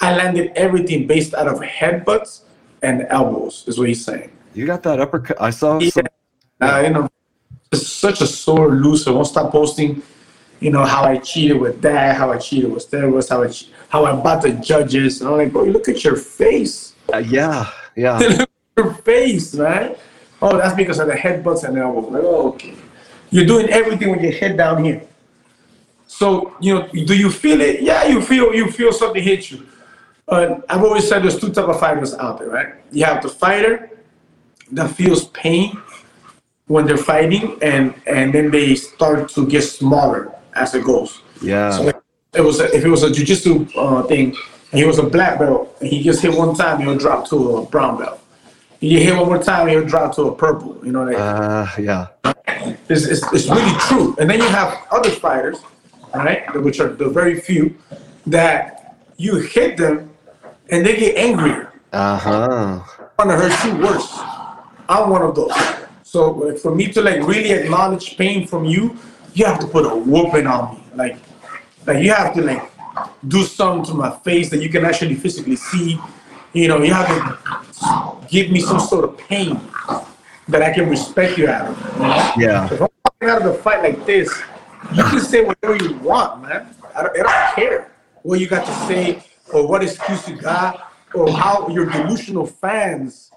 I 0.00 0.16
landed 0.16 0.52
everything 0.56 1.06
based 1.06 1.34
out 1.34 1.46
of 1.46 1.60
headbutts 1.60 2.42
and 2.82 3.06
elbows, 3.10 3.64
is 3.66 3.78
what 3.78 3.88
he's 3.88 4.04
saying. 4.04 4.32
You 4.54 4.66
got 4.66 4.82
that 4.84 5.00
uppercut. 5.00 5.40
I 5.40 5.50
saw. 5.50 5.78
Yeah. 5.78 5.90
Some, 5.90 6.06
Uh, 6.60 6.82
you 6.84 6.90
know, 6.90 7.08
it's 7.72 7.86
such 7.86 8.20
a 8.20 8.26
sore 8.26 8.70
loser. 8.70 9.12
Won't 9.12 9.28
stop 9.28 9.50
posting, 9.52 10.02
you 10.60 10.70
know, 10.70 10.84
how 10.84 11.04
I 11.04 11.16
cheated 11.16 11.58
with 11.58 11.80
that, 11.82 12.16
how 12.16 12.30
I 12.30 12.38
cheated 12.38 12.70
with 12.70 12.88
steroids, 12.88 13.30
how 13.30 13.42
I 13.42 13.48
che- 13.48 13.68
how 13.88 14.04
I 14.04 14.14
bought 14.14 14.42
the 14.42 14.52
judges. 14.52 15.20
And 15.20 15.30
I'm 15.30 15.38
like, 15.38 15.52
bro, 15.52 15.64
you 15.64 15.72
look 15.72 15.88
at 15.88 16.04
your 16.04 16.16
face. 16.16 16.94
uh, 17.12 17.18
yeah, 17.18 17.70
yeah. 17.96 18.44
your 18.76 18.94
face, 18.94 19.54
man. 19.54 19.96
Oh, 20.40 20.56
that's 20.56 20.74
because 20.74 20.98
of 21.00 21.08
the 21.08 21.14
headbutts 21.14 21.64
and 21.64 21.76
elbows. 21.76 22.12
Like, 22.12 22.22
oh, 22.24 22.48
okay. 22.50 22.74
You're 23.30 23.46
doing 23.46 23.68
everything 23.70 24.10
with 24.10 24.22
your 24.22 24.32
head 24.32 24.56
down 24.56 24.84
here. 24.84 25.02
So, 26.06 26.56
you 26.60 26.74
know, 26.74 26.88
do 26.88 27.16
you 27.16 27.30
feel 27.30 27.60
it? 27.60 27.82
Yeah, 27.82 28.04
you 28.04 28.20
feel 28.20 28.54
you 28.54 28.70
feel 28.70 28.92
something 28.92 29.22
hit 29.22 29.50
you. 29.50 29.66
But 30.26 30.64
I've 30.68 30.82
always 30.82 31.08
said 31.08 31.22
there's 31.22 31.38
two 31.38 31.52
type 31.52 31.68
of 31.68 31.80
fighters 31.80 32.14
out 32.14 32.38
there, 32.38 32.48
right? 32.48 32.74
You 32.92 33.04
have 33.04 33.22
the 33.22 33.28
fighter 33.28 33.90
that 34.72 34.90
feels 34.90 35.28
pain 35.28 35.80
when 36.66 36.86
they're 36.86 36.96
fighting, 36.96 37.58
and 37.62 37.94
and 38.06 38.32
then 38.34 38.50
they 38.50 38.74
start 38.74 39.28
to 39.30 39.46
get 39.46 39.62
smaller 39.62 40.34
as 40.54 40.74
it 40.74 40.84
goes. 40.84 41.20
Yeah. 41.42 41.70
So 41.70 41.82
like, 41.84 42.00
it 42.34 42.40
was 42.42 42.60
a, 42.60 42.74
if 42.74 42.84
it 42.84 42.88
was 42.88 43.02
a 43.02 43.08
jujitsu 43.08 43.70
uh, 43.76 44.02
thing, 44.04 44.36
he 44.72 44.84
was 44.84 44.98
a 44.98 45.02
black 45.02 45.38
belt, 45.38 45.76
and 45.80 45.88
he 45.88 46.02
just 46.02 46.22
hit 46.22 46.32
one 46.32 46.54
time, 46.54 46.80
he'll 46.80 46.96
drop 46.96 47.28
to 47.30 47.56
a 47.56 47.66
brown 47.66 47.98
belt. 47.98 48.20
You 48.80 48.98
hit 48.98 49.16
one 49.16 49.26
more 49.26 49.42
time, 49.42 49.68
he'll 49.68 49.84
drop 49.84 50.14
to 50.14 50.22
a 50.28 50.34
purple. 50.34 50.78
You 50.84 50.92
know, 50.92 51.04
like, 51.04 51.16
Uh, 51.18 51.66
yeah. 51.78 52.06
it's, 52.88 53.04
it's, 53.04 53.32
it's 53.32 53.48
really 53.48 53.78
true. 53.80 54.16
And 54.18 54.30
then 54.30 54.38
you 54.38 54.48
have 54.48 54.86
other 54.90 55.10
fighters, 55.10 55.58
right, 56.14 56.42
which 56.62 56.80
are 56.80 56.92
the 56.92 57.08
very 57.08 57.40
few, 57.40 57.76
that 58.26 58.96
you 59.16 59.36
hit 59.36 59.76
them 59.76 60.10
and 60.70 60.86
they 60.86 60.96
get 60.96 61.16
angrier. 61.16 61.72
Uh 61.92 62.16
huh. 62.16 62.80
want 63.18 63.30
to 63.30 63.36
hurt 63.36 63.64
you 63.66 63.76
worse. 63.84 64.08
I'm 64.88 65.10
one 65.10 65.22
of 65.22 65.34
those. 65.34 65.52
So 66.02 66.56
for 66.56 66.74
me 66.74 66.90
to 66.92 67.02
like 67.02 67.26
really 67.26 67.50
acknowledge 67.52 68.16
pain 68.16 68.46
from 68.46 68.64
you, 68.64 68.96
you 69.34 69.44
have 69.44 69.58
to 69.60 69.66
put 69.66 69.84
a 69.86 69.94
whooping 69.94 70.46
on 70.46 70.74
me. 70.74 70.82
Like, 70.94 71.16
like 71.86 72.02
you 72.02 72.12
have 72.12 72.34
to 72.34 72.42
like 72.42 72.70
do 73.26 73.42
something 73.44 73.84
to 73.86 73.94
my 73.94 74.10
face 74.18 74.50
that 74.50 74.60
you 74.62 74.68
can 74.68 74.84
actually 74.84 75.14
physically 75.14 75.56
see. 75.56 75.98
You 76.52 76.68
know, 76.68 76.82
you 76.82 76.92
have 76.92 77.06
to 77.08 78.26
give 78.28 78.50
me 78.50 78.60
some 78.60 78.80
sort 78.80 79.04
of 79.04 79.16
pain 79.18 79.60
that 80.48 80.62
I 80.62 80.72
can 80.72 80.88
respect 80.88 81.38
you 81.38 81.48
out 81.48 81.68
of. 81.68 81.78
You 81.78 82.02
know? 82.02 82.32
Yeah. 82.38 82.68
If 82.72 82.82
I'm 82.82 83.28
out 83.28 83.42
of 83.42 83.52
the 83.52 83.54
fight 83.54 83.82
like 83.82 84.04
this, 84.04 84.28
you 84.94 85.04
can 85.04 85.20
say 85.20 85.44
whatever 85.44 85.76
you 85.76 85.94
want, 85.98 86.42
man. 86.42 86.74
I 86.94 87.02
don't, 87.02 87.20
I 87.20 87.22
don't 87.22 87.54
care 87.54 87.92
what 88.22 88.40
you 88.40 88.48
got 88.48 88.66
to 88.66 88.72
say 88.86 89.22
or 89.52 89.66
what 89.66 89.82
excuse 89.82 90.28
you 90.28 90.36
got 90.36 90.92
or 91.14 91.30
how 91.30 91.68
your 91.68 91.86
delusional 91.86 92.46
fans, 92.46 93.30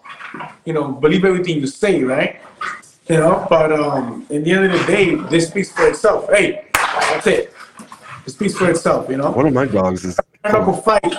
you 0.65 0.73
know, 0.73 0.91
believe 0.91 1.25
everything 1.25 1.59
you 1.59 1.67
say, 1.67 2.03
right? 2.03 2.41
You 3.09 3.17
know, 3.17 3.45
but 3.49 3.71
um, 3.71 4.25
in 4.29 4.43
the 4.43 4.51
end 4.51 4.65
of 4.65 4.71
the 4.71 4.85
day, 4.85 5.15
this 5.15 5.49
speaks 5.49 5.71
for 5.71 5.87
itself. 5.87 6.29
Hey, 6.29 6.67
that's 6.73 7.27
it. 7.27 7.53
It 8.25 8.29
speaks 8.29 8.55
for 8.55 8.69
itself, 8.69 9.09
you 9.09 9.17
know. 9.17 9.31
One 9.31 9.45
of 9.45 9.53
my 9.53 9.65
dogs 9.65 10.05
is. 10.05 10.17
Knuckle 10.45 10.73
fight 10.73 11.15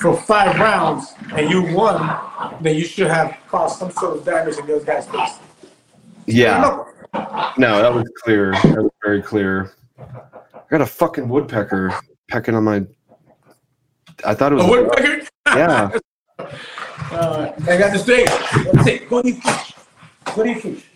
for 0.00 0.16
five 0.16 0.58
rounds 0.58 1.14
and 1.34 1.50
you 1.50 1.74
won, 1.74 2.18
then 2.60 2.76
you 2.76 2.84
should 2.84 3.06
have 3.06 3.36
caused 3.48 3.78
some 3.78 3.90
sort 3.92 4.18
of 4.18 4.24
damage 4.24 4.56
in 4.58 4.66
those 4.66 4.84
guys' 4.84 5.06
face. 5.08 5.38
Yeah. 6.26 6.84
No, 7.56 7.80
that 7.80 7.92
was 7.92 8.10
clear. 8.22 8.52
That 8.52 8.82
was 8.82 8.90
very 9.02 9.22
clear. 9.22 9.72
I 9.98 10.60
got 10.70 10.80
a 10.80 10.86
fucking 10.86 11.28
woodpecker 11.28 11.94
pecking 12.28 12.54
on 12.54 12.64
my. 12.64 12.84
I 14.24 14.34
thought 14.34 14.52
it 14.52 14.56
was. 14.56 14.64
A 14.64 14.68
woodpecker? 14.68 15.26
Yeah. 15.46 15.90
Uh, 17.10 17.52
I 17.68 17.76
got 17.76 17.92
this 17.92 18.04
thing. 18.04 18.24
That's 18.72 18.86
it. 18.88 19.08
Go 19.08 19.22
eat 20.28 20.32
fish. 20.32 20.34
Go 20.34 20.44
eat 20.44 20.60
fish. 20.62 20.86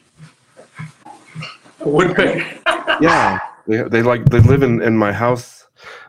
A 1.81 1.89
woodpecker. 1.89 2.61
Yeah. 3.01 3.39
They, 3.69 3.83
they 3.83 4.03
like 4.03 4.25
they 4.25 4.41
live 4.41 4.63
in 4.63 4.81
in 4.81 4.97
my 4.97 5.13
house 5.13 5.67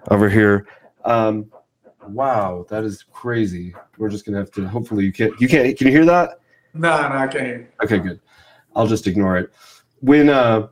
over 0.09 0.29
here. 0.29 0.65
Um, 1.03 1.51
wow, 2.07 2.65
that 2.69 2.85
is 2.85 3.03
crazy. 3.03 3.75
We're 3.97 4.09
just 4.09 4.25
gonna 4.25 4.37
have 4.37 4.51
to. 4.51 4.67
Hopefully, 4.67 5.03
you 5.03 5.11
can't. 5.11 5.39
You 5.41 5.49
can't. 5.49 5.77
Can 5.77 5.87
you 5.87 5.93
hear 5.93 6.05
that? 6.05 6.39
Nah, 6.73 7.09
nah, 7.09 7.23
I 7.23 7.27
can't 7.27 7.45
hear. 7.45 7.69
Okay, 7.83 7.99
good. 7.99 8.21
I'll 8.75 8.87
just 8.87 9.07
ignore 9.07 9.37
it. 9.37 9.51
When 9.99 10.29
uh, 10.29 10.69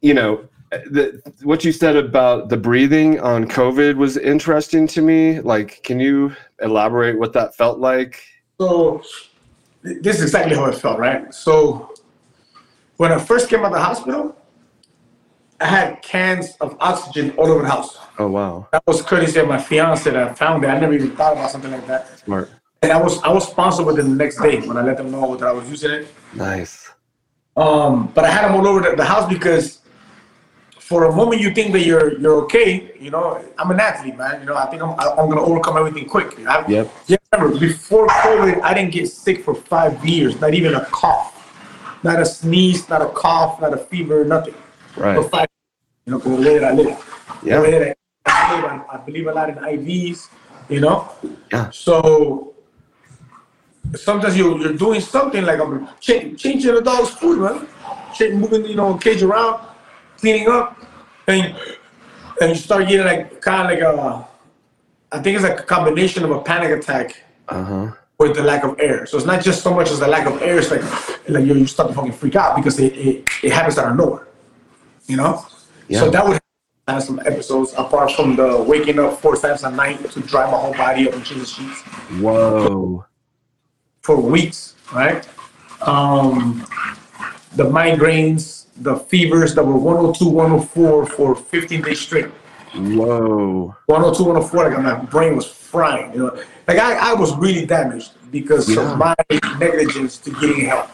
you 0.00 0.12
know, 0.12 0.48
the 0.70 1.22
what 1.44 1.64
you 1.64 1.70
said 1.70 1.94
about 1.94 2.48
the 2.48 2.56
breathing 2.56 3.20
on 3.20 3.46
COVID 3.46 3.94
was 3.94 4.16
interesting 4.16 4.88
to 4.88 5.00
me. 5.00 5.40
Like, 5.40 5.84
can 5.84 6.00
you 6.00 6.34
elaborate 6.60 7.16
what 7.16 7.32
that 7.34 7.54
felt 7.54 7.78
like? 7.78 8.24
So 8.60 8.98
th- 8.98 9.30
this 9.86 10.16
is 10.16 10.22
exactly 10.24 10.56
how 10.56 10.64
it 10.66 10.74
felt, 10.76 10.98
right? 10.98 11.32
So 11.32 11.94
when 12.96 13.12
I 13.12 13.18
first 13.18 13.48
came 13.48 13.60
out 13.60 13.66
of 13.66 13.72
the 13.72 13.80
hospital, 13.80 14.36
I 15.60 15.66
had 15.66 16.02
cans 16.02 16.56
of 16.60 16.76
oxygen 16.80 17.30
all 17.38 17.46
over 17.46 17.62
the 17.62 17.68
house. 17.68 17.96
Oh 18.18 18.28
wow, 18.28 18.68
That 18.72 18.82
was 18.86 19.00
courtesy 19.02 19.38
of 19.40 19.48
my 19.48 19.58
fiance 19.60 20.10
that 20.10 20.16
I 20.30 20.34
found 20.34 20.64
it. 20.64 20.68
I 20.68 20.78
never 20.78 20.92
even 20.92 21.14
thought 21.16 21.32
about 21.34 21.50
something 21.50 21.70
like 21.70 21.86
that. 21.86 22.18
smart, 22.18 22.50
And 22.82 22.92
I 22.92 23.00
was 23.00 23.22
I 23.22 23.32
was 23.32 23.48
sponsored 23.48 23.86
with 23.86 23.98
it 23.98 24.02
the 24.02 24.08
next 24.08 24.40
day 24.40 24.60
when 24.66 24.76
I 24.76 24.82
let 24.82 24.96
them 24.96 25.10
know 25.10 25.36
that 25.36 25.46
I 25.46 25.52
was 25.52 25.68
using 25.70 25.90
it. 25.92 26.08
nice. 26.34 26.90
Um, 27.56 28.12
but 28.14 28.24
I 28.24 28.30
had 28.30 28.44
them 28.44 28.54
all 28.56 28.66
over 28.66 28.80
the, 28.90 28.96
the 28.96 29.04
house 29.04 29.26
because 29.28 29.78
for 30.86 31.06
a 31.06 31.12
moment 31.12 31.40
you 31.40 31.50
think 31.52 31.72
that 31.72 31.84
you're 31.84 32.16
you're 32.20 32.36
okay. 32.44 32.94
You 33.00 33.10
know, 33.10 33.42
I'm 33.58 33.70
an 33.72 33.80
athlete, 33.80 34.16
man. 34.16 34.38
You 34.40 34.46
know, 34.46 34.56
I 34.56 34.66
think 34.66 34.80
I'm 34.82 34.90
I'm 35.00 35.28
gonna 35.28 35.42
overcome 35.42 35.76
everything 35.76 36.06
quick. 36.08 36.38
I, 36.46 36.64
Yep. 36.68 36.92
Yeah, 37.08 37.16
remember 37.32 37.58
before 37.58 38.06
COVID, 38.06 38.62
I 38.62 38.72
didn't 38.72 38.92
get 38.92 39.08
sick 39.10 39.42
for 39.42 39.54
five 39.54 39.94
years. 40.06 40.40
Not 40.40 40.54
even 40.54 40.74
a 40.76 40.84
cough, 40.86 41.34
not 42.04 42.20
a 42.20 42.24
sneeze, 42.24 42.88
not 42.88 43.02
a 43.02 43.08
cough, 43.08 43.60
not 43.60 43.74
a 43.74 43.78
fever, 43.78 44.24
nothing. 44.24 44.54
Right. 44.96 45.16
For 45.16 45.28
five, 45.28 45.48
you 46.04 46.12
know, 46.12 46.18
because 46.18 46.62
I 46.62 46.72
live. 46.72 47.40
Yeah. 47.42 47.56
I 47.56 47.60
live. 47.60 47.94
I, 48.26 48.54
live, 48.54 48.64
I, 48.64 48.94
I 48.94 48.96
believe 48.98 49.26
a 49.26 49.32
lot 49.32 49.48
in 49.50 49.56
IVs. 49.56 50.28
You 50.68 50.80
know. 50.80 51.10
Yeah. 51.50 51.70
So 51.70 52.54
sometimes 53.96 54.36
you 54.38 54.56
you're 54.60 54.72
doing 54.74 55.00
something 55.00 55.44
like 55.44 55.58
I'm 55.58 55.88
ch- 55.98 56.38
changing 56.38 56.74
the 56.74 56.80
dog's 56.80 57.10
food, 57.10 57.40
man. 57.40 57.66
Ch- 58.14 58.30
moving, 58.32 58.64
you 58.66 58.76
know, 58.76 58.94
cage 58.94 59.22
around, 59.24 59.66
cleaning 60.18 60.48
up, 60.48 60.76
and 61.26 61.54
and 62.40 62.50
you 62.50 62.56
start 62.56 62.88
getting 62.88 63.06
like 63.06 63.40
kind 63.40 63.62
of 63.62 63.66
like 63.70 63.80
a, 63.82 64.28
I 65.12 65.20
think 65.22 65.36
it's 65.36 65.44
like 65.44 65.60
a 65.60 65.62
combination 65.62 66.24
of 66.24 66.30
a 66.30 66.40
panic 66.42 66.70
attack 66.78 67.16
Uh 67.48 67.64
huh. 67.64 67.90
with 68.18 68.34
the 68.36 68.42
lack 68.42 68.64
of 68.64 68.78
air. 68.80 69.06
So 69.06 69.16
it's 69.16 69.26
not 69.26 69.42
just 69.42 69.62
so 69.62 69.72
much 69.74 69.90
as 69.90 70.00
the 70.00 70.08
lack 70.08 70.26
of 70.26 70.40
air. 70.42 70.58
It's 70.58 70.70
like 70.70 70.82
like 71.28 71.44
you 71.44 71.54
you 71.54 71.66
start 71.66 71.88
to 71.90 71.94
fucking 71.94 72.12
freak 72.12 72.36
out 72.36 72.56
because 72.56 72.78
it 72.80 72.92
it, 72.96 73.24
it 73.42 73.52
happens 73.52 73.78
out 73.78 73.90
of 73.90 73.96
nowhere, 73.96 74.26
you 75.06 75.16
know. 75.16 75.44
Yeah. 75.88 76.00
So 76.00 76.10
that 76.10 76.26
would 76.26 76.38
have 76.88 77.02
some 77.02 77.18
episodes 77.20 77.72
apart 77.76 78.12
from 78.12 78.36
the 78.36 78.62
waking 78.62 78.98
up 78.98 79.20
four 79.20 79.36
times 79.36 79.62
a 79.64 79.70
night 79.70 79.98
to 80.10 80.20
dry 80.20 80.44
my 80.50 80.56
whole 80.58 80.72
body 80.74 81.08
up 81.08 81.14
and 81.14 81.24
change 81.24 81.40
the 81.40 81.46
sheets 81.46 81.80
Whoa. 82.20 83.04
for 84.02 84.16
weeks, 84.20 84.74
right? 84.92 85.26
Um, 85.82 86.64
the 87.56 87.64
migraines, 87.64 88.65
the 88.78 88.96
fevers 88.96 89.54
that 89.54 89.64
were 89.64 89.76
102, 89.76 90.28
104 90.28 91.06
for 91.06 91.34
15 91.34 91.82
days 91.82 92.00
straight. 92.00 92.26
Whoa. 92.74 93.74
102, 93.86 94.24
104, 94.24 94.70
like 94.70 94.78
my 94.82 94.94
brain 95.06 95.36
was 95.36 95.46
frying, 95.46 96.12
you 96.12 96.18
know. 96.20 96.42
Like 96.68 96.78
I, 96.78 97.12
I 97.12 97.14
was 97.14 97.34
really 97.36 97.64
damaged 97.64 98.12
because 98.30 98.68
Yeah. 98.68 98.92
of 98.92 98.98
my 98.98 99.14
negligence 99.58 100.18
to 100.18 100.30
getting 100.32 100.66
help. 100.66 100.88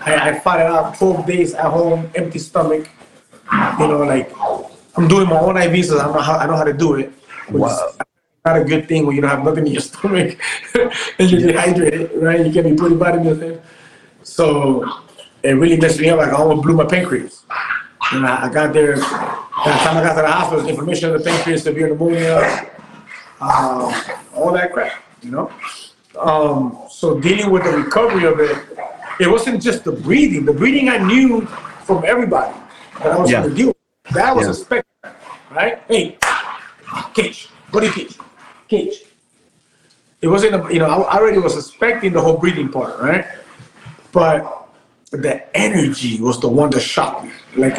I, 0.00 0.30
I 0.30 0.40
fought 0.40 0.60
it 0.60 0.66
out 0.66 0.96
12 0.98 1.26
days 1.26 1.54
at 1.54 1.66
home, 1.66 2.10
empty 2.14 2.38
stomach. 2.38 2.88
You 3.78 3.86
know, 3.88 4.02
like 4.04 4.32
I'm 4.96 5.06
doing 5.06 5.28
my 5.28 5.38
own 5.38 5.54
IVs, 5.56 5.86
so 5.86 5.98
I 6.00 6.06
know 6.06 6.20
how 6.20 6.36
I 6.38 6.46
know 6.46 6.56
how 6.56 6.64
to 6.64 6.72
do 6.72 6.94
it. 6.96 7.12
Wow. 7.50 7.92
Not 8.44 8.56
a 8.58 8.64
good 8.64 8.88
thing 8.88 9.06
when 9.06 9.14
you 9.16 9.22
don't 9.22 9.30
have 9.30 9.44
nothing 9.44 9.66
in 9.66 9.72
your 9.74 9.82
stomach 9.90 10.38
and 11.18 11.30
you're 11.30 11.40
dehydrated, 11.52 12.10
right? 12.16 12.44
You 12.44 12.52
can't 12.52 12.66
be 12.66 12.74
putting 12.74 12.98
vitamins 12.98 13.40
in. 13.40 13.60
So 14.22 14.84
it 15.44 15.52
really 15.52 15.76
messed 15.76 16.00
me 16.00 16.08
up. 16.08 16.18
Like 16.18 16.28
I 16.28 16.32
almost 16.32 16.62
blew 16.62 16.74
my 16.74 16.86
pancreas. 16.86 17.44
And 18.12 18.26
I, 18.26 18.46
I 18.46 18.52
got 18.52 18.72
there. 18.72 18.96
By 18.96 19.70
the 19.72 19.78
time 19.84 19.96
I 19.98 20.02
got 20.02 20.14
to 20.16 20.22
the 20.22 20.30
hospital, 20.30 20.68
inflammation 20.68 21.10
of 21.10 21.18
the 21.22 21.30
pancreas, 21.30 21.62
severe 21.62 21.88
pneumonia, 21.88 22.70
um, 23.40 23.94
all 24.34 24.52
that 24.52 24.72
crap, 24.72 24.92
you 25.22 25.30
know. 25.30 25.52
Um, 26.18 26.78
so 26.90 27.18
dealing 27.20 27.50
with 27.50 27.64
the 27.64 27.70
recovery 27.70 28.24
of 28.24 28.40
it, 28.40 28.56
it 29.20 29.30
wasn't 29.30 29.62
just 29.62 29.84
the 29.84 29.92
breathing. 29.92 30.44
The 30.44 30.52
breathing 30.52 30.88
I 30.88 30.98
knew 30.98 31.42
from 31.84 32.04
everybody 32.04 32.54
that 32.98 33.12
I 33.12 33.18
was 33.18 33.30
Yeah. 33.30 33.40
going 33.40 33.50
to 33.50 33.56
deal 33.56 33.66
with. 33.68 34.14
That 34.14 34.34
was 34.34 34.46
Yeah. 34.46 34.50
a 34.50 34.54
spectrum, 34.54 35.14
right? 35.50 35.82
Hey, 35.88 36.18
cage, 37.14 37.48
go 37.70 37.80
to 37.80 37.90
cage, 37.90 38.18
cage. 38.68 39.02
It 40.20 40.28
wasn't, 40.28 40.54
a, 40.54 40.72
you 40.72 40.78
know, 40.78 40.86
I 40.86 41.16
I 41.16 41.18
already 41.18 41.38
was 41.38 41.54
suspecting 41.54 42.12
the 42.12 42.20
whole 42.20 42.36
breathing 42.38 42.68
part, 42.70 42.98
right? 43.00 43.24
But 44.12 44.63
the 45.16 45.56
energy 45.56 46.20
was 46.20 46.40
the 46.40 46.48
one 46.48 46.70
that 46.70 46.80
shocked 46.80 47.24
me. 47.24 47.32
Like, 47.56 47.76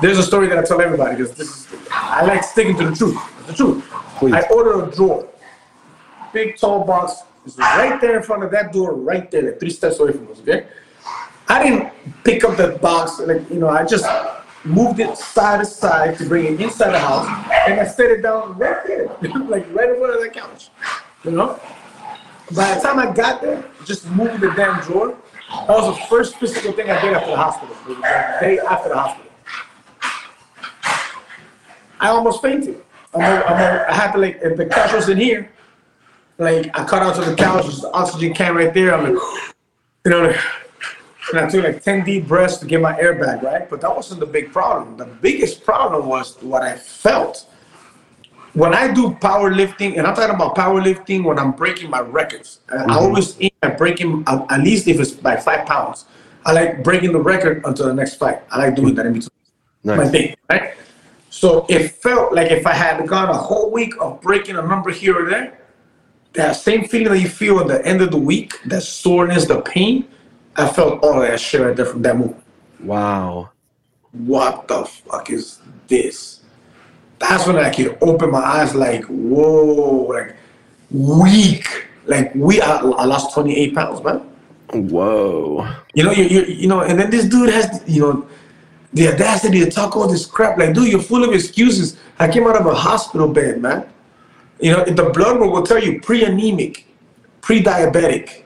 there's 0.00 0.18
a 0.18 0.22
story 0.22 0.48
that 0.48 0.58
I 0.58 0.62
tell 0.62 0.80
everybody 0.80 1.16
because 1.16 1.34
this 1.34 1.48
is, 1.48 1.88
I 1.90 2.24
like 2.24 2.42
sticking 2.42 2.76
to 2.78 2.90
the 2.90 2.96
truth. 2.96 3.18
It's 3.38 3.46
the 3.48 3.54
truth. 3.54 3.84
Please. 4.18 4.34
I 4.34 4.42
ordered 4.48 4.88
a 4.88 4.90
drawer, 4.94 5.28
big 6.32 6.56
tall 6.56 6.84
box. 6.84 7.22
It's 7.46 7.58
right 7.58 8.00
there 8.00 8.16
in 8.16 8.22
front 8.22 8.42
of 8.42 8.50
that 8.52 8.72
door, 8.72 8.94
right 8.94 9.30
there, 9.30 9.42
like 9.42 9.60
three 9.60 9.70
steps 9.70 9.98
away 9.98 10.12
from 10.12 10.30
us. 10.30 10.40
Okay. 10.40 10.66
I 11.48 11.62
didn't 11.62 11.92
pick 12.24 12.42
up 12.44 12.56
that 12.56 12.80
box, 12.80 13.18
like 13.20 13.48
you 13.50 13.58
know, 13.58 13.68
I 13.68 13.84
just 13.84 14.06
moved 14.64 14.98
it 15.00 15.16
side 15.18 15.60
to 15.60 15.66
side 15.66 16.16
to 16.18 16.26
bring 16.26 16.46
it 16.46 16.60
inside 16.60 16.92
the 16.92 16.98
house, 16.98 17.26
and 17.68 17.80
I 17.80 17.86
set 17.86 18.10
it 18.10 18.22
down 18.22 18.56
right 18.56 18.86
there, 18.86 19.06
like 19.48 19.66
right 19.74 19.90
in 19.90 19.96
front 19.96 20.14
of 20.14 20.22
the 20.22 20.30
couch. 20.32 20.70
You 21.24 21.32
know. 21.32 21.60
By 22.52 22.74
the 22.74 22.80
time 22.80 22.98
I 22.98 23.10
got 23.12 23.40
there, 23.40 23.64
just 23.86 24.06
moved 24.10 24.40
the 24.40 24.50
damn 24.50 24.80
drawer, 24.82 25.16
That 25.66 25.68
was 25.68 25.98
the 25.98 26.06
first 26.06 26.36
physical 26.36 26.72
thing 26.72 26.90
I 26.90 27.00
did 27.00 27.14
after 27.14 27.30
the 27.30 27.36
hospital. 27.36 27.76
The 27.86 27.94
day 28.40 28.58
after 28.58 28.88
the 28.90 28.96
hospital. 28.96 29.32
I 32.00 32.08
almost 32.08 32.42
fainted. 32.42 32.82
I'm 33.14 33.20
a, 33.20 33.24
I'm 33.24 33.60
a, 33.60 33.86
I 33.88 33.94
had 33.94 34.12
to 34.12 34.18
like, 34.18 34.40
if 34.42 34.56
the 34.56 34.66
couch 34.66 34.92
was 34.92 35.08
in 35.08 35.16
here, 35.16 35.50
like 36.38 36.66
I 36.78 36.84
cut 36.84 37.02
out 37.02 37.14
to 37.14 37.22
the 37.22 37.34
couch, 37.34 37.62
there's 37.62 37.80
the 37.80 37.90
oxygen 37.92 38.34
can 38.34 38.54
right 38.54 38.74
there. 38.74 38.94
I'm 38.94 39.14
like, 39.14 39.22
you 40.04 40.10
know, 40.10 40.34
and 41.30 41.40
I 41.40 41.48
took 41.48 41.64
like 41.64 41.82
10 41.82 42.04
deep 42.04 42.28
breaths 42.28 42.58
to 42.58 42.66
get 42.66 42.80
my 42.80 42.98
air 42.98 43.14
back, 43.14 43.42
right? 43.42 43.68
But 43.70 43.80
that 43.80 43.94
wasn't 43.94 44.20
the 44.20 44.26
big 44.26 44.52
problem. 44.52 44.96
The 44.96 45.06
biggest 45.06 45.64
problem 45.64 46.06
was 46.06 46.36
what 46.42 46.62
I 46.62 46.76
felt. 46.76 47.46
When 48.54 48.72
I 48.72 48.92
do 48.92 49.10
powerlifting, 49.10 49.98
and 49.98 50.06
I'm 50.06 50.14
talking 50.14 50.34
about 50.34 50.54
powerlifting 50.54 51.24
when 51.24 51.38
I'm 51.38 51.52
breaking 51.52 51.90
my 51.90 52.00
records, 52.00 52.60
I- 52.70 52.76
I 52.76 52.78
mm-hmm. 52.78 52.90
always 52.92 53.36
aim 53.40 53.50
at 53.62 53.76
breaking, 53.76 54.22
at 54.26 54.46
at 54.50 54.60
least 54.60 54.86
if 54.86 55.00
it's 55.00 55.10
by 55.10 55.36
five 55.36 55.66
pounds. 55.66 56.06
I 56.46 56.52
like 56.52 56.84
breaking 56.84 57.12
the 57.12 57.20
record 57.20 57.62
until 57.64 57.86
the 57.86 57.94
next 57.94 58.14
fight. 58.14 58.42
I 58.50 58.58
like 58.58 58.76
doing 58.76 58.94
that 58.94 59.06
in 59.06 59.14
between 59.14 59.30
my 59.82 59.96
Nice. 59.96 60.10
thing, 60.10 60.36
right? 60.48 60.74
So 61.30 61.66
it 61.68 61.88
felt 61.88 62.32
like 62.32 62.50
if 62.52 62.66
I 62.66 62.74
had 62.74 63.06
gone 63.08 63.28
a 63.28 63.36
whole 63.36 63.70
week 63.72 63.92
of 64.00 64.20
breaking 64.20 64.56
a 64.56 64.62
number 64.62 64.90
here 64.90 65.26
or 65.26 65.28
there, 65.28 65.58
that 66.34 66.52
same 66.52 66.86
feeling 66.86 67.08
that 67.08 67.18
you 67.18 67.28
feel 67.28 67.58
at 67.60 67.66
the 67.66 67.84
end 67.84 68.02
of 68.02 68.10
the 68.10 68.18
week, 68.18 68.60
that 68.66 68.82
soreness, 68.82 69.46
the 69.46 69.62
pain, 69.62 70.06
I 70.56 70.68
felt 70.68 71.02
all 71.02 71.22
of 71.22 71.28
that 71.28 71.40
shit 71.40 71.60
right 71.60 71.74
there 71.74 71.86
from 71.86 72.02
that 72.02 72.16
move. 72.16 72.36
Wow. 72.80 73.50
What 74.12 74.68
the 74.68 74.84
fuck 74.84 75.30
is 75.30 75.60
this? 75.88 76.33
That's 77.18 77.46
when 77.46 77.56
I 77.56 77.70
could 77.70 77.96
open 78.00 78.30
my 78.30 78.38
eyes 78.40 78.74
like, 78.74 79.04
whoa, 79.04 80.06
like 80.06 80.34
weak. 80.90 81.86
Like 82.06 82.34
we 82.34 82.60
I, 82.60 82.76
I 82.78 83.04
lost 83.04 83.34
28 83.34 83.74
pounds, 83.74 84.02
man. 84.04 84.18
Whoa. 84.72 85.66
You 85.94 86.04
know, 86.04 86.10
you, 86.12 86.24
you 86.24 86.42
you 86.44 86.68
know, 86.68 86.80
and 86.82 86.98
then 86.98 87.10
this 87.10 87.26
dude 87.26 87.48
has, 87.50 87.82
you 87.86 88.00
know, 88.02 88.28
the 88.92 89.08
audacity 89.08 89.60
to 89.60 89.70
talk 89.70 89.96
all 89.96 90.06
this 90.08 90.26
crap. 90.26 90.58
Like, 90.58 90.74
dude, 90.74 90.88
you're 90.90 91.00
full 91.02 91.24
of 91.24 91.32
excuses. 91.32 91.96
I 92.18 92.30
came 92.30 92.46
out 92.46 92.56
of 92.56 92.66
a 92.66 92.74
hospital 92.74 93.28
bed, 93.28 93.60
man. 93.60 93.86
You 94.60 94.72
know, 94.72 94.84
the 94.84 95.10
blood 95.10 95.40
work 95.40 95.50
will 95.52 95.62
tell 95.66 95.82
you 95.82 96.00
pre-anemic, 96.00 96.86
pre-diabetic, 97.40 98.44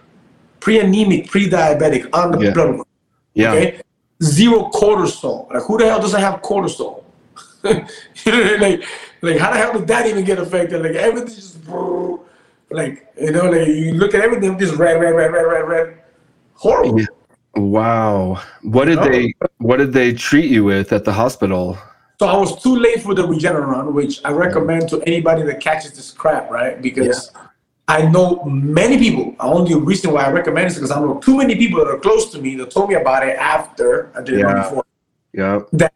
pre-anemic, 0.61 1.29
pre-diabetic 1.31 2.09
on 2.13 2.33
the 2.33 2.45
Yeah. 2.47 2.51
blood 2.53 2.77
work. 2.79 2.87
Yeah. 3.35 3.53
Okay, 3.53 3.81
zero 4.23 4.71
cortisol. 4.73 5.53
Like, 5.53 5.63
who 5.65 5.79
the 5.79 5.85
hell 5.87 6.01
doesn't 6.01 6.21
have 6.21 6.41
cortisol? 6.43 7.05
you 7.65 8.33
know, 8.33 8.57
like, 8.61 8.85
like 9.23 9.39
how 9.39 9.51
the 9.53 9.59
hell 9.59 9.73
did 9.73 9.87
that 9.89 10.07
even 10.07 10.25
get 10.25 10.39
affected? 10.39 10.83
Like 10.83 10.93
everything 10.95 11.35
just 11.35 11.59
like 12.71 13.07
you 13.21 13.33
know, 13.33 13.51
like 13.51 13.67
you 13.69 13.95
look 13.95 14.15
at 14.15 14.21
everything 14.21 14.59
just 14.59 14.75
red, 14.77 15.01
red, 15.01 15.11
red, 15.15 15.33
red, 15.33 15.43
red, 15.43 15.69
red. 15.69 15.99
Horrible. 16.55 17.01
Yeah. 17.01 17.07
Wow. 17.57 18.41
What 18.63 18.85
did 18.87 18.99
Oh. 18.99 19.09
they 19.09 19.33
what 19.59 19.79
did 19.79 19.93
they 19.93 20.13
treat 20.13 20.51
you 20.51 20.65
with 20.65 20.93
at 20.93 21.05
the 21.05 21.13
hospital? 21.13 21.79
So 22.21 22.27
I 22.27 22.37
was 22.37 22.61
too 22.63 22.77
late 22.77 23.03
for 23.03 23.15
the 23.15 23.23
Regeneron, 23.27 23.93
which 23.93 24.21
I 24.25 24.33
recommend 24.33 24.89
to 24.91 25.01
anybody 25.03 25.43
that 25.45 25.61
catches 25.61 25.93
this 25.93 26.11
crap, 26.11 26.51
right? 26.51 26.81
Because 26.83 27.31
I 27.87 28.03
know 28.03 28.43
many 28.45 28.99
people. 28.99 29.33
The 29.39 29.45
Only 29.45 29.75
reason 29.77 30.13
why 30.13 30.25
I 30.25 30.31
recommend 30.31 30.67
it 30.67 30.73
is 30.73 30.75
because 30.75 30.91
I 30.91 31.01
know 31.01 31.19
too 31.21 31.37
many 31.37 31.55
people 31.57 31.79
that 31.79 31.89
are 31.91 31.99
close 31.99 32.31
to 32.33 32.41
me 32.41 32.57
that 32.57 32.71
told 32.73 32.89
me 32.89 32.97
about 32.97 33.27
it 33.27 33.37
after 33.39 34.11
I 34.17 34.23
did 34.23 34.35
it 34.35 34.41
Yeah. 34.41 34.55
before. 34.63 34.85
Yeah. 35.33 35.61
That 35.73 35.93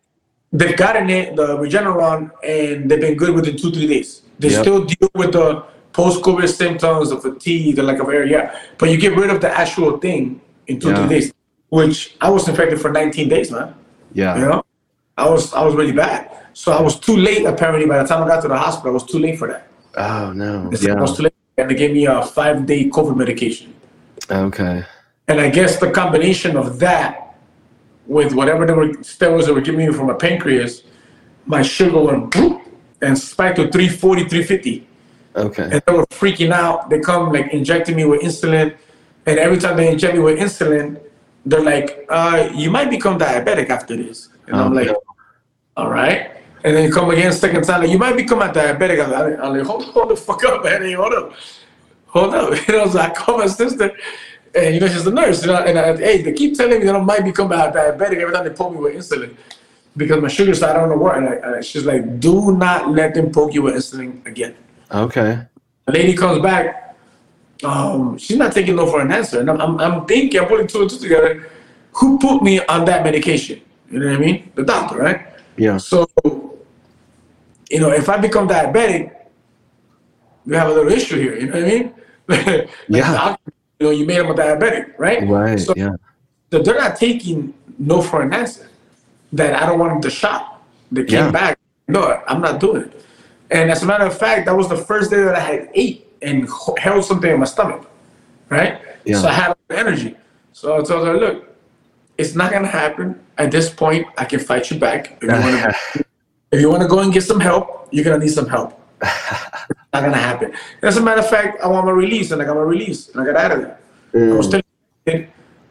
they've 0.53 0.76
gotten 0.76 1.09
it, 1.11 1.36
the 1.36 1.57
Regeneron, 1.59 2.30
and 2.44 2.90
they've 2.90 3.00
been 3.00 3.16
good 3.16 3.34
within 3.34 3.57
two, 3.57 3.70
three 3.70 3.86
days. 3.86 4.22
They 4.38 4.48
Yep. 4.50 4.61
still 4.62 4.84
deal 4.84 5.11
with 5.14 5.32
the 5.32 5.62
post-COVID 5.92 6.48
symptoms, 6.48 7.11
the 7.11 7.18
fatigue, 7.18 7.76
the 7.76 7.82
lack 7.82 8.00
of 8.00 8.09
air, 8.09 8.24
yeah. 8.26 8.55
But 8.78 8.90
you 8.90 8.96
get 8.96 9.16
rid 9.16 9.30
of 9.30 9.40
the 9.40 9.50
actual 9.62 9.98
thing 9.98 10.40
in 10.66 10.78
two, 10.80 10.88
Yeah. 10.88 10.96
three 10.96 11.09
days, 11.09 11.32
which 11.70 12.16
I 12.20 12.30
was 12.30 12.48
infected 12.48 12.80
for 12.80 12.90
19 12.90 13.28
days, 13.28 13.50
man. 13.50 13.74
Yeah. 14.12 14.36
You 14.36 14.42
know, 14.46 14.62
I 15.16 15.28
was 15.28 15.53
I 15.55 15.62
was 15.64 15.74
really 15.74 15.92
bad. 15.92 16.28
So 16.55 16.72
I 16.72 16.80
was 16.82 16.98
too 16.98 17.16
late. 17.16 17.44
Apparently, 17.46 17.86
by 17.86 17.98
the 18.03 18.09
time 18.09 18.22
I 18.22 18.28
got 18.28 18.42
to 18.42 18.48
the 18.48 18.57
hospital, 18.57 18.90
I 18.90 18.94
was 18.94 19.05
too 19.05 19.18
late 19.18 19.38
for 19.38 19.48
that. 19.48 19.66
Oh 19.96 20.32
no. 20.32 20.70
I 20.72 20.76
Yeah. 20.80 21.00
was 21.00 21.16
too 21.16 21.24
late, 21.24 21.34
and 21.59 21.70
they 21.70 21.74
gave 21.74 21.92
me 21.92 22.07
a 22.07 22.22
five 22.22 22.66
day 22.66 22.88
COVID 22.90 23.16
medication. 23.16 23.72
Okay. 24.30 24.84
And 25.28 25.40
I 25.40 25.48
guess 25.50 25.78
the 25.78 25.90
combination 25.90 26.57
of 26.57 26.78
that 26.80 27.32
with 28.07 28.32
whatever 28.34 28.66
they 28.66 28.72
were 28.72 28.88
steroids 28.88 29.46
they 29.46 29.53
were 29.53 29.61
giving 29.61 29.86
me 29.86 29.92
for 29.92 30.05
my 30.05 30.14
pancreas, 30.14 30.82
my 31.46 31.62
sugar 31.62 32.00
went 32.00 32.30
boop 32.30 32.61
and 33.00 33.18
spiked 33.18 33.57
to 33.57 33.70
340, 33.70 34.22
350. 34.28 34.86
Okay. 35.34 35.62
And 35.72 35.82
they 35.86 35.92
were 35.92 36.07
freaking 36.07 36.53
out. 36.53 36.90
They 36.90 37.00
come 37.00 37.32
like 37.32 37.53
injecting 37.53 37.96
me 37.96 38.05
with 38.05 38.20
insulin. 38.22 38.76
And 39.26 39.38
every 39.38 39.59
time 39.59 39.76
they 39.76 39.90
inject 39.90 40.14
me 40.14 40.20
with 40.20 40.38
insulin, 40.38 41.00
they're 41.46 41.62
like, 41.62 42.07
uh, 42.09 42.50
you 42.55 42.70
might 42.70 42.90
become 42.90 43.18
diabetic 43.18 43.70
after 43.70 43.96
this. 43.96 44.28
And 44.46 44.57
I'm 44.57 44.72
Oh, 44.72 44.74
like, 44.74 44.86
no. 44.88 45.03
all 45.76 45.90
right. 45.90 46.30
And 46.64 46.76
then 46.76 46.84
you 46.84 46.92
come 46.92 47.11
again 47.11 47.32
second 47.32 47.64
time, 47.64 47.80
like, 47.82 47.90
you 47.90 47.98
might 47.98 48.16
become 48.16 48.40
a 48.42 48.48
diabetic. 48.48 49.03
I'm 49.03 49.11
like, 49.11 49.40
I'm 49.40 49.57
like 49.57 49.66
hold, 49.66 49.84
hold 49.86 50.11
the 50.11 50.16
fuck 50.16 50.44
up, 50.44 50.62
man. 50.64 50.92
Hold 50.92 51.12
up. 51.14 51.32
Hold 52.07 52.34
up. 52.34 52.68
You 52.68 52.74
know, 52.74 52.86
so 52.88 52.98
I 53.00 53.11
call 53.11 53.38
my 53.38 53.46
sister, 53.46 53.90
and 54.55 54.74
you 54.74 54.80
know, 54.80 54.88
she's 54.88 55.07
a 55.07 55.11
nurse. 55.11 55.42
You 55.42 55.53
know, 55.53 55.57
and 55.57 55.78
I, 55.78 55.96
hey, 55.96 56.22
they 56.22 56.32
keep 56.32 56.57
telling 56.57 56.78
me 56.80 56.84
that 56.86 56.94
I 56.94 57.00
might 57.00 57.24
become 57.24 57.53
a 57.53 57.57
diabetic 57.57 58.18
every 58.18 58.32
time 58.32 58.44
they 58.44 58.50
poke 58.50 58.72
me 58.72 58.80
with 58.80 58.94
insulin 58.94 59.36
because 59.96 60.20
my 60.20 60.28
sugar 60.28 60.55
started 60.55 60.80
on 60.80 60.88
the 60.88 60.96
work. 60.96 61.16
And 61.16 61.28
I, 61.28 61.57
and 61.57 61.64
she's 61.64 61.84
like, 61.84 62.20
do 62.20 62.57
not 62.57 62.90
let 62.90 63.14
them 63.14 63.30
poke 63.30 63.55
you 63.55 63.62
with 63.62 63.74
insulin 63.74 64.24
again. 64.26 64.55
Okay. 64.90 65.42
The 65.86 65.92
lady 65.92 66.14
comes 66.14 66.42
back. 66.42 66.96
Um, 67.64 68.18
she's 68.18 68.36
not 68.36 68.53
taking 68.53 68.76
no 68.76 68.86
for 68.86 69.00
an 69.00 69.12
answer, 69.12 69.38
and 69.38 69.48
I'm, 69.48 69.61
I'm, 69.61 69.78
I'm 69.78 70.07
thinking, 70.07 70.40
I'm 70.40 70.48
putting 70.48 70.66
two 70.66 70.80
and 70.80 70.90
two 70.90 70.98
together. 70.98 71.48
Who 71.92 72.18
put 72.18 72.42
me 72.42 72.59
on 72.66 72.84
that 72.86 73.05
medication? 73.05 73.61
You 73.88 74.00
know 74.00 74.07
what 74.07 74.16
I 74.16 74.18
mean? 74.18 74.50
The 74.57 74.64
doctor, 74.64 74.98
right? 74.98 75.26
Yeah. 75.57 75.76
So, 75.76 76.09
you 77.70 77.78
know, 77.78 77.90
if 77.92 78.09
I 78.09 78.16
become 78.16 78.48
diabetic, 78.48 79.14
we 80.44 80.57
have 80.57 80.68
a 80.68 80.72
little 80.72 80.90
issue 80.90 81.20
here. 81.20 81.38
You 81.38 81.46
know 81.46 81.53
what 81.53 81.64
I 81.64 81.68
mean? 81.68 81.94
Like, 82.28 82.70
Yeah. 82.88 83.36
Know, 83.83 83.91
you 83.91 84.07
made 84.07 84.18
him 84.18 84.26
a 84.26 84.35
diabetic, 84.35 84.93
right? 84.99 85.26
Right. 85.26 85.59
So 85.59 85.74
yeah. 85.76 85.97
so 86.51 86.62
they're 86.62 86.78
not 86.78 86.97
taking 86.97 87.55
no 87.78 88.03
for 88.03 88.22
an 88.22 88.33
answer. 88.33 88.68
That 89.33 89.61
I 89.61 89.66
don't 89.66 89.78
want 89.78 90.03
to 90.03 90.11
shop 90.11 90.62
They 90.91 91.05
came 91.05 91.26
Yeah. 91.26 91.30
back. 91.30 91.59
No, 91.89 92.20
I'm 92.28 92.41
not 92.43 92.61
doing 92.61 92.83
it. 92.83 93.05
And 93.51 93.70
as 93.70 93.83
a 93.83 93.87
matter 93.87 94.05
of 94.05 94.16
fact, 94.16 94.47
that 94.47 94.57
was 94.57 94.68
the 94.68 94.76
first 94.76 95.11
day 95.11 95.22
that 95.22 95.35
I 95.35 95.41
had 95.41 95.68
ate 95.74 96.07
and 96.20 96.49
held 96.78 97.05
something 97.05 97.30
in 97.30 97.41
my 97.41 97.47
stomach, 97.47 97.89
right? 98.51 98.80
Yeah. 99.05 99.20
So 99.20 99.28
I 99.28 99.33
had 99.33 99.55
energy. 99.70 100.16
So 100.53 100.78
I 100.78 100.83
told 100.83 101.07
her, 101.07 101.16
look, 101.18 101.49
it's 102.18 102.35
not 102.35 102.53
gonna 102.53 102.68
happen. 102.68 103.18
At 103.39 103.51
this 103.51 103.70
point, 103.70 104.07
I 104.18 104.24
can 104.24 104.39
fight 104.39 104.70
you 104.70 104.78
back. 104.78 105.16
If 105.20 105.22
you 105.22 105.28
wanna, 105.28 105.74
if 106.53 106.61
you 106.61 106.70
wanna 106.70 106.89
go 106.89 107.01
and 107.01 107.12
get 107.12 107.24
some 107.24 107.41
help, 107.41 107.89
you're 107.91 108.05
gonna 108.05 108.18
need 108.18 108.30
some 108.30 108.49
help. 108.49 108.78
Not 109.03 110.03
gonna 110.03 110.16
happen. 110.16 110.53
As 110.82 110.96
a 110.96 111.03
matter 111.03 111.20
of 111.20 111.28
fact, 111.28 111.61
I 111.62 111.66
want 111.68 111.86
my 111.86 111.92
release, 111.92 112.30
and 112.30 112.40
I 112.40 112.44
got 112.44 112.57
my 112.57 112.62
release, 112.62 113.09
and 113.11 113.20
I 113.22 113.24
got 113.26 113.36
out 113.36 113.53
of 113.53 113.61
there. 113.62 113.78
I 114.14 114.36
was 114.36 114.46
still 114.46 114.62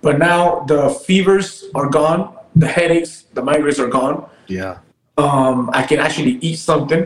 but 0.02 0.18
now 0.18 0.62
the 0.62 0.90
fevers 1.06 1.66
are 1.76 1.88
gone, 1.88 2.36
the 2.56 2.68
headaches, 2.68 3.26
the 3.34 3.42
migraines 3.42 3.80
are 3.80 3.88
gone. 3.88 4.26
yeah. 4.48 4.78
Um, 5.18 5.70
I 5.74 5.84
can 5.84 6.00
actually 6.00 6.40
eat 6.42 6.56
something. 6.56 7.06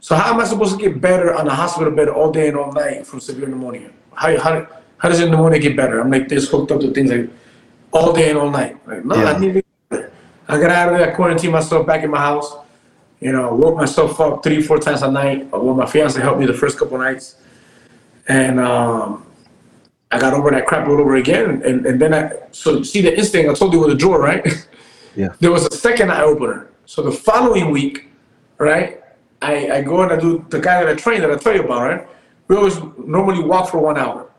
So 0.00 0.16
how 0.16 0.32
am 0.34 0.40
I 0.40 0.44
supposed 0.44 0.76
to 0.76 0.82
get 0.82 1.00
better 1.00 1.34
on 1.34 1.46
a 1.46 1.54
hospital 1.54 1.92
bed 1.92 2.08
all 2.08 2.32
day 2.32 2.48
and 2.48 2.56
all 2.56 2.72
night 2.72 3.06
from 3.06 3.20
severe 3.20 3.46
pneumonia? 3.46 3.90
How 4.14 4.36
how, 4.40 4.66
how 4.98 5.08
does 5.08 5.20
a 5.20 5.28
pneumonia 5.28 5.60
get 5.60 5.76
better? 5.76 6.00
I'm 6.00 6.10
like 6.10 6.28
this 6.28 6.50
hooked 6.50 6.72
up 6.72 6.80
to 6.80 6.90
things 6.92 7.10
like 7.12 7.30
all 7.92 8.12
day 8.12 8.30
and 8.30 8.38
all 8.38 8.50
night. 8.50 8.74
Like 8.88 9.04
no, 9.04 9.14
Yeah. 9.14 9.32
I 9.32 9.38
need 9.38 9.48
to 9.48 9.62
get 9.62 9.88
better. 9.90 10.12
I 10.48 10.58
got 10.60 10.70
out 10.70 10.92
of 10.92 10.98
there, 10.98 11.12
I 11.12 11.14
quarantined 11.14 11.52
myself 11.52 11.86
back 11.86 12.02
in 12.02 12.10
my 12.10 12.18
house. 12.18 12.52
You 13.20 13.32
know, 13.32 13.54
woke 13.54 13.76
myself 13.76 14.20
up 14.20 14.42
three, 14.42 14.60
four 14.62 14.78
times 14.78 15.02
a 15.02 15.10
night. 15.10 15.50
Well, 15.50 15.74
my 15.74 15.86
fiance 15.86 16.20
helped 16.20 16.38
me 16.38 16.46
the 16.46 16.52
first 16.52 16.78
couple 16.78 16.98
nights, 16.98 17.36
and 18.28 18.60
um, 18.60 19.26
I 20.10 20.18
got 20.18 20.34
over 20.34 20.50
that 20.50 20.66
crap 20.66 20.86
all 20.86 21.00
over 21.00 21.16
again. 21.16 21.62
And, 21.64 21.86
and 21.86 22.00
then 22.00 22.12
I 22.14 22.32
so 22.52 22.82
see 22.82 23.00
the 23.00 23.16
instinct 23.16 23.50
I 23.50 23.54
told 23.54 23.72
you 23.72 23.80
with 23.80 23.90
the 23.90 23.96
drawer, 23.96 24.20
right? 24.20 24.44
Yeah. 25.16 25.28
There 25.40 25.50
was 25.50 25.64
a 25.66 25.74
second 25.74 26.12
eye 26.12 26.22
opener. 26.22 26.68
So 26.84 27.02
the 27.02 27.10
following 27.10 27.70
week, 27.70 28.08
right? 28.58 29.02
I, 29.42 29.70
I 29.70 29.82
go 29.82 30.02
and 30.02 30.12
I 30.12 30.18
do 30.18 30.44
the 30.50 30.60
guy 30.60 30.84
that 30.84 30.88
I 30.90 30.94
train 30.94 31.20
that 31.22 31.30
I 31.30 31.36
tell 31.36 31.54
you 31.54 31.62
about, 31.62 31.82
right? 31.82 32.08
We 32.48 32.56
always 32.56 32.78
normally 32.98 33.42
walk 33.42 33.70
for 33.70 33.78
one 33.78 33.96
hour. 33.96 34.30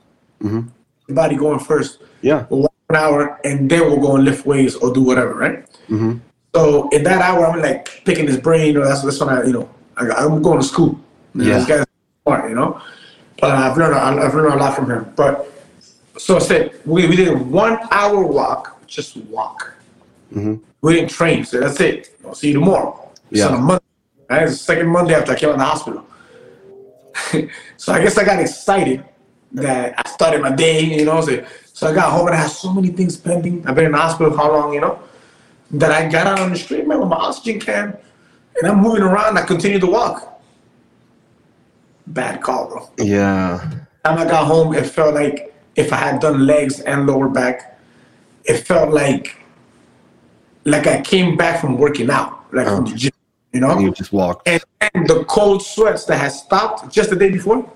Mm-hmm. 0.41 0.67
The 1.07 1.13
body 1.13 1.35
going 1.35 1.59
first. 1.59 1.99
Yeah. 2.21 2.45
We'll 2.49 2.61
walk 2.61 2.73
one 2.87 2.99
hour 2.99 3.39
and 3.43 3.69
then 3.69 3.81
we'll 3.81 3.99
go 3.99 4.15
and 4.15 4.23
lift 4.23 4.45
weights 4.45 4.75
or 4.75 4.93
do 4.93 5.01
whatever, 5.01 5.33
right? 5.35 5.65
Mhm. 5.89 6.21
So 6.55 6.89
in 6.89 7.03
that 7.03 7.21
hour, 7.21 7.45
I'm 7.45 7.61
like 7.61 8.01
picking 8.05 8.27
his 8.27 8.37
brain, 8.39 8.77
or 8.77 8.85
that's 8.85 9.01
that's 9.03 9.19
when 9.19 9.29
I, 9.29 9.43
you 9.43 9.53
know, 9.53 9.69
I, 9.97 10.07
I'm 10.09 10.41
going 10.41 10.59
to 10.59 10.65
school. 10.65 10.99
You 11.35 11.43
know, 11.43 11.49
Yeah. 11.49 11.57
This 11.59 11.67
guy's 11.67 11.85
smart, 12.23 12.49
you 12.49 12.55
know. 12.55 12.81
But 13.39 13.51
I've 13.51 13.77
learned 13.77 13.93
a- 13.95 14.23
I've 14.25 14.33
learned 14.33 14.53
a 14.53 14.57
lot 14.57 14.75
from 14.75 14.89
him. 14.89 15.13
But 15.15 15.45
so 16.17 16.37
I 16.37 16.39
said 16.39 16.79
we, 16.85 17.07
we 17.07 17.15
did 17.15 17.27
a 17.27 17.37
one 17.37 17.77
hour 17.91 18.25
walk, 18.25 18.81
just 18.87 19.17
walk. 19.17 19.73
Mhm. 20.33 20.59
We 20.81 20.93
didn't 20.95 21.09
train, 21.11 21.45
so 21.45 21.59
that's 21.59 21.79
it. 21.79 22.17
I'll 22.25 22.33
see 22.35 22.47
you 22.49 22.53
tomorrow. 22.55 23.09
It's 23.31 23.39
Yeah. 23.41 23.47
on 23.49 23.53
a 23.55 23.57
Monday. 23.59 23.83
It's 24.29 24.51
the 24.53 24.57
second 24.57 24.87
Monday 24.87 25.13
after 25.13 25.31
I 25.31 25.35
came 25.35 25.49
out 25.49 25.53
of 25.53 25.59
the 25.59 25.65
hospital. 25.65 26.03
so 27.77 27.93
I 27.93 28.01
guess 28.01 28.17
I 28.17 28.23
got 28.25 28.39
excited 28.39 29.03
that 29.53 29.93
I 30.05 30.09
started 30.09 30.41
my 30.41 30.51
day, 30.51 30.81
you 30.83 31.05
know. 31.05 31.21
So, 31.21 31.45
So 31.73 31.87
I 31.87 31.93
got 31.93 32.11
home 32.11 32.27
and 32.27 32.35
I 32.35 32.39
had 32.39 32.49
so 32.51 32.73
many 32.73 32.89
things 32.89 33.15
pending. 33.17 33.65
I've 33.67 33.75
been 33.75 33.85
in 33.85 33.91
the 33.91 33.97
hospital 33.99 34.35
how 34.35 34.51
long, 34.51 34.73
you 34.73 34.81
know? 34.81 34.99
That 35.71 35.91
I 35.91 36.07
got 36.07 36.27
out 36.27 36.39
on 36.39 36.51
the 36.51 36.57
street, 36.57 36.87
man, 36.87 36.99
with 36.99 37.09
my 37.09 37.17
oxygen 37.17 37.59
can, 37.59 37.97
and 38.57 38.71
I'm 38.71 38.79
moving 38.81 39.03
around. 39.03 39.37
I 39.37 39.43
continue 39.43 39.79
to 39.79 39.87
walk. 39.87 40.41
Bad 42.07 42.41
call, 42.41 42.69
bro. 42.69 42.89
Yeah. 42.97 43.59
Time 44.05 44.17
I 44.17 44.23
got 44.23 44.47
home, 44.47 44.73
it 44.73 44.85
felt 44.85 45.13
like 45.13 45.53
if 45.75 45.91
I 45.91 45.97
had 45.97 46.21
done 46.21 46.45
legs 46.45 46.79
and 46.79 47.05
lower 47.05 47.27
back, 47.27 47.77
it 48.45 48.59
felt 48.59 48.93
like 48.93 49.35
like 50.63 50.87
I 50.87 51.01
came 51.01 51.37
back 51.37 51.61
from 51.61 51.77
working 51.77 52.09
out, 52.09 52.53
like 52.53 52.67
from 52.67 52.85
the 52.85 52.95
gym, 52.95 53.11
you 53.53 53.61
know. 53.61 53.79
You 53.79 53.91
just 53.91 54.11
walked. 54.11 54.47
And, 54.47 54.61
and 54.93 55.07
the 55.07 55.23
cold 55.25 55.63
sweats 55.63 56.05
that 56.05 56.17
had 56.17 56.31
stopped 56.31 56.93
just 56.93 57.09
the 57.09 57.15
day 57.15 57.29
before 57.29 57.69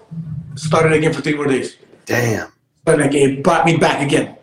started 0.55 0.93
again 0.93 1.13
for 1.13 1.21
three 1.21 1.35
more 1.35 1.47
days. 1.47 1.77
Damn. 2.05 2.51
But 2.83 2.99
like 2.99 3.13
it 3.13 3.43
brought 3.43 3.65
me 3.65 3.77
back 3.77 4.05
again. 4.05 4.35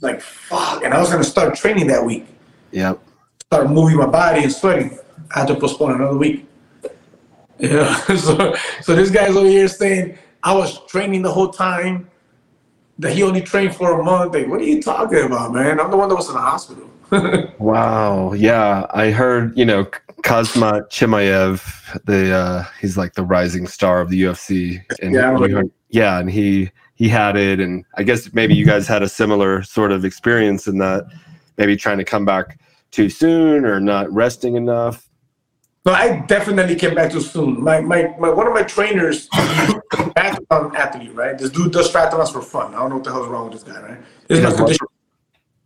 Like 0.00 0.20
fuck, 0.20 0.84
and 0.84 0.92
I 0.92 1.00
was 1.00 1.10
gonna 1.10 1.24
start 1.24 1.54
training 1.54 1.86
that 1.88 2.04
week, 2.04 2.26
Yep. 2.72 2.98
start 3.46 3.70
moving 3.70 3.96
my 3.98 4.06
body 4.06 4.42
and 4.44 4.52
sweating. 4.52 4.98
I 5.34 5.40
had 5.40 5.48
to 5.48 5.54
postpone 5.54 5.92
another 5.92 6.16
week. 6.16 6.46
Yeah, 7.58 7.94
so 8.16 8.54
so 8.82 8.94
this 8.96 9.10
guy's 9.10 9.36
over 9.36 9.46
here 9.48 9.68
saying 9.68 10.18
I 10.42 10.54
was 10.54 10.84
training 10.86 11.22
the 11.22 11.30
whole 11.32 11.48
time. 11.50 12.08
That 12.98 13.14
he 13.14 13.22
only 13.22 13.40
trained 13.40 13.74
for 13.74 13.98
a 14.00 14.04
month. 14.04 14.34
Like, 14.34 14.46
what 14.48 14.60
are 14.60 14.64
you 14.64 14.80
talking 14.82 15.22
about, 15.24 15.52
man? 15.52 15.80
I'm 15.80 15.90
the 15.90 15.96
one 15.96 16.08
that 16.10 16.14
was 16.14 16.28
in 16.28 16.34
the 16.34 16.40
hospital. 16.40 16.88
Wow. 17.58 18.32
Yeah. 18.32 18.86
I 18.90 19.10
heard, 19.10 19.56
you 19.56 19.64
know, 19.64 19.84
Khamzat 20.22 20.88
Chimaev, 20.90 22.04
the 22.04 22.32
uh 22.34 22.64
he's 22.80 22.96
like 22.96 23.14
the 23.14 23.22
rising 23.24 23.66
star 23.66 24.00
of 24.00 24.08
the 24.08 24.22
UFC. 24.22 24.82
And 25.02 25.14
Yeah, 25.14 25.36
heard- 25.36 25.70
yeah, 25.90 26.18
and 26.20 26.30
he 26.30 26.70
he 26.94 27.08
had 27.08 27.36
it 27.36 27.60
and 27.60 27.84
I 27.96 28.02
guess 28.02 28.32
maybe 28.32 28.54
you 28.54 28.64
guys 28.64 28.86
had 28.86 29.02
a 29.02 29.08
similar 29.08 29.62
sort 29.62 29.90
of 29.92 30.04
experience 30.04 30.66
in 30.66 30.78
that 30.78 31.04
maybe 31.58 31.76
trying 31.76 31.98
to 31.98 32.04
come 32.04 32.24
back 32.24 32.58
too 32.92 33.10
soon 33.10 33.64
or 33.64 33.80
not 33.80 34.12
resting 34.12 34.54
enough. 34.54 35.08
No, 35.84 35.92
I 35.92 36.20
definitely 36.26 36.76
came 36.76 36.94
back 36.94 37.10
too 37.10 37.20
soon. 37.20 37.60
My, 37.60 37.80
my, 37.80 38.14
my 38.18 38.30
one 38.30 38.46
of 38.46 38.54
my 38.54 38.62
trainers, 38.62 39.28
triathlon 39.32 40.72
athlete, 40.76 41.12
right? 41.12 41.36
This 41.36 41.50
dude 41.50 41.72
does 41.72 41.92
triathlons 41.92 42.32
for 42.32 42.40
fun. 42.40 42.72
I 42.74 42.78
don't 42.78 42.90
know 42.90 42.96
what 42.96 43.04
the 43.04 43.10
hell's 43.10 43.26
wrong 43.26 43.50
with 43.50 43.54
this 43.54 43.64
guy, 43.64 43.82
right? 43.82 43.98
This 44.28 44.38
is 44.38 44.44
my 44.44 44.52
condition. 44.52 44.86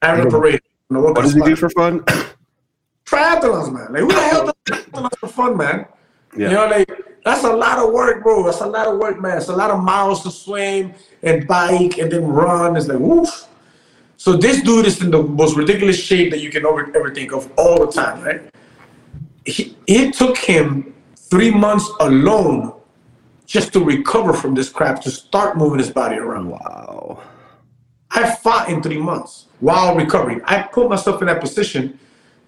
Aaron 0.02 0.30
Parade. 0.30 0.60
What 0.88 1.16
does 1.16 1.34
he 1.34 1.42
do 1.42 1.54
for 1.54 1.68
fun? 1.68 2.00
triathlons, 3.04 3.70
man? 3.72 3.92
Like 3.92 4.00
who 4.00 4.08
the 4.08 4.22
hell 4.22 4.46
does 4.46 4.54
triathlons 4.64 5.18
for 5.18 5.28
fun, 5.28 5.56
man? 5.58 5.86
Yeah. 6.34 6.48
You 6.48 6.54
know, 6.54 6.66
like 6.66 6.90
that's 7.22 7.44
a 7.44 7.52
lot 7.52 7.78
of 7.78 7.92
work, 7.92 8.22
bro. 8.22 8.44
That's 8.44 8.60
a 8.60 8.66
lot 8.66 8.86
of 8.86 8.98
work, 8.98 9.20
man. 9.20 9.36
It's 9.36 9.48
a 9.48 9.56
lot 9.56 9.70
of 9.70 9.82
miles 9.82 10.22
to 10.22 10.30
swim 10.30 10.94
and 11.22 11.46
bike 11.46 11.98
and 11.98 12.10
then 12.10 12.24
run. 12.24 12.76
It's 12.76 12.86
like 12.86 13.00
woof. 13.00 13.48
So 14.26 14.36
this 14.36 14.60
dude 14.60 14.86
is 14.86 15.00
in 15.00 15.12
the 15.12 15.22
most 15.22 15.56
ridiculous 15.56 15.96
shape 16.02 16.32
that 16.32 16.40
you 16.40 16.50
can 16.50 16.66
ever, 16.66 16.90
ever 16.96 17.14
think 17.14 17.32
of 17.32 17.48
all 17.56 17.86
the 17.86 17.92
time, 17.92 18.24
right? 18.24 18.40
He, 19.44 19.76
it 19.86 20.14
took 20.14 20.36
him 20.36 20.92
three 21.14 21.52
months 21.52 21.88
alone 22.00 22.72
just 23.46 23.72
to 23.74 23.84
recover 23.84 24.32
from 24.32 24.52
this 24.56 24.68
crap 24.68 25.00
to 25.02 25.12
start 25.12 25.56
moving 25.56 25.78
his 25.78 25.90
body 25.90 26.16
around. 26.16 26.50
wow. 26.50 27.22
I 28.10 28.34
fought 28.34 28.68
in 28.68 28.82
three 28.82 28.98
months 28.98 29.46
while 29.60 29.94
recovering. 29.94 30.40
I 30.44 30.62
put 30.62 30.88
myself 30.90 31.22
in 31.22 31.28
that 31.28 31.40
position 31.40 31.96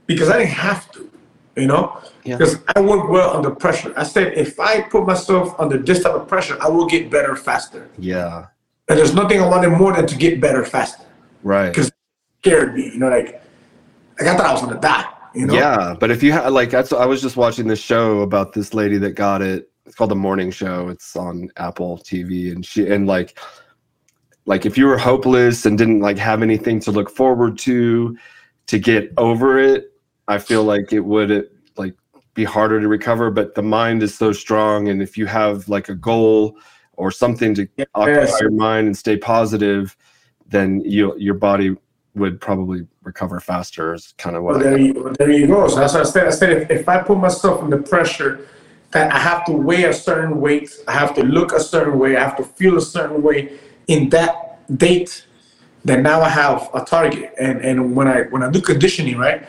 because 0.07 0.29
I 0.31 0.39
didn't 0.39 0.59
have 0.71 0.91
to, 0.95 1.09
you 1.55 1.69
know, 1.69 2.03
Yeah. 2.25 2.39
because 2.39 2.59
I 2.75 2.81
work 2.81 3.09
well 3.09 3.37
under 3.37 3.53
pressure. 3.53 3.95
I 3.97 4.03
said 4.03 4.33
if 4.37 4.59
I 4.59 4.81
put 4.81 5.07
myself 5.07 5.55
under 5.61 5.79
this 5.79 6.03
type 6.03 6.15
of 6.15 6.27
pressure, 6.27 6.59
I 6.61 6.69
will 6.71 6.87
get 6.87 7.09
better 7.09 7.37
faster. 7.37 7.89
Yeah. 7.97 8.47
And 8.89 8.99
there's 8.99 9.15
nothing 9.15 9.41
I 9.41 9.47
wanted 9.47 9.71
more 9.79 9.93
than 9.93 10.09
to 10.09 10.17
get 10.17 10.41
better 10.41 10.65
faster. 10.65 11.05
Right. 11.43 11.69
Because 11.69 11.91
scared 12.41 12.75
me, 12.75 12.87
you 12.93 12.99
know, 12.99 13.09
like 13.09 13.43
like 14.19 14.29
I 14.29 14.37
thought 14.37 14.47
I 14.47 14.53
was 14.53 14.63
gonna 14.63 14.81
die, 14.81 15.07
you 15.35 15.47
know. 15.47 15.55
Yeah, 15.55 15.95
but 15.99 16.11
if 16.11 16.23
you 16.23 16.33
had 16.33 16.53
like 16.53 16.71
that's 16.71 16.93
I 16.93 17.07
was 17.07 17.23
just 17.23 17.37
watching 17.37 17.67
this 17.67 17.81
show 17.81 18.21
about 18.21 18.53
this 18.53 18.75
lady 18.75 18.99
that 18.99 19.13
got 19.13 19.43
it. 19.43 19.71
It's 19.87 19.95
called 19.95 20.11
The 20.11 20.17
Morning 20.17 20.51
Show. 20.51 20.89
It's 20.89 21.17
on 21.17 21.49
Apple 21.57 21.99
TV 21.99 22.53
and 22.53 22.65
she 22.65 22.89
and 22.89 23.07
like 23.07 23.39
like 24.45 24.67
if 24.67 24.77
you 24.77 24.87
were 24.87 24.99
hopeless 24.99 25.67
and 25.67 25.79
didn't 25.79 26.01
like 26.01 26.19
have 26.19 26.43
anything 26.43 26.81
to 26.81 26.91
look 26.91 27.11
forward 27.11 27.59
to 27.59 28.17
to 28.67 28.79
get 28.79 29.13
over 29.17 29.59
it, 29.59 29.93
I 30.27 30.39
feel 30.39 30.65
like 30.65 30.93
it 30.93 31.01
would 31.01 31.49
like 31.77 31.95
be 32.35 32.45
harder 32.45 32.81
to 32.81 32.89
recover, 32.89 33.31
but 33.31 33.55
the 33.55 33.63
mind 33.63 34.03
is 34.03 34.17
so 34.17 34.33
strong 34.33 34.89
and 34.89 35.01
if 35.01 35.17
you 35.17 35.27
have 35.27 35.69
like 35.69 35.89
a 35.89 35.95
goal 35.95 36.59
or 36.95 37.11
something 37.11 37.55
to 37.55 37.67
occupy 37.95 38.39
your 38.41 38.51
mind 38.51 38.89
and 38.89 38.97
stay 38.97 39.17
positive, 39.17 39.97
then 40.49 40.81
you 40.81 41.15
your 41.19 41.35
body 41.35 41.77
would 42.15 42.41
probably 42.41 42.87
recover 43.03 43.39
faster 43.41 43.95
is 43.95 44.15
kind 44.19 44.37
of 44.37 44.43
what 44.43 44.57
Well, 44.57 44.67
I 44.67 44.71
there 44.71 44.79
you, 44.79 45.15
there 45.19 45.31
you 45.31 45.47
go. 45.47 45.69
So 45.69 45.77
that's 45.77 45.95
what 45.95 46.07
I 46.07 46.11
said. 46.11 46.27
I 46.27 46.31
said 46.31 46.51
if, 46.51 46.71
if 46.71 46.89
I 46.89 47.03
put 47.03 47.19
myself 47.19 47.63
under 47.63 47.81
pressure, 47.81 48.49
that 48.91 49.13
I 49.13 49.19
have 49.19 49.45
to 49.45 49.53
weigh 49.53 49.85
a 49.85 49.93
certain 49.93 50.41
weight, 50.41 50.75
I 50.89 50.93
have 50.93 51.15
to 51.15 51.23
look 51.23 51.53
a 51.53 51.61
certain 51.61 51.99
way, 51.99 52.17
I 52.17 52.25
have 52.25 52.37
to 52.39 52.45
feel 52.45 52.77
a 52.79 52.81
certain 52.81 53.23
way 53.23 53.59
in 53.87 54.09
that 54.11 54.59
date, 54.79 55.27
then 55.85 56.03
now 56.03 56.21
I 56.23 56.29
have 56.29 56.69
a 56.75 56.85
target. 56.85 57.35
And 57.39 57.61
and 57.61 57.95
when 57.95 58.09
I 58.09 58.23
when 58.25 58.43
I 58.43 58.51
do 58.51 58.61
conditioning, 58.61 59.19
right, 59.19 59.47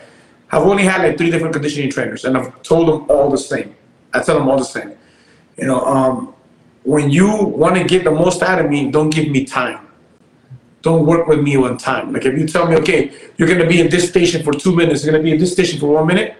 I've 0.52 0.62
only 0.62 0.84
had 0.84 1.02
like 1.02 1.18
three 1.18 1.30
different 1.30 1.54
conditioning 1.54 1.90
trainers, 1.90 2.24
and 2.24 2.36
I've 2.36 2.62
told 2.62 2.88
them 2.88 3.10
all 3.10 3.30
the 3.30 3.38
same. 3.38 3.74
I 4.12 4.20
tell 4.22 4.38
them 4.38 4.48
all 4.48 4.58
the 4.58 4.64
same. 4.64 4.92
You 5.56 5.66
know, 5.66 5.84
um, 5.84 6.34
when 6.84 7.10
you 7.10 7.44
want 7.44 7.76
to 7.76 7.84
get 7.84 8.04
the 8.04 8.10
most 8.10 8.42
out 8.42 8.58
of 8.58 8.70
me, 8.70 8.90
don't 8.90 9.10
give 9.10 9.28
me 9.28 9.44
time 9.44 9.89
don't 10.82 11.04
work 11.06 11.26
with 11.26 11.40
me 11.40 11.56
on 11.56 11.76
time. 11.76 12.12
Like 12.12 12.24
if 12.24 12.38
you 12.38 12.46
tell 12.46 12.66
me, 12.66 12.76
okay, 12.76 13.12
you're 13.36 13.48
gonna 13.48 13.66
be 13.66 13.80
at 13.82 13.90
this 13.90 14.08
station 14.08 14.42
for 14.42 14.52
two 14.52 14.74
minutes, 14.74 15.04
you're 15.04 15.12
gonna 15.12 15.22
be 15.24 15.32
at 15.32 15.38
this 15.38 15.52
station 15.52 15.78
for 15.78 15.88
one 15.94 16.06
minute, 16.06 16.36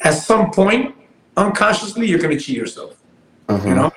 at 0.00 0.14
some 0.14 0.50
point, 0.50 0.94
unconsciously, 1.36 2.06
you're 2.08 2.18
gonna 2.20 2.38
cheat 2.38 2.56
yourself. 2.56 2.96
Uh-huh. 3.48 3.68
You 3.68 3.74
know? 3.74 3.92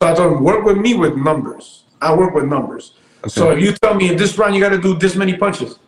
So 0.00 0.08
I 0.08 0.14
don't 0.14 0.42
work 0.42 0.64
with 0.64 0.76
me 0.78 0.94
with 0.94 1.16
numbers. 1.16 1.84
I 2.00 2.14
work 2.14 2.34
with 2.34 2.44
numbers. 2.44 2.94
So 3.26 3.50
if 3.50 3.60
you 3.60 3.72
tell 3.72 3.94
me 3.94 4.10
in 4.10 4.16
this 4.16 4.38
round 4.38 4.54
you 4.54 4.60
gotta 4.60 4.78
do 4.78 4.94
this 4.96 5.16
many 5.16 5.36
punches, 5.36 5.78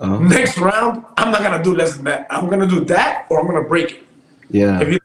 Uh-huh. 0.00 0.18
next 0.18 0.56
round, 0.58 1.04
I'm 1.16 1.30
not 1.30 1.42
gonna 1.42 1.62
do 1.62 1.74
less 1.74 1.96
than 1.96 2.04
that. 2.04 2.26
I'm 2.30 2.48
gonna 2.48 2.66
do 2.66 2.80
that 2.86 3.26
or 3.28 3.40
I'm 3.40 3.46
gonna 3.46 3.68
break 3.68 3.90
it. 3.92 4.02
Yeah. 4.50 4.80
If 4.80 4.88
you 4.92 4.98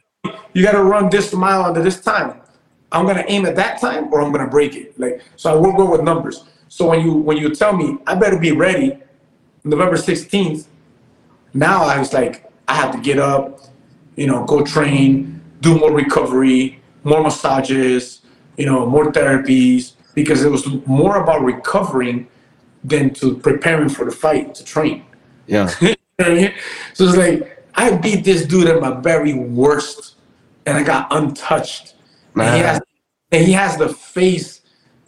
you 0.54 0.64
gotta 0.64 0.84
run 0.84 1.10
this 1.10 1.34
mile 1.34 1.64
under 1.64 1.82
this 1.82 2.02
time, 2.02 2.40
I'm 2.92 3.06
gonna 3.06 3.24
aim 3.28 3.46
at 3.46 3.56
that 3.56 3.80
time 3.82 4.14
or 4.14 4.22
I'm 4.22 4.32
gonna 4.32 4.48
break 4.48 4.76
it. 4.76 5.00
Like 5.00 5.22
so, 5.36 5.52
I 5.52 5.56
work 5.56 5.78
well 5.78 5.88
with 5.92 6.04
numbers. 6.04 6.44
So 6.72 6.88
when 6.88 7.02
you 7.02 7.12
when 7.12 7.36
you 7.36 7.54
tell 7.54 7.74
me 7.76 7.98
I 8.08 8.16
better 8.16 8.40
be 8.40 8.54
ready 8.54 8.98
November 9.66 9.98
16th, 9.98 10.68
now 11.54 11.84
I 11.84 12.00
was 12.00 12.14
like 12.14 12.50
I 12.66 12.76
have 12.76 12.94
to 12.94 13.02
get 13.02 13.20
up, 13.20 13.60
you 14.16 14.26
know, 14.26 14.46
go 14.46 14.64
train, 14.64 15.42
do 15.60 15.78
more 15.78 15.92
recovery, 15.92 16.80
more 17.04 17.22
massages, 17.22 18.22
you 18.56 18.66
know, 18.66 18.86
more 18.86 19.12
therapies 19.12 19.96
because 20.16 20.46
it 20.46 20.50
was 20.50 20.66
more 20.88 21.18
about 21.18 21.44
recovering 21.44 22.30
than 22.86 23.14
to 23.16 23.36
preparing 23.36 23.90
for 23.90 24.06
the 24.06 24.12
fight 24.12 24.56
to 24.56 24.64
train. 24.64 25.04
Yeah. 25.48 25.70
You 25.82 25.90
know 25.90 25.96
what 26.18 26.28
I 26.28 26.42
mean? 26.42 26.54
So 26.94 27.06
it's 27.06 27.18
like 27.18 27.66
I 27.76 27.98
beat 27.98 28.24
this 28.24 28.46
dude 28.46 28.68
at 28.68 28.80
my 28.80 28.92
very 29.02 29.34
worst, 29.34 30.16
and 30.66 30.78
I 30.78 30.84
got 30.84 31.08
untouched. 31.10 31.96
And 32.36 32.44
he 32.44 32.62
Man. 32.62 32.66
has, 32.66 32.82
and 33.32 33.46
he 33.46 33.52
has 33.54 33.76
the 33.78 33.90
face, 33.90 34.61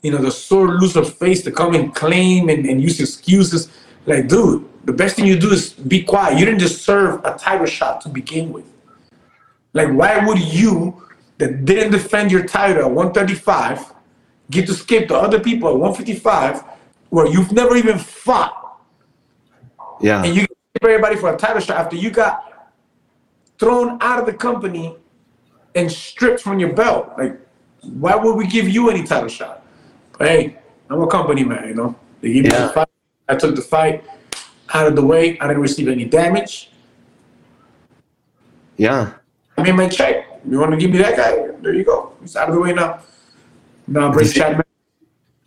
you 0.03 0.11
know, 0.11 0.17
the 0.17 0.31
sore 0.31 0.67
loser 0.77 1.03
face 1.03 1.41
to 1.43 1.51
come 1.51 1.73
and 1.73 1.95
claim 1.95 2.49
and, 2.49 2.65
and 2.65 2.81
use 2.81 2.99
excuses. 2.99 3.69
Like, 4.05 4.27
dude, 4.27 4.69
the 4.83 4.91
best 4.91 5.15
thing 5.15 5.25
you 5.25 5.39
do 5.39 5.51
is 5.51 5.73
be 5.73 6.03
quiet. 6.03 6.37
You 6.37 6.45
didn't 6.45 6.59
deserve 6.59 7.21
a 7.23 7.35
title 7.37 7.65
shot 7.65 8.01
to 8.01 8.09
begin 8.09 8.51
with. 8.51 8.65
Like, 9.71 9.89
why 9.91 10.23
would 10.25 10.39
you, 10.39 11.07
that 11.37 11.65
didn't 11.65 11.93
defend 11.93 12.31
your 12.31 12.45
title 12.45 12.83
at 12.83 12.91
135, 12.91 13.93
get 14.51 14.67
to 14.67 14.73
skip 14.73 15.07
the 15.07 15.15
other 15.15 15.39
people 15.39 15.69
at 15.69 15.75
155, 15.75 16.63
where 17.09 17.27
you've 17.27 17.53
never 17.53 17.75
even 17.77 17.97
fought? 17.97 18.59
Yeah. 20.01 20.21
and 20.21 20.35
you 20.35 20.41
skip 20.41 20.83
everybody 20.83 21.15
for 21.15 21.33
a 21.33 21.37
title 21.37 21.61
shot 21.61 21.77
after 21.77 21.95
you 21.95 22.11
got 22.11 22.73
thrown 23.57 23.97
out 24.01 24.19
of 24.19 24.25
the 24.25 24.33
company 24.33 24.97
and 25.75 25.89
stripped 25.89 26.41
from 26.41 26.59
your 26.59 26.73
belt. 26.73 27.13
Like, 27.17 27.39
why 27.81 28.15
would 28.15 28.35
we 28.35 28.45
give 28.45 28.67
you 28.67 28.89
any 28.89 29.03
title 29.03 29.29
shot? 29.29 29.62
But 30.17 30.27
hey, 30.27 30.57
I'm 30.89 31.01
a 31.01 31.07
company 31.07 31.43
man, 31.43 31.67
you 31.67 31.75
know. 31.75 31.95
They 32.21 32.33
give 32.33 32.43
me 32.43 32.49
the 32.49 32.69
fight. 32.69 32.87
I 33.27 33.35
took 33.35 33.55
the 33.55 33.61
fight 33.61 34.03
out 34.73 34.87
of 34.87 34.95
the 34.95 35.05
way. 35.05 35.37
I 35.39 35.47
didn't 35.47 35.61
receive 35.61 35.87
any 35.87 36.05
damage. 36.05 36.71
Yeah. 38.77 39.13
I 39.57 39.63
made 39.63 39.75
my 39.75 39.87
check. 39.87 40.41
You 40.49 40.59
want 40.59 40.71
to 40.71 40.77
give 40.77 40.91
me 40.91 40.97
that 40.97 41.15
guy? 41.15 41.47
There 41.61 41.73
you 41.73 41.83
go. 41.83 42.13
He's 42.21 42.35
out 42.35 42.49
of 42.49 42.55
the 42.55 42.61
way 42.61 42.73
now. 42.73 43.01
Now 43.87 44.11
bring 44.11 44.29
Chad. 44.29 44.63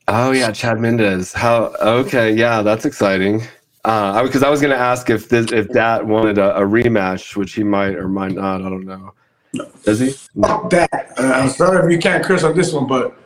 Oh 0.09 0.31
yeah, 0.31 0.53
Chad 0.53 0.79
Mendes. 0.81 1.33
How? 1.33 1.75
Okay, 1.81 2.33
yeah, 2.33 2.63
that's 2.63 2.85
exciting. 2.85 3.43
Uh, 3.85 4.23
because 4.23 4.43
I, 4.43 4.51
was 4.51 4.61
going 4.61 4.73
to 4.73 4.79
ask 4.79 5.11
if 5.11 5.29
this, 5.29 5.53
if 5.53 5.69
Dat 5.69 6.05
wanted 6.05 6.39
a, 6.39 6.57
a 6.57 6.61
rematch, 6.63 7.37
which 7.37 7.55
he 7.55 7.63
might 7.63 7.95
or 7.95 8.09
might 8.09 8.33
not. 8.33 8.61
I 8.61 8.69
don't 8.69 8.85
know. 8.85 9.15
Does 9.85 10.01
he? 10.01 10.11
Fuck 10.11 10.71
that. 10.71 11.13
Uh, 11.17 11.23
I'm 11.23 11.49
sorry 11.51 11.87
if 11.87 11.93
you 11.93 11.99
can't 11.99 12.25
curse 12.25 12.43
on 12.43 12.57
this 12.57 12.73
one, 12.73 12.87
but 12.87 13.17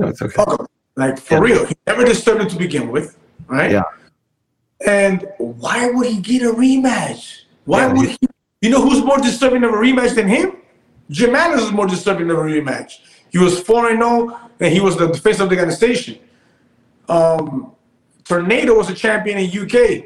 no 0.00 0.08
it's 0.08 0.22
okay. 0.22 0.34
fuck 0.34 0.58
him. 0.60 0.66
Like 0.96 1.18
for 1.18 1.34
Yeah. 1.34 1.40
real, 1.40 1.64
he 1.66 1.74
never 1.86 2.04
disturbed 2.04 2.42
it 2.42 2.50
to 2.50 2.56
begin 2.56 2.90
with, 2.90 3.16
right? 3.46 3.70
Yeah. 3.70 3.82
And 4.86 5.26
why 5.38 5.90
would 5.90 6.06
he 6.06 6.18
get 6.20 6.42
a 6.42 6.52
rematch? 6.52 7.42
Why 7.64 7.86
Yeah, 7.86 7.92
would 7.92 8.08
he-? 8.08 8.16
You 8.62 8.70
know 8.70 8.82
who's 8.82 9.02
more 9.04 9.18
disturbing 9.18 9.62
of 9.64 9.70
a 9.72 9.76
rematch 9.76 10.14
than 10.14 10.28
him? 10.28 10.56
Jim 11.10 11.34
Adams 11.34 11.62
is 11.62 11.72
more 11.72 11.86
disturbing 11.86 12.30
of 12.30 12.38
a 12.38 12.42
rematch. 12.42 12.92
He 13.30 13.38
was 13.38 13.60
4 13.60 13.88
0, 13.90 14.36
and 14.60 14.72
he 14.72 14.80
was 14.80 14.96
the 14.96 15.12
face 15.14 15.40
of 15.40 15.48
the 15.50 15.56
organization. 15.56 16.18
Um, 17.08 17.72
Tornado 18.24 18.76
was 18.76 18.88
a 18.90 18.94
champion 18.94 19.38
in 19.38 19.46
UK. 19.62 20.04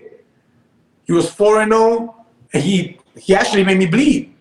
He 1.05 1.13
was 1.13 1.31
4 1.31 1.65
0, 1.67 2.15
and 2.53 2.63
he, 2.63 2.99
he 3.19 3.35
actually 3.35 3.65
made 3.65 3.79
me 3.79 3.87
bleed. 3.87 4.33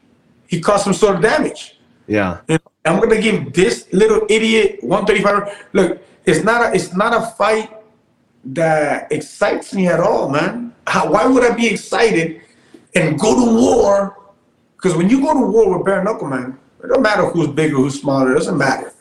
He 0.48 0.60
caused 0.62 0.84
some 0.84 0.94
sort 0.94 1.16
of 1.16 1.22
damage. 1.22 1.80
Yeah. 2.08 2.40
You 2.48 2.56
know, 2.56 2.72
I'm 2.86 3.00
gonna 3.00 3.22
give 3.22 3.54
this 3.54 3.88
little 3.94 4.26
idiot 4.30 4.84
135. 4.84 5.68
Look, 5.74 6.04
it's 6.26 6.44
not 6.44 6.62
a 6.62 6.76
it's 6.76 6.94
not 6.94 7.14
a 7.14 7.28
fight 7.38 7.72
that 8.46 9.12
excites 9.12 9.74
me 9.74 9.88
at 9.88 10.00
all, 10.00 10.30
man. 10.30 10.74
How, 10.86 11.10
why 11.10 11.26
would 11.26 11.44
I 11.44 11.56
be 11.56 11.68
excited 11.68 12.42
and 12.96 13.18
go 13.18 13.34
to 13.36 13.52
war? 13.56 14.18
Because 14.76 14.98
when 14.98 15.10
you 15.10 15.22
go 15.22 15.34
to 15.34 15.46
war 15.46 15.78
with 15.78 15.86
bare 15.86 16.04
knuckle, 16.04 16.28
man, 16.28 16.60
it 16.84 16.88
don't 16.88 17.02
matter 17.02 17.26
who's 17.26 17.48
bigger, 17.48 17.78
who's 17.78 18.02
smaller. 18.02 18.32
It 18.32 18.36
doesn't 18.36 18.58
matter. 18.58 18.92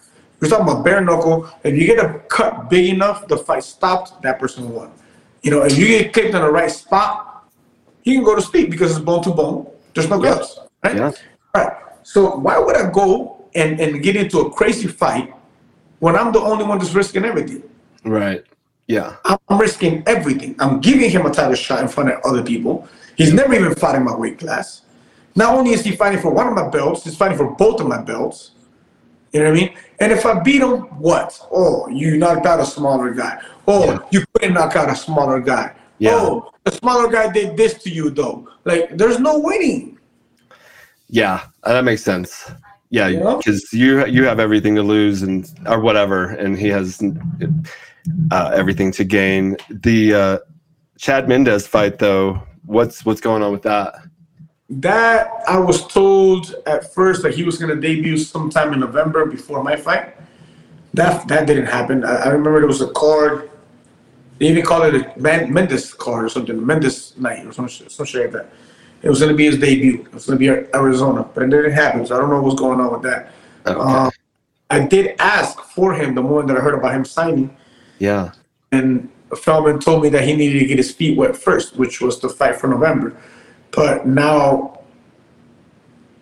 You're 0.41 0.51
talking 0.51 0.69
about 0.69 0.85
bare 0.85 1.01
knuckle. 1.01 1.51
If 1.65 1.75
you 1.75 1.87
get 1.87 1.99
a 1.99 2.21
cut 2.29 2.71
big 2.71 2.89
enough, 2.95 3.27
the 3.27 3.37
fight 3.37 3.65
stopped. 3.65 4.23
That 4.23 4.39
person 4.39 4.71
won. 4.71 4.93
You 5.43 5.51
know, 5.51 5.63
if 5.63 5.77
you 5.77 5.89
get 5.89 6.13
kicked 6.13 6.35
in 6.35 6.41
the 6.41 6.51
right 6.51 6.71
spot, 6.71 7.51
you 8.05 8.15
can 8.15 8.25
go 8.25 8.37
to 8.37 8.43
sleep 8.43 8.71
because 8.71 8.93
it's 8.93 9.01
bone 9.01 9.23
to 9.25 9.31
bone. 9.31 9.69
There's 9.95 10.09
no 10.09 10.19
gloves, 10.19 10.59
right? 10.85 10.97
Yeah. 10.97 11.13
All 11.55 11.65
right. 11.65 11.77
So 12.05 12.37
why 12.37 12.59
would 12.59 12.77
I 12.77 12.91
go 12.91 13.42
and, 13.55 13.81
and 13.81 14.03
get 14.03 14.17
into 14.17 14.41
a 14.41 14.51
crazy 14.51 14.89
fight 14.89 15.33
when 16.01 16.17
I'm 16.17 16.33
the 16.33 16.41
only 16.41 16.65
one 16.65 16.79
that's 16.79 16.93
risking 16.95 17.25
everything? 17.25 17.63
Right. 18.05 18.45
Yeah. 18.89 19.17
I'm 19.25 19.59
risking 19.59 20.03
everything. 20.07 20.57
I'm 20.59 20.81
giving 20.81 21.11
him 21.11 21.25
a 21.27 21.31
title 21.31 21.55
shot 21.55 21.81
in 21.81 21.89
front 21.89 22.11
of 22.11 22.21
other 22.25 22.43
people. 22.43 22.89
He's 23.17 23.33
never 23.33 23.55
even 23.55 23.75
fought 23.75 23.95
in 23.95 24.05
my 24.05 24.15
weight 24.15 24.39
class. 24.39 24.83
Not 25.35 25.55
only 25.55 25.71
is 25.71 25.85
he 25.85 25.97
fighting 25.97 26.21
for 26.21 26.31
one 26.31 26.47
of 26.47 26.55
my 26.55 26.69
belts, 26.69 27.05
he's 27.05 27.17
fighting 27.17 27.39
for 27.39 27.51
both 27.55 27.81
of 27.81 27.87
my 27.87 28.03
belts. 28.03 28.53
You 29.33 29.41
know 29.41 29.51
what 29.51 29.57
I 29.59 29.61
mean? 29.61 29.75
And 30.01 30.13
if 30.13 30.27
I 30.27 30.41
beat 30.41 30.61
him, 30.61 30.81
what? 30.99 31.39
Oh, 31.51 31.89
you 31.89 32.19
knocked 32.19 32.45
out 32.45 32.61
a 32.61 32.67
smaller 32.67 33.15
guy. 33.15 33.39
Oh, 33.67 33.87
Yeah. 33.87 33.99
you 34.11 34.25
couldn't 34.35 34.53
knock 34.55 34.77
out 34.77 34.91
a 34.91 34.97
smaller 34.97 35.41
guy. 35.41 35.75
Yeah. 35.99 36.17
Oh, 36.17 36.51
the 36.65 36.73
smaller 36.73 37.11
guy 37.11 37.33
did 37.33 37.57
this 37.57 37.75
to 37.85 37.91
you 37.91 38.11
though. 38.11 38.47
Like, 38.65 38.97
there's 38.99 39.19
no 39.21 39.39
winning. 39.39 39.99
Yeah. 41.09 41.45
That 41.65 41.85
makes 41.85 42.03
sense. 42.03 42.51
Yeah, 42.93 43.09
Yeah. 43.09 43.37
because 43.39 43.73
you 43.73 44.07
you 44.07 44.25
have 44.25 44.39
everything 44.39 44.75
to 44.77 44.83
lose 44.83 45.23
and 45.23 45.49
or 45.67 45.81
whatever, 45.81 46.29
and 46.29 46.59
he 46.59 46.69
has 46.69 47.01
uh, 48.31 48.51
everything 48.55 48.93
to 48.93 49.05
gain. 49.05 49.57
The 49.71 50.15
uh, 50.15 50.39
Chad 50.99 51.27
Mendes 51.27 51.67
fight, 51.67 51.99
though, 51.99 52.43
what's 52.67 53.03
what's 53.07 53.23
going 53.23 53.43
on 53.43 53.51
with 53.51 53.63
that? 53.63 53.95
That 54.69 55.31
I 55.49 55.59
was 55.59 55.87
told 55.87 56.55
at 56.67 56.93
first 56.93 57.23
that 57.23 57.35
he 57.35 57.45
was 57.45 57.57
going 57.57 57.75
to 57.75 57.81
debut 57.81 58.19
sometime 58.19 58.75
in 58.75 58.81
November 58.81 59.25
before 59.25 59.65
my 59.65 59.75
fight. 59.75 60.15
That 60.93 61.27
that 61.29 61.47
didn't 61.47 61.67
happen. 61.67 62.05
I, 62.05 62.17
I 62.17 62.29
remember 62.29 62.61
there 62.61 62.69
was 62.69 62.83
a 62.83 62.93
card. 62.93 63.51
They 64.39 64.49
even 64.49 64.65
called 64.65 64.95
it 64.95 65.17
a 65.17 65.47
Mendes 65.49 65.95
card 65.95 66.27
or 66.27 66.29
something, 66.29 66.67
Mendes 66.67 67.17
night 67.17 67.47
or 67.47 67.53
some 67.53 67.71
some 67.71 68.05
shit 68.05 68.21
like 68.21 68.33
that. 68.33 68.53
It 69.03 69.11
was 69.11 69.19
going 69.19 69.33
to 69.33 69.37
be 69.37 69.47
his 69.47 69.59
debut. 69.59 70.03
It 70.05 70.15
was 70.15 70.27
going 70.27 70.39
to 70.39 70.41
be 70.41 70.49
Arizona, 70.75 71.25
but 71.35 71.43
it 71.43 71.51
didn't 71.51 71.73
happen. 71.73 72.07
So 72.07 72.17
I 72.17 72.21
don't 72.21 72.31
know 72.31 72.41
what's 72.41 72.59
going 72.59 72.81
on 72.81 72.93
with 72.93 73.03
that. 73.03 73.33
Okay. 73.67 73.81
Um, 73.81 74.11
I 74.71 74.87
did 74.87 75.17
ask 75.19 75.61
for 75.61 75.93
him 75.95 76.15
the 76.15 76.23
moment 76.23 76.49
that 76.49 76.57
I 76.57 76.61
heard 76.61 76.75
about 76.75 76.95
him 76.95 77.05
signing, 77.05 77.55
yeah. 77.99 78.33
and 78.71 79.11
Feldman 79.37 79.81
told 79.81 80.03
me 80.03 80.09
that 80.11 80.25
he 80.25 80.35
needed 80.35 80.61
to 80.61 80.67
get 80.67 80.79
his 80.79 80.93
feet 80.93 81.17
wet 81.17 81.37
first, 81.37 81.77
which 81.77 82.01
was 82.01 82.21
the 82.21 82.29
fight 82.29 82.57
for 82.57 82.69
November. 82.69 83.15
But 83.71 84.07
now 84.07 84.81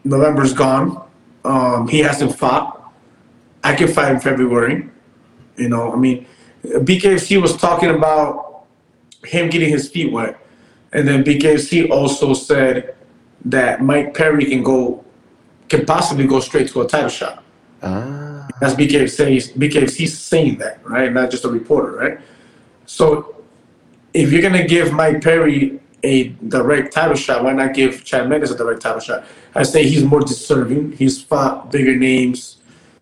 November's 0.05 0.53
gone. 0.53 1.03
Um, 1.45 1.89
he 1.89 2.01
hasn't 2.01 2.37
fought. 2.37 2.93
I 3.63 3.75
can 3.75 3.89
fight 3.89 4.13
in 4.13 4.21
February. 4.21 4.89
You 5.57 5.69
know, 5.69 5.93
I 5.93 5.97
mean, 5.97 6.27
BKFC 6.65 7.41
was 7.41 7.57
talking 7.57 7.91
about 7.91 8.65
him 9.25 9.51
getting 9.51 9.69
his 9.69 9.89
feet 9.89 10.13
wet, 10.13 10.40
and 10.93 11.07
then 11.07 11.25
BKFC 11.25 11.91
also 11.91 12.35
said 12.35 12.95
that 13.45 13.83
Mike 13.83 14.15
Perry 14.15 14.45
can 14.47 14.63
go, 14.63 15.05
can 15.69 15.87
possibly 15.87 16.27
go 16.27 16.41
straight 16.41 16.69
to 16.69 16.83
a 16.83 16.89
title 16.89 17.09
shot. 17.09 17.43
Ah. 17.83 18.47
That's 18.61 18.75
BKFC, 18.75 19.55
BKFC 19.55 20.09
saying 20.09 20.59
that, 20.59 20.85
right? 20.87 21.13
Not 21.13 21.31
just 21.31 21.45
a 21.45 21.49
reporter, 21.49 21.93
right? 21.93 22.19
So 22.87 23.45
if 24.13 24.33
you're 24.33 24.43
gonna 24.43 24.67
give 24.67 24.93
Mike 24.93 25.23
Perry 25.23 25.81
a 26.03 26.29
direct 26.49 26.93
title 26.93 27.17
shot, 27.17 27.45
why 27.45 27.53
not 27.53 27.75
give 27.75 28.05
Chad 28.05 28.29
Mendes 28.29 28.51
a 28.51 28.57
direct 28.57 28.83
title 28.83 29.01
shot? 29.01 29.25
I 29.55 29.63
say 29.63 29.89
he's 29.89 30.05
more 30.05 30.21
deserving. 30.21 30.93
He's 30.93 31.23
fought 31.23 31.71
bigger 31.71 31.97
names. 31.97 32.59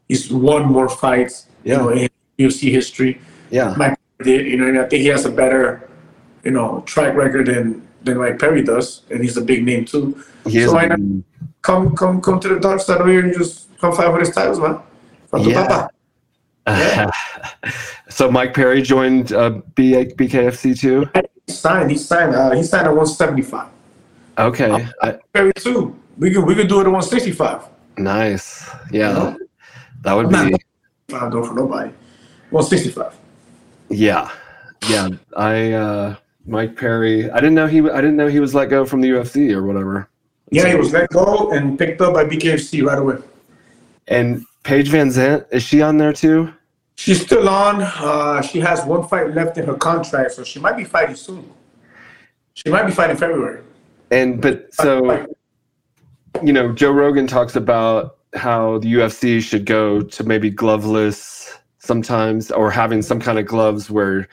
He's 0.09 0.30
won 0.30 0.66
more 0.66 0.89
fights. 0.89 1.47
Yeah. 1.64 1.74
You 1.74 1.78
know, 1.78 1.89
in 1.91 2.09
UFC 2.39 2.70
history. 2.70 3.20
Yeah. 3.51 3.74
Mike 3.76 3.99
did, 4.22 4.47
you 4.47 4.57
know, 4.57 4.68
and 4.68 4.78
I 4.78 4.89
think 4.89 5.03
he 5.03 5.09
has 5.09 5.24
a 5.24 5.30
better, 5.30 5.88
you 6.45 6.51
know, 6.51 6.82
track 6.86 7.14
record 7.14 7.47
than 7.47 7.86
than 8.03 8.18
Mike 8.18 8.39
Perry 8.39 8.62
does, 8.62 9.03
and 9.11 9.22
he's 9.22 9.36
a 9.36 9.43
big 9.43 9.64
name 9.64 9.84
too. 9.84 10.22
He. 10.47 10.64
So 10.64 10.72
why 10.74 10.86
not 10.86 10.99
come 11.62 11.95
come 11.97 12.20
come 12.20 12.41
to 12.41 12.49
the 12.49 12.61
dark 12.61 12.80
side 12.80 13.01
over 13.01 13.11
here 13.11 13.24
and 13.24 13.34
just 13.34 13.68
come 13.78 13.95
fight 13.95 14.11
for 14.11 14.18
his 14.20 14.30
titles, 14.30 14.61
man? 14.61 14.78
To 15.34 15.51
Yeah. 15.51 15.66
Papa. 15.66 15.91
so 18.09 18.30
Mike 18.30 18.55
Perry 18.55 18.82
joined 18.82 19.32
uh, 19.32 19.61
B- 19.74 19.93
BKFC 19.93 20.78
too. 20.78 21.09
He 21.47 21.53
signed. 21.53 21.91
He 21.91 21.97
signed. 21.97 22.34
Uh, 22.34 22.51
he 22.51 22.62
signed 22.62 22.86
at 22.86 22.91
175. 22.91 23.68
Okay. 24.39 24.89
I, 25.03 25.18
Perry 25.32 25.53
too. 25.55 25.99
We 26.18 26.32
could 26.32 26.45
we 26.45 26.55
could 26.55 26.68
do 26.68 26.80
it 26.80 26.86
at 26.86 26.93
165. 26.93 27.64
nice. 27.99 28.68
Yeah. 28.91 29.34
That 30.03 30.12
would 30.14 30.26
I'm 30.26 30.32
not 30.32 30.47
be. 30.53 30.57
Five 31.09 31.32
door 31.32 31.45
for 31.45 31.55
nobody. 31.55 31.91
165. 32.51 33.16
Yeah. 33.89 34.30
Yeah. 34.89 35.09
I 35.36 35.72
uh 35.72 36.16
Mike 36.49 36.76
Perry. 36.76 37.30
I 37.30 37.36
didn't 37.36 37.55
know 37.55 37.66
he. 37.66 37.78
I 37.80 38.01
didn't 38.01 38.16
know 38.16 38.28
he 38.28 38.40
was 38.40 38.55
let 38.55 38.70
go 38.70 38.84
from 38.84 39.01
the 39.01 39.11
UFC 39.11 39.53
or 39.53 39.62
whatever. 39.62 40.09
Yeah, 40.51 40.68
he 40.68 40.74
was 40.74 40.92
let 40.92 41.11
go 41.11 41.51
and 41.53 41.78
picked 41.78 42.01
up 42.01 42.14
by 42.14 42.24
BKFC 42.24 42.84
right 42.84 42.99
away. 42.99 43.16
And 44.09 44.44
Paige 44.62 44.90
VanZant 44.90 45.46
is 45.53 45.62
she 45.62 45.82
on 45.82 45.99
there 45.99 46.12
too? 46.12 46.53
She's 46.96 47.20
still 47.20 47.49
on. 47.49 47.82
Uh, 47.82 48.40
she 48.42 48.59
has 48.61 48.84
one 48.84 49.07
fight 49.07 49.34
left 49.34 49.59
in 49.59 49.66
her 49.66 49.74
contract, 49.74 50.32
so 50.32 50.42
she 50.42 50.59
might 50.59 50.76
be 50.76 50.84
fighting 50.84 51.16
soon. 51.16 51.53
She 52.55 52.70
might 52.70 52.84
be 52.84 52.92
fighting 52.92 53.16
February. 53.16 53.62
And 54.11 54.40
but 54.40 54.72
so 54.74 55.26
you 56.42 56.53
know, 56.53 56.72
Joe 56.72 56.92
Rogan 56.92 57.26
talks 57.26 57.57
about 57.57 58.16
how 58.34 58.78
the 58.78 58.92
UFC 58.94 59.42
should 59.42 59.64
go 59.66 60.01
to 60.01 60.24
maybe 60.24 60.51
gloveless 60.51 61.51
sometimes, 61.78 62.51
or 62.51 62.70
having 62.70 63.03
some 63.03 63.20
kind 63.20 63.38
of 63.38 63.46
gloves 63.46 63.90
where 63.90 64.28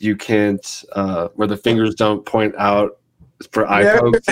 you 0.00 0.16
can't, 0.16 0.84
uh, 0.92 1.28
where 1.34 1.46
the 1.46 1.56
fingers 1.56 1.94
don't 1.94 2.24
point 2.26 2.54
out 2.58 2.98
for 3.52 3.66
eye 3.68 3.82
Yeah. 3.82 4.00
pokes. 4.00 4.26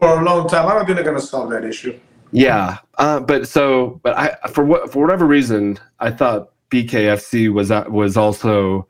For 0.00 0.20
a 0.20 0.22
long 0.24 0.48
time, 0.48 0.68
I 0.68 0.74
don't 0.74 0.84
think 0.86 0.96
they're 0.96 1.04
gonna 1.04 1.20
solve 1.20 1.50
that 1.50 1.64
issue. 1.64 1.98
Yeah, 2.30 2.78
uh, 2.98 3.20
but 3.20 3.48
so, 3.48 4.00
but 4.02 4.16
I 4.16 4.36
for 4.50 4.64
what 4.64 4.92
for 4.92 5.00
whatever 5.02 5.24
reason, 5.24 5.78
I 6.00 6.10
thought 6.10 6.50
BKFC 6.70 7.48
was 7.52 7.70
uh, 7.70 7.84
was 7.88 8.16
also 8.16 8.86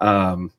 um, 0.00 0.50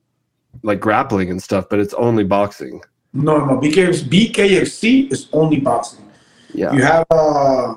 like 0.64 0.80
grappling 0.80 1.30
and 1.32 1.42
stuff, 1.42 1.68
but 1.70 1.80
it's 1.80 1.94
only 1.96 2.24
boxing. 2.24 2.82
No, 3.14 3.38
no, 3.46 3.58
BKFC, 3.60 4.04
BKFC 4.10 5.12
is 5.12 5.28
only 5.34 5.60
boxing. 5.60 6.06
Yeah, 6.54 6.74
You 6.74 6.84
have 6.84 7.06
uh, 7.10 7.74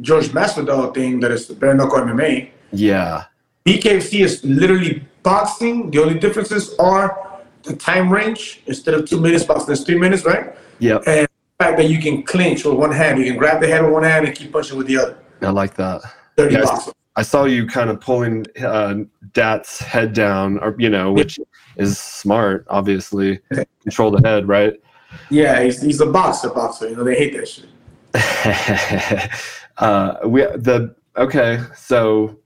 George 0.00 0.28
Masvidal 0.28 0.92
thing 0.94 1.18
that 1.20 1.30
is 1.30 1.46
bare 1.46 1.74
knuckle 1.74 1.98
MMA. 2.00 2.50
yeah, 2.72 3.24
BKFC 3.64 4.20
is 4.20 4.44
literally 4.44 5.04
boxing. 5.22 5.90
The 5.90 6.02
only 6.02 6.18
differences 6.18 6.74
are 6.78 7.40
the 7.62 7.76
time 7.76 8.10
range. 8.10 8.62
Instead 8.66 8.94
of 8.94 9.08
two 9.08 9.20
minutes, 9.20 9.44
boxing 9.44 9.72
is 9.72 9.84
three 9.84 9.98
minutes, 9.98 10.24
right? 10.24 10.54
Yeah. 10.78 10.98
And 11.06 11.28
the 11.58 11.64
fact 11.64 11.76
that 11.76 11.88
you 11.88 12.00
can 12.00 12.24
clinch 12.24 12.64
with 12.64 12.74
one 12.74 12.90
hand. 12.92 13.18
You 13.20 13.26
can 13.26 13.36
grab 13.36 13.60
the 13.60 13.68
head 13.68 13.82
with 13.82 13.92
one 13.92 14.02
hand 14.02 14.26
and 14.26 14.34
keep 14.34 14.52
punching 14.52 14.76
with 14.76 14.88
the 14.88 14.98
other. 14.98 15.18
I 15.40 15.50
like 15.50 15.74
that. 15.74 16.02
Dirty 16.36 16.54
Yes. 16.54 16.64
boxing. 16.64 16.92
I 17.14 17.22
saw 17.22 17.44
you 17.44 17.66
kind 17.66 17.90
of 17.90 18.00
pulling 18.00 18.46
uh, 18.64 18.94
Dat's 19.34 19.78
head 19.80 20.14
down, 20.14 20.58
or 20.60 20.74
you 20.78 20.88
know, 20.88 21.12
which 21.12 21.38
is 21.76 21.98
smart, 21.98 22.66
obviously. 22.70 23.38
Control 23.82 24.10
the 24.10 24.26
head, 24.26 24.48
right? 24.48 24.80
Yeah, 25.28 25.62
he's, 25.62 25.82
he's 25.82 26.00
a 26.00 26.06
boxer, 26.06 26.48
boxer. 26.48 26.88
You 26.88 26.96
know, 26.96 27.04
they 27.04 27.14
hate 27.14 27.36
that 27.36 27.46
shit. 27.46 27.66
uh, 29.76 30.16
we 30.24 30.40
the 30.40 30.94
okay, 31.18 31.60
so 31.76 32.38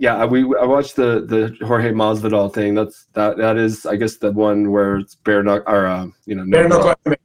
yeah, 0.00 0.24
we 0.24 0.40
I 0.58 0.64
watched 0.64 0.96
the 0.96 1.20
the 1.26 1.54
Jorge 1.64 1.92
Masvidal 1.92 2.52
thing. 2.52 2.74
That's 2.74 3.06
that 3.12 3.36
that 3.36 3.58
is 3.58 3.84
I 3.84 3.96
guess 3.96 4.16
the 4.16 4.32
one 4.32 4.70
where 4.70 4.96
it's 4.96 5.14
bare 5.14 5.42
knuckle 5.42 5.70
or 5.72 5.86
uh, 5.86 6.06
you 6.24 6.34
know 6.34 6.42
no 6.44 6.56
Bare 6.56 6.68
knuckle 6.68 6.94
MMA. 7.04 7.16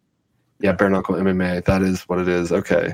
yeah 0.59 0.71
bare 0.73 0.89
knuckle 0.89 1.15
MMA. 1.15 1.63
That 1.63 1.81
is 1.81 2.01
what 2.03 2.19
it 2.19 2.27
is. 2.27 2.51
Okay, 2.51 2.93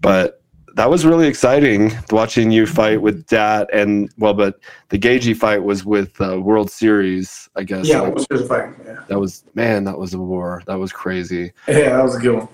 but 0.00 0.42
that 0.76 0.88
was 0.88 1.04
really 1.04 1.26
exciting 1.26 1.90
watching 2.12 2.52
you 2.52 2.66
fight 2.66 3.02
with 3.02 3.26
Dat 3.26 3.68
and 3.72 4.08
well, 4.16 4.32
but 4.32 4.60
the 4.90 4.98
Gaethje 4.98 5.36
fight 5.36 5.64
was 5.64 5.84
with 5.84 6.20
uh, 6.20 6.40
World 6.40 6.70
Series, 6.70 7.48
I 7.56 7.64
guess. 7.64 7.88
Yeah, 7.88 8.02
was 8.02 8.28
just 8.28 8.46
fine. 8.46 8.76
Yeah. 8.86 9.02
that 9.08 9.18
was 9.18 9.42
man, 9.54 9.82
that 9.84 9.98
was 9.98 10.14
a 10.14 10.20
war. 10.20 10.62
That 10.68 10.78
was 10.78 10.92
crazy. 10.92 11.50
yeah, 11.66 11.96
that 11.96 12.04
was 12.04 12.14
a 12.14 12.20
good 12.20 12.38
one. 12.38 12.48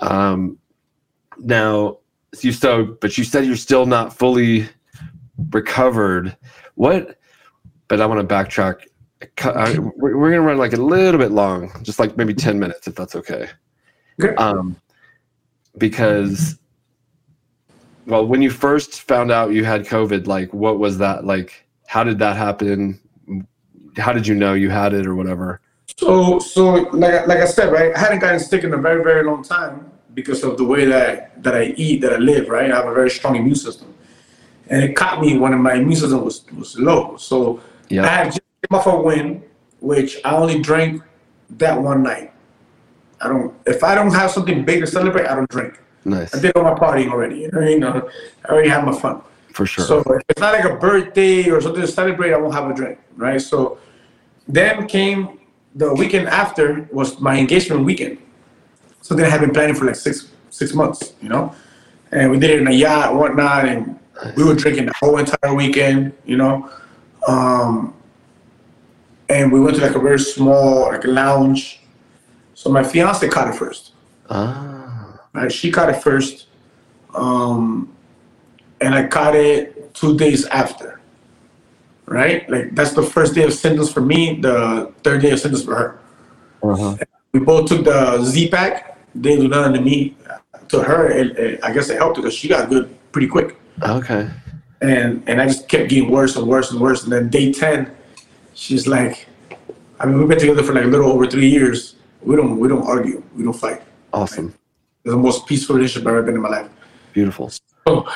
Um, 0.00 0.58
now 1.36 1.98
you 2.40 2.52
so, 2.52 2.96
but 3.02 3.18
you 3.18 3.24
said 3.24 3.44
you're 3.44 3.56
still 3.56 3.84
not 3.84 4.16
fully 4.16 4.66
recovered. 5.50 6.36
What? 6.74 7.18
But 7.88 8.00
I 8.00 8.06
want 8.06 8.26
to 8.26 8.34
backtrack. 8.34 8.86
I- 9.44 9.78
We're 9.78 10.16
we're 10.16 10.30
gonna 10.30 10.42
run 10.42 10.58
like 10.58 10.72
a 10.72 10.76
little 10.76 11.18
bit 11.18 11.30
long, 11.30 11.72
just 11.82 11.98
like 11.98 12.16
maybe 12.16 12.34
ten 12.34 12.58
minutes, 12.58 12.86
if 12.86 12.94
that's 12.94 13.14
okay. 13.16 13.48
Okay. 14.22 14.34
Um, 14.36 14.76
because, 15.78 16.58
well, 18.06 18.26
when 18.26 18.40
you 18.42 18.50
first 18.50 19.02
found 19.02 19.30
out 19.30 19.52
you 19.52 19.64
had 19.64 19.84
COVID, 19.86 20.26
like, 20.26 20.52
what 20.54 20.78
was 20.78 20.98
that 20.98 21.24
like? 21.24 21.66
How 21.86 22.02
did 22.04 22.18
that 22.18 22.36
happen? 22.36 23.00
How 23.96 24.12
did 24.12 24.26
you 24.26 24.34
know 24.34 24.54
you 24.54 24.70
had 24.70 24.92
it 24.92 25.06
or 25.06 25.14
whatever? 25.14 25.60
So, 25.98 26.38
so 26.38 26.72
like, 26.92 27.14
I- 27.14 27.24
like 27.24 27.38
I 27.38 27.46
said, 27.46 27.72
right, 27.72 27.94
I 27.94 27.98
hadn't 27.98 28.18
gotten 28.18 28.40
sick 28.40 28.64
in 28.64 28.74
a 28.74 28.78
very, 28.78 29.02
very 29.02 29.24
long 29.24 29.42
time 29.42 29.90
because 30.14 30.42
of 30.44 30.56
the 30.58 30.64
way 30.64 30.84
that 30.86 31.42
that 31.42 31.54
I 31.54 31.74
eat, 31.76 32.00
that 32.02 32.12
I 32.14 32.16
live, 32.16 32.48
right. 32.48 32.70
I 32.70 32.76
have 32.76 32.86
a 32.86 32.94
very 32.94 33.10
strong 33.10 33.36
immune 33.36 33.54
system, 33.54 33.92
and 34.68 34.82
it 34.82 34.96
caught 34.96 35.20
me 35.20 35.38
when 35.38 35.58
my 35.60 35.74
immune 35.74 35.96
system 35.96 36.24
was 36.24 36.44
was 36.58 36.78
low. 36.78 37.16
So 37.16 37.60
I 37.90 38.06
had 38.06 38.26
just 38.26 38.40
came 38.62 38.78
off 38.78 38.86
a 38.86 38.96
win, 38.96 39.42
which 39.80 40.20
I 40.24 40.34
only 40.36 40.60
drank 40.60 41.02
that 41.50 41.80
one 41.80 42.02
night. 42.02 42.32
I 43.20 43.28
don't. 43.28 43.54
If 43.66 43.82
I 43.82 43.94
don't 43.94 44.12
have 44.12 44.30
something 44.30 44.64
big 44.64 44.80
to 44.80 44.86
celebrate, 44.86 45.26
I 45.26 45.34
don't 45.34 45.48
drink. 45.48 45.80
Nice. 46.04 46.34
I 46.34 46.40
did 46.40 46.56
all 46.56 46.62
my 46.62 46.74
partying 46.74 47.10
already. 47.10 47.40
You 47.40 47.50
know, 47.52 47.60
you 47.60 47.80
know, 47.80 48.08
I 48.44 48.52
already 48.52 48.68
had 48.68 48.84
my 48.84 48.98
fun. 48.98 49.22
For 49.52 49.66
sure. 49.66 49.84
So 49.84 50.00
if 50.00 50.22
it's 50.28 50.40
not 50.40 50.52
like 50.52 50.64
a 50.64 50.76
birthday 50.76 51.48
or 51.48 51.60
something 51.60 51.80
to 51.80 51.88
celebrate, 51.88 52.32
I 52.32 52.36
won't 52.36 52.54
have 52.54 52.70
a 52.70 52.74
drink, 52.74 52.98
right? 53.16 53.40
So 53.40 53.78
then 54.46 54.86
came 54.86 55.40
the 55.74 55.94
weekend 55.94 56.28
after 56.28 56.88
was 56.92 57.18
my 57.20 57.38
engagement 57.38 57.84
weekend. 57.84 58.18
Something 59.00 59.24
I 59.24 59.28
had 59.28 59.40
been 59.40 59.52
planning 59.52 59.74
for 59.74 59.86
like 59.86 59.96
six 59.96 60.28
six 60.50 60.74
months, 60.74 61.14
you 61.22 61.28
know, 61.28 61.54
and 62.12 62.30
we 62.30 62.38
did 62.38 62.50
it 62.50 62.60
in 62.60 62.66
a 62.66 62.72
yacht, 62.72 63.14
whatnot, 63.14 63.66
and 63.66 63.98
we 64.36 64.44
were 64.44 64.54
drinking 64.54 64.86
the 64.86 64.94
whole 64.94 65.18
entire 65.18 65.54
weekend, 65.54 66.12
you 66.24 66.36
know. 66.36 66.70
Um, 67.26 67.94
and 69.28 69.50
we 69.52 69.60
went 69.60 69.76
to 69.76 69.82
like 69.82 69.96
a 69.96 69.98
very 69.98 70.18
small 70.18 70.82
like 70.82 71.04
lounge. 71.04 71.80
So 72.54 72.70
my 72.70 72.82
fiance 72.82 73.28
caught 73.28 73.48
it 73.48 73.54
first 73.54 73.92
ah. 74.30 75.20
right? 75.32 75.52
She 75.52 75.70
caught 75.70 75.88
it 75.88 76.02
first, 76.02 76.46
um, 77.14 77.94
and 78.80 78.94
I 78.94 79.06
caught 79.06 79.34
it 79.34 79.94
two 79.94 80.16
days 80.16 80.46
after. 80.46 81.00
Right, 82.08 82.48
like 82.48 82.72
that's 82.72 82.92
the 82.92 83.02
first 83.02 83.34
day 83.34 83.42
of 83.42 83.52
symptoms 83.52 83.90
for 83.90 84.00
me. 84.00 84.38
The 84.40 84.92
third 85.02 85.22
day 85.22 85.32
of 85.32 85.40
symptoms 85.40 85.64
for 85.64 85.74
her. 85.74 85.98
Uh-huh. 86.62 86.96
We 87.32 87.40
both 87.40 87.68
took 87.68 87.84
the 87.84 88.22
Z 88.22 88.48
pack. 88.48 88.96
They 89.12 89.34
do 89.34 89.48
nothing 89.48 89.72
to 89.72 89.80
me. 89.80 90.16
To 90.68 90.82
her, 90.82 91.10
it, 91.10 91.36
it, 91.36 91.60
I 91.64 91.72
guess 91.72 91.90
it 91.90 91.96
helped 91.96 92.16
because 92.16 92.32
she 92.32 92.46
got 92.46 92.68
good 92.68 92.96
pretty 93.10 93.26
quick. 93.26 93.56
Okay. 93.82 94.28
And 94.80 95.22
and 95.26 95.40
I 95.40 95.46
just 95.46 95.68
kept 95.68 95.88
getting 95.90 96.10
worse 96.10 96.36
and 96.36 96.46
worse 96.46 96.70
and 96.70 96.80
worse. 96.80 97.04
And 97.04 97.12
then 97.12 97.28
day 97.30 97.52
ten, 97.52 97.90
she's 98.54 98.86
like, 98.86 99.26
I 100.00 100.06
mean, 100.06 100.18
we've 100.18 100.28
been 100.28 100.38
together 100.38 100.62
for 100.62 100.72
like 100.74 100.84
a 100.84 100.88
little 100.88 101.10
over 101.10 101.26
three 101.26 101.48
years. 101.48 101.96
We 102.22 102.36
don't 102.36 102.58
we 102.58 102.68
don't 102.68 102.86
argue. 102.86 103.22
We 103.34 103.44
don't 103.44 103.54
fight. 103.54 103.82
Awesome. 104.12 104.54
It's 105.04 105.12
the 105.14 105.16
most 105.16 105.46
peaceful 105.46 105.76
relationship 105.76 106.06
I've 106.06 106.14
ever 106.14 106.22
been 106.24 106.34
in 106.36 106.42
my 106.42 106.48
life. 106.48 106.68
Beautiful. 107.12 107.50
So, 107.86 108.06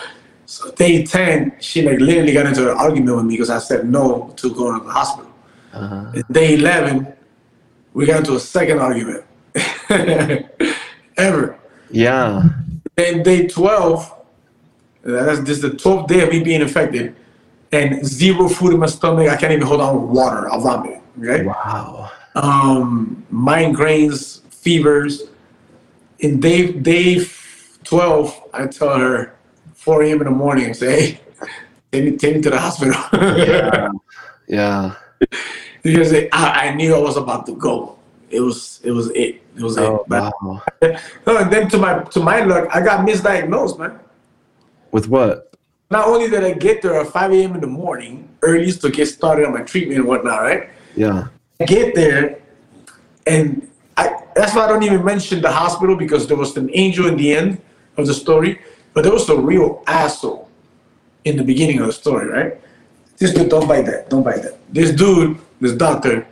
so 0.46 0.70
day 0.72 1.04
10, 1.04 1.56
she 1.60 1.82
like 1.82 2.00
literally 2.00 2.32
got 2.32 2.46
into 2.46 2.70
an 2.70 2.76
argument 2.76 3.16
with 3.16 3.24
me 3.26 3.34
because 3.34 3.50
I 3.50 3.58
said 3.58 3.88
no 3.88 4.32
to 4.36 4.54
going 4.54 4.80
to 4.80 4.84
the 4.86 4.92
hospital. 4.92 5.30
Uh, 5.72 6.10
And 6.14 6.24
day 6.32 6.54
11, 6.54 7.06
we 7.94 8.06
got 8.06 8.18
into 8.20 8.34
a 8.34 8.40
second 8.40 8.80
argument. 8.80 9.24
Ever. 11.16 11.58
yeah. 11.90 12.48
Then 12.96 13.22
day 13.22 13.46
12, 13.46 14.14
that's 15.02 15.40
just 15.40 15.62
the 15.62 15.70
12th 15.70 16.08
day 16.08 16.22
of 16.22 16.30
me 16.30 16.42
being 16.42 16.60
infected, 16.60 17.14
and 17.72 18.04
zero 18.06 18.48
food 18.48 18.74
in 18.74 18.80
my 18.80 18.86
stomach. 18.86 19.28
I 19.28 19.36
can't 19.36 19.52
even 19.52 19.66
hold 19.66 19.80
on 19.80 20.10
water. 20.10 20.50
I'll 20.50 20.60
vomit. 20.60 21.00
Okay. 21.20 21.44
Wow. 21.44 22.10
um, 22.34 23.24
migraines, 23.32 24.40
fevers. 24.52 25.22
In 26.20 26.38
day 26.40 26.70
day 26.72 27.24
twelve, 27.84 28.38
I 28.52 28.66
tell 28.66 28.98
her 28.98 29.34
4 29.74 30.02
a.m. 30.02 30.18
in 30.20 30.24
the 30.24 30.30
morning 30.30 30.66
and 30.66 30.76
say, 30.76 30.90
"Hey, 31.00 31.20
take 31.92 32.04
me, 32.04 32.16
take 32.18 32.36
me 32.36 32.42
to 32.42 32.50
the 32.50 32.58
hospital." 32.60 32.94
Yeah. 33.12 33.88
yeah. 34.48 34.94
because 35.82 36.12
it, 36.12 36.28
I, 36.32 36.68
I 36.68 36.74
knew 36.74 36.94
I 36.94 36.98
was 36.98 37.16
about 37.16 37.46
to 37.46 37.54
go. 37.56 37.96
It 38.28 38.40
was 38.40 38.80
it 38.84 38.90
was 38.90 39.08
it. 39.12 39.42
It 39.56 39.62
was 39.62 39.78
Oh, 39.78 39.96
it. 39.96 40.02
But, 40.08 40.32
wow. 40.42 40.62
no, 41.26 41.38
and 41.38 41.50
then 41.50 41.68
to 41.70 41.78
my 41.78 42.00
to 42.04 42.20
my 42.20 42.40
luck, 42.44 42.68
I 42.70 42.80
got 42.82 43.06
misdiagnosed, 43.06 43.78
man. 43.78 43.98
With 44.92 45.08
what? 45.08 45.54
Not 45.90 46.06
only 46.06 46.30
did 46.30 46.44
I 46.44 46.52
get 46.52 46.82
there 46.82 47.00
at 47.00 47.08
5 47.08 47.32
a.m. 47.32 47.54
in 47.54 47.60
the 47.60 47.66
morning, 47.66 48.28
earliest 48.42 48.80
to 48.82 48.90
get 48.90 49.06
started 49.06 49.46
on 49.46 49.52
my 49.52 49.62
treatment 49.62 49.98
and 49.98 50.08
whatnot, 50.08 50.42
right? 50.42 50.70
Yeah. 50.94 51.28
I 51.60 51.64
get 51.64 51.94
there, 51.94 52.40
and 53.26 53.68
I, 53.96 54.22
that's 54.34 54.54
why 54.54 54.64
I 54.64 54.68
don't 54.68 54.82
even 54.82 55.04
mention 55.04 55.42
the 55.42 55.50
hospital 55.50 55.96
because 55.96 56.26
there 56.26 56.36
was 56.36 56.56
an 56.56 56.70
angel 56.72 57.06
in 57.06 57.16
the 57.16 57.34
end 57.34 57.60
of 57.96 58.06
the 58.06 58.14
story, 58.14 58.60
but 58.94 59.02
there 59.02 59.12
was 59.12 59.28
a 59.28 59.36
real 59.36 59.82
asshole 59.86 60.48
in 61.24 61.36
the 61.36 61.44
beginning 61.44 61.80
of 61.80 61.86
the 61.86 61.92
story, 61.92 62.28
right? 62.28 62.60
This 63.18 63.34
dude, 63.34 63.50
don't 63.50 63.68
bite 63.68 63.86
that, 63.86 64.08
don't 64.08 64.22
bite 64.22 64.42
that. 64.42 64.58
This 64.72 64.92
dude, 64.92 65.38
this 65.60 65.72
doctor, 65.72 66.26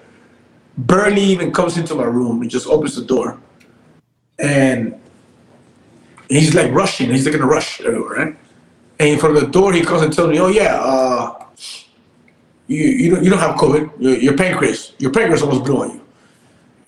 barely 0.79 1.23
even 1.23 1.53
comes 1.53 1.77
into 1.77 1.95
my 1.95 2.05
room. 2.05 2.41
He 2.41 2.49
just 2.49 2.67
opens 2.67 2.97
the 2.97 3.05
door, 3.05 3.39
and 4.39 4.99
he's 6.29 6.55
like 6.55 6.73
rushing. 6.73 7.11
He's 7.11 7.27
like 7.27 7.35
in 7.35 7.43
a 7.43 7.47
rush 7.47 7.81
right? 7.81 8.37
And 9.01 9.21
from 9.21 9.35
the 9.35 9.47
door, 9.47 9.73
he 9.73 9.83
comes 9.83 10.03
and 10.03 10.13
tells 10.13 10.31
me, 10.31 10.41
"Oh 10.41 10.49
yeah, 10.49 10.81
uh, 10.81 11.45
you 12.67 12.85
you 12.85 13.11
don't 13.11 13.25
you 13.25 13.31
don't 13.31 13.39
have 13.39 13.57
COVID. 13.57 13.93
Your, 14.01 14.17
your 14.17 14.37
pancreas, 14.37 14.93
your 14.99 15.13
pancreas 15.13 15.43
almost 15.43 15.65
blew 15.65 15.83
on 15.83 15.91
you." 15.91 16.01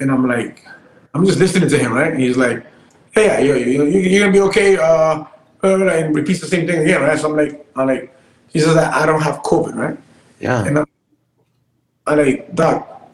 And 0.00 0.10
I'm 0.10 0.26
like, 0.26 0.66
I'm 1.14 1.24
just 1.24 1.38
listening 1.38 1.68
to 1.68 1.78
him, 1.78 1.92
right? 1.92 2.12
And 2.12 2.20
he's 2.20 2.36
like, 2.36 2.66
"Hey, 3.12 3.26
yeah, 3.26 3.38
you 3.38 3.54
you 3.56 3.84
you 3.84 4.00
you're 4.00 4.20
gonna 4.20 4.32
be 4.32 4.40
okay." 4.48 4.76
Uh, 4.76 5.24
and 5.62 6.14
repeats 6.14 6.40
the 6.40 6.46
same 6.46 6.66
thing 6.66 6.80
again, 6.82 7.02
right? 7.02 7.18
So 7.18 7.28
I'm 7.30 7.36
like, 7.36 7.66
I'm 7.76 7.86
like, 7.86 8.14
he 8.48 8.60
says 8.60 8.74
that 8.74 8.94
I 8.94 9.04
don't 9.04 9.20
have 9.20 9.42
COVID, 9.42 9.74
right? 9.74 9.98
Yeah. 10.40 10.64
And 10.64 10.78
I'm, 10.78 10.86
I'm 12.06 12.18
like, 12.18 12.54
Doc, 12.54 13.10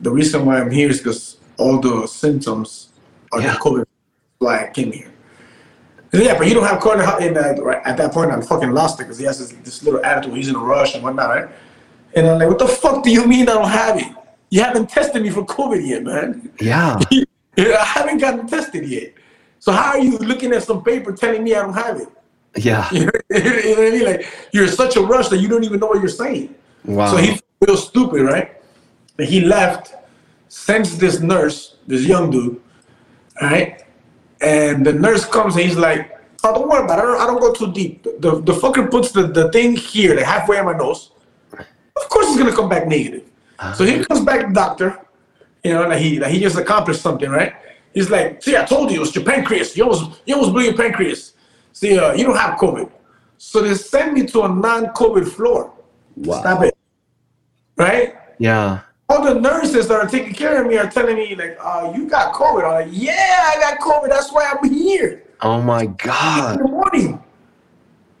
the 0.00 0.10
reason 0.10 0.44
why 0.44 0.60
I'm 0.60 0.70
here 0.70 0.90
is 0.90 0.98
because 0.98 1.36
all 1.58 1.78
the 1.78 2.06
symptoms 2.08 2.88
are 3.32 3.40
Yeah. 3.40 3.54
COVID. 3.56 3.86
Why 4.38 4.66
I 4.66 4.70
came 4.70 4.90
here. 4.92 5.09
Yeah, 6.12 6.36
but 6.36 6.48
you 6.48 6.54
don't 6.54 6.66
have 6.66 6.80
COVID. 6.80 7.20
And 7.20 7.36
uh, 7.36 7.62
right 7.62 7.80
at 7.84 7.96
that 7.98 8.12
point, 8.12 8.32
I'm 8.32 8.42
fucking 8.42 8.70
lost 8.72 9.00
it 9.00 9.04
because 9.04 9.18
he 9.18 9.24
has 9.26 9.38
this, 9.38 9.52
this 9.62 9.82
little 9.82 10.04
attitude. 10.04 10.36
He's 10.36 10.48
in 10.48 10.56
a 10.56 10.58
rush 10.58 10.94
and 10.94 11.04
whatnot, 11.04 11.28
right? 11.30 11.48
And 12.14 12.26
I'm 12.26 12.38
like, 12.38 12.48
what 12.48 12.58
the 12.58 12.68
fuck 12.68 13.04
do 13.04 13.10
you 13.10 13.26
mean 13.26 13.48
I 13.48 13.54
don't 13.54 13.68
have 13.68 13.96
it? 13.98 14.12
You 14.50 14.62
haven't 14.62 14.90
tested 14.90 15.22
me 15.22 15.30
for 15.30 15.44
COVID 15.44 15.86
yet, 15.86 16.02
man. 16.02 16.52
Yeah. 16.60 16.98
I 17.58 17.84
haven't 17.84 18.18
gotten 18.18 18.46
tested 18.46 18.88
yet. 18.88 19.14
So 19.60 19.70
how 19.72 19.90
are 19.90 20.00
you 20.00 20.18
looking 20.18 20.52
at 20.52 20.64
some 20.64 20.82
paper 20.82 21.12
telling 21.12 21.44
me 21.44 21.54
I 21.54 21.62
don't 21.62 21.74
have 21.74 22.00
it? 22.00 22.08
Yeah. 22.56 22.88
you 22.92 23.06
know 23.06 23.12
what 23.28 23.44
I 23.44 23.90
mean? 23.90 24.04
Like 24.04 24.26
you're 24.52 24.64
in 24.64 24.70
such 24.72 24.96
a 24.96 25.00
rush 25.00 25.28
that 25.28 25.38
you 25.38 25.48
don't 25.48 25.62
even 25.62 25.78
know 25.78 25.86
what 25.86 26.00
you're 26.00 26.08
saying. 26.08 26.54
Wow. 26.84 27.12
So 27.12 27.18
he 27.18 27.38
real 27.60 27.76
stupid, 27.76 28.22
right? 28.22 28.60
And 29.18 29.28
he 29.28 29.42
left, 29.42 29.94
sends 30.48 30.98
this 30.98 31.20
nurse, 31.20 31.76
this 31.86 32.04
young 32.04 32.30
dude, 32.30 32.60
right? 33.40 33.84
And 34.40 34.84
the 34.86 34.92
nurse 34.92 35.24
comes 35.26 35.56
and 35.56 35.64
he's 35.64 35.76
like, 35.76 36.18
"Oh, 36.42 36.54
don't 36.54 36.68
worry 36.68 36.84
about 36.84 36.98
it. 36.98 37.02
I 37.02 37.04
don't, 37.04 37.20
I 37.20 37.26
don't 37.26 37.40
go 37.40 37.52
too 37.52 37.72
deep. 37.72 38.02
The 38.02 38.40
the 38.40 38.52
fucker 38.52 38.90
puts 38.90 39.12
the, 39.12 39.26
the 39.26 39.50
thing 39.52 39.76
here, 39.76 40.14
like 40.16 40.24
halfway 40.24 40.58
on 40.58 40.64
my 40.66 40.76
nose. 40.76 41.10
Of 41.52 42.08
course, 42.08 42.28
he's 42.28 42.38
gonna 42.38 42.54
come 42.54 42.68
back 42.68 42.86
negative. 42.86 43.24
So 43.74 43.84
he 43.84 44.02
comes 44.04 44.24
back, 44.24 44.52
doctor. 44.54 44.98
You 45.62 45.74
know, 45.74 45.86
like 45.86 45.98
he 45.98 46.18
like 46.18 46.32
he 46.32 46.40
just 46.40 46.56
accomplished 46.56 47.02
something, 47.02 47.28
right? 47.28 47.52
He's 47.92 48.08
like, 48.08 48.42
"See, 48.42 48.56
I 48.56 48.64
told 48.64 48.90
you, 48.90 49.02
it's 49.02 49.14
your 49.14 49.24
pancreas. 49.24 49.76
You 49.76 49.84
almost 49.84 50.22
you 50.24 50.34
almost 50.34 50.52
blew 50.54 50.62
your 50.62 50.76
pancreas. 50.76 51.34
See, 51.72 51.98
uh, 51.98 52.14
you 52.14 52.24
don't 52.24 52.36
have 52.36 52.58
COVID." 52.58 52.90
So 53.36 53.60
they 53.62 53.74
send 53.74 54.14
me 54.14 54.26
to 54.26 54.42
a 54.42 54.48
non-COVID 54.48 55.28
floor. 55.28 55.72
Wow. 56.16 56.40
Stop 56.40 56.62
it. 56.64 56.76
Right? 57.76 58.14
Yeah. 58.38 58.80
All 59.10 59.24
the 59.24 59.34
nurses 59.34 59.88
that 59.88 59.98
are 60.00 60.06
taking 60.06 60.32
care 60.32 60.62
of 60.62 60.68
me 60.68 60.76
are 60.78 60.88
telling 60.88 61.16
me, 61.16 61.34
like, 61.34 61.58
uh, 61.60 61.92
you 61.96 62.06
got 62.08 62.32
COVID. 62.32 62.62
I'm 62.64 62.86
like, 62.86 62.88
yeah, 62.92 63.50
I 63.52 63.58
got 63.58 63.80
COVID. 63.80 64.08
That's 64.08 64.30
why 64.32 64.44
I'm 64.54 64.72
here 64.72 65.24
Oh 65.40 65.60
my 65.60 65.86
god. 65.86 66.60
in 66.60 66.62
the 66.64 66.70
morning. 66.70 67.20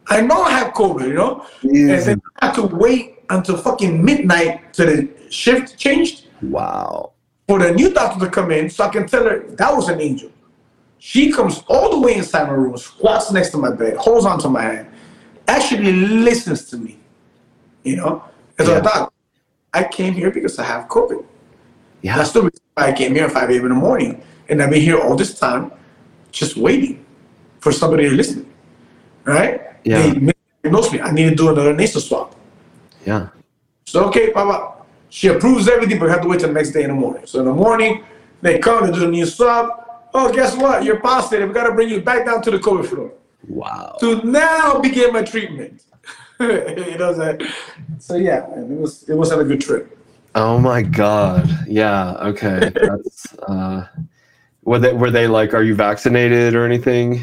I 0.08 0.20
know 0.20 0.42
I 0.42 0.50
have 0.50 0.72
COVID, 0.72 1.06
you 1.06 1.14
know? 1.14 1.46
And 1.62 2.02
then 2.02 2.22
I 2.40 2.46
had 2.46 2.54
to 2.56 2.62
wait 2.62 3.20
until 3.30 3.56
fucking 3.56 4.04
midnight 4.04 4.72
till 4.74 4.86
the 4.86 5.08
shift 5.30 5.78
changed 5.78 6.26
Wow. 6.42 7.12
for 7.46 7.60
the 7.60 7.70
new 7.72 7.92
doctor 7.92 8.24
to 8.24 8.30
come 8.30 8.50
in 8.50 8.68
so 8.68 8.82
I 8.84 8.88
can 8.88 9.06
tell 9.06 9.22
her 9.22 9.46
that 9.48 9.72
was 9.72 9.88
an 9.88 10.00
angel. 10.00 10.32
She 10.98 11.30
comes 11.30 11.62
all 11.68 11.90
the 11.92 12.00
way 12.00 12.16
inside 12.16 12.48
my 12.48 12.54
room, 12.54 12.76
squats 12.76 13.30
next 13.30 13.50
to 13.50 13.58
my 13.58 13.70
bed, 13.70 13.96
holds 13.96 14.26
onto 14.26 14.48
my 14.48 14.62
hand, 14.62 14.88
actually 15.46 15.92
listens 15.92 16.64
to 16.70 16.76
me. 16.78 16.98
You 17.84 17.96
know, 17.96 18.24
as 18.58 18.66
Yeah. 18.66 18.78
a 18.78 18.82
doc, 18.82 19.12
I 19.72 19.84
came 19.84 20.14
here 20.14 20.30
because 20.30 20.58
I 20.58 20.64
have 20.64 20.88
COVID. 20.88 21.24
Yeah. 22.02 22.16
That's 22.16 22.32
the 22.32 22.42
reason 22.42 22.60
why 22.74 22.88
I 22.88 22.92
came 22.92 23.14
here 23.14 23.24
at 23.26 23.32
5 23.32 23.50
a.m. 23.50 23.62
in 23.62 23.68
the 23.68 23.74
morning. 23.74 24.22
And 24.48 24.62
I've 24.62 24.70
been 24.70 24.80
here 24.80 24.98
all 24.98 25.16
this 25.16 25.38
time 25.38 25.70
just 26.32 26.56
waiting 26.56 27.04
for 27.60 27.72
somebody 27.72 28.08
to 28.08 28.14
listen. 28.14 28.50
Right? 29.24 29.60
Yeah. 29.84 30.02
They 30.12 30.32
diagnosed 30.62 30.92
me. 30.92 31.00
I 31.00 31.10
need 31.12 31.28
to 31.30 31.34
do 31.36 31.48
another 31.50 31.74
nasal 31.74 32.00
swab. 32.00 32.34
Yeah. 33.06 33.28
So, 33.86 34.04
okay, 34.06 34.32
Papa. 34.32 34.78
She 35.08 35.26
approves 35.28 35.68
everything, 35.68 35.98
but 35.98 36.04
we 36.06 36.10
have 36.12 36.22
to 36.22 36.28
wait 36.28 36.40
till 36.40 36.48
the 36.48 36.54
next 36.54 36.70
day 36.70 36.82
in 36.84 36.88
the 36.88 36.94
morning. 36.94 37.26
So, 37.26 37.40
in 37.40 37.46
the 37.46 37.52
morning, 37.52 38.04
they 38.42 38.58
come 38.58 38.86
to 38.86 38.92
do 38.92 39.00
the 39.00 39.08
new 39.08 39.26
swab. 39.26 39.68
Oh, 40.14 40.32
guess 40.32 40.56
what? 40.56 40.84
You're 40.84 41.00
positive. 41.00 41.48
We 41.48 41.54
got 41.54 41.66
to 41.66 41.72
bring 41.74 41.88
you 41.88 42.00
back 42.00 42.26
down 42.26 42.42
to 42.42 42.50
the 42.50 42.58
COVID 42.58 42.86
floor 42.86 43.12
Wow. 43.48 43.96
to 44.00 44.22
now 44.24 44.78
begin 44.80 45.12
my 45.12 45.22
treatment. 45.22 45.82
you 46.88 46.96
know 46.96 47.12
what 47.12 47.42
So, 47.98 48.16
yeah, 48.16 48.46
it 48.56 48.66
was 48.66 49.06
it 49.08 49.14
wasn't 49.14 49.42
a 49.42 49.44
good 49.44 49.60
trip. 49.60 49.98
Oh 50.34 50.58
my 50.58 50.80
god. 50.80 51.46
Yeah. 51.68 52.12
Okay. 52.32 52.72
That's 52.74 53.34
uh 53.40 53.86
were 54.64 54.78
they 54.78 54.94
were 54.94 55.10
they 55.10 55.26
like 55.26 55.52
are 55.52 55.62
you 55.62 55.74
vaccinated 55.74 56.54
or 56.54 56.64
anything? 56.64 57.20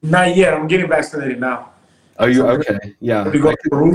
Not 0.00 0.34
yet. 0.34 0.54
I'm 0.54 0.66
getting 0.66 0.88
vaccinated 0.88 1.40
now. 1.40 1.72
Oh 2.18 2.24
you 2.24 2.46
okay. 2.46 2.78
Yeah. 3.00 3.28
We 3.28 3.38
go 3.38 3.50
to 3.50 3.56
Peru 3.70 3.94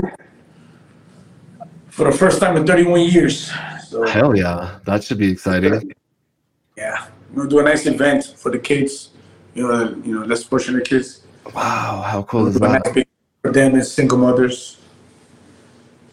for 1.88 2.04
the 2.04 2.16
first 2.16 2.38
time 2.40 2.56
in 2.56 2.64
31 2.64 3.00
years. 3.00 3.50
So 3.88 4.06
Hell 4.06 4.36
yeah. 4.36 4.78
That 4.84 5.02
should 5.02 5.18
be 5.18 5.32
exciting. 5.32 5.92
yeah, 6.76 7.06
we'll 7.32 7.48
do 7.48 7.58
a 7.58 7.64
nice 7.64 7.86
event 7.86 8.34
for 8.36 8.52
the 8.52 8.58
kids. 8.58 9.10
You 9.54 9.66
know, 9.66 9.96
you 10.04 10.14
know, 10.14 10.24
less 10.26 10.44
fortunate 10.44 10.86
kids. 10.86 11.22
Wow, 11.52 12.04
how 12.06 12.22
cool 12.22 12.46
is 12.46 12.60
nice 12.60 12.80
that? 12.84 12.94
big 12.94 13.09
for 13.42 13.52
them 13.52 13.74
as 13.74 13.92
single 13.92 14.18
mothers. 14.18 14.78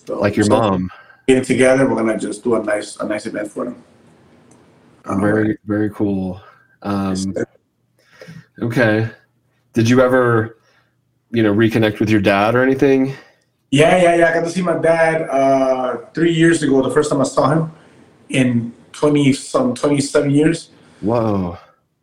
So, 0.05 0.19
Like 0.19 0.35
your 0.35 0.47
mom. 0.47 0.89
Getting 1.27 1.43
together, 1.43 1.87
we're 1.87 1.95
gonna 1.95 2.17
just 2.17 2.43
do 2.43 2.55
a 2.55 2.63
nice, 2.63 2.95
a 2.97 3.05
nice 3.05 3.25
event 3.25 3.51
for 3.51 3.65
them. 3.65 3.83
Um, 5.05 5.21
Very 5.21 5.57
very 5.65 5.89
cool. 5.89 6.41
Um 6.81 7.33
okay. 8.61 9.09
Did 9.73 9.89
you 9.89 10.01
ever 10.01 10.57
you 11.31 11.43
know 11.43 11.53
reconnect 11.53 11.99
with 11.99 12.09
your 12.09 12.21
dad 12.21 12.55
or 12.55 12.63
anything? 12.63 13.13
Yeah, 13.69 14.01
yeah, 14.01 14.15
yeah. 14.15 14.29
I 14.29 14.33
got 14.33 14.45
to 14.45 14.49
see 14.49 14.61
my 14.61 14.77
dad 14.77 15.23
uh, 15.29 15.97
three 16.13 16.31
years 16.31 16.63
ago. 16.63 16.81
The 16.81 16.89
first 16.89 17.11
time 17.11 17.19
I 17.19 17.25
saw 17.25 17.49
him 17.49 17.71
in 18.29 18.73
twenty 18.93 19.33
some 19.33 19.75
twenty 19.75 19.99
seven 19.99 20.31
years. 20.31 20.69
Whoa. 21.01 21.57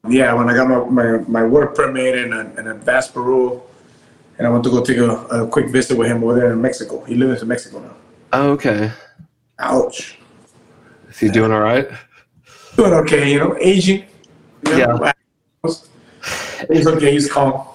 Yeah, 0.07 0.35
when 0.35 0.51
I 0.51 0.55
got 0.55 0.69
my, 0.69 0.85
my, 0.85 1.19
my 1.27 1.43
work 1.43 1.75
permit 1.75 2.15
and 2.19 2.35
an, 2.35 2.59
an 2.59 2.67
advanced 2.69 3.15
parole, 3.15 3.67
and 4.39 4.47
I 4.47 4.51
went 4.51 4.65
to 4.65 4.71
go 4.71 4.85
take 4.85 4.99
a, 4.99 5.11
a 5.11 5.49
quick 5.49 5.71
visit 5.71 5.97
with 5.97 6.09
him 6.09 6.23
over 6.25 6.35
there 6.35 6.53
in 6.53 6.61
Mexico. 6.61 7.05
He 7.05 7.15
lives 7.15 7.43
in 7.43 7.49
Mexico 7.49 7.81
now. 7.81 7.95
Oh, 8.33 8.51
okay. 8.53 8.91
Ouch. 9.59 10.19
Is 11.09 11.19
he 11.19 11.29
doing 11.29 11.53
all 11.53 11.61
right? 11.61 11.89
Doing 12.77 12.93
okay, 12.95 13.33
you 13.33 13.39
know, 13.39 13.57
aging. 13.61 14.05
You 14.67 14.79
know, 14.79 15.13
He's 16.73 16.87
okay. 16.87 17.13
He's 17.13 17.31
calm. 17.31 17.67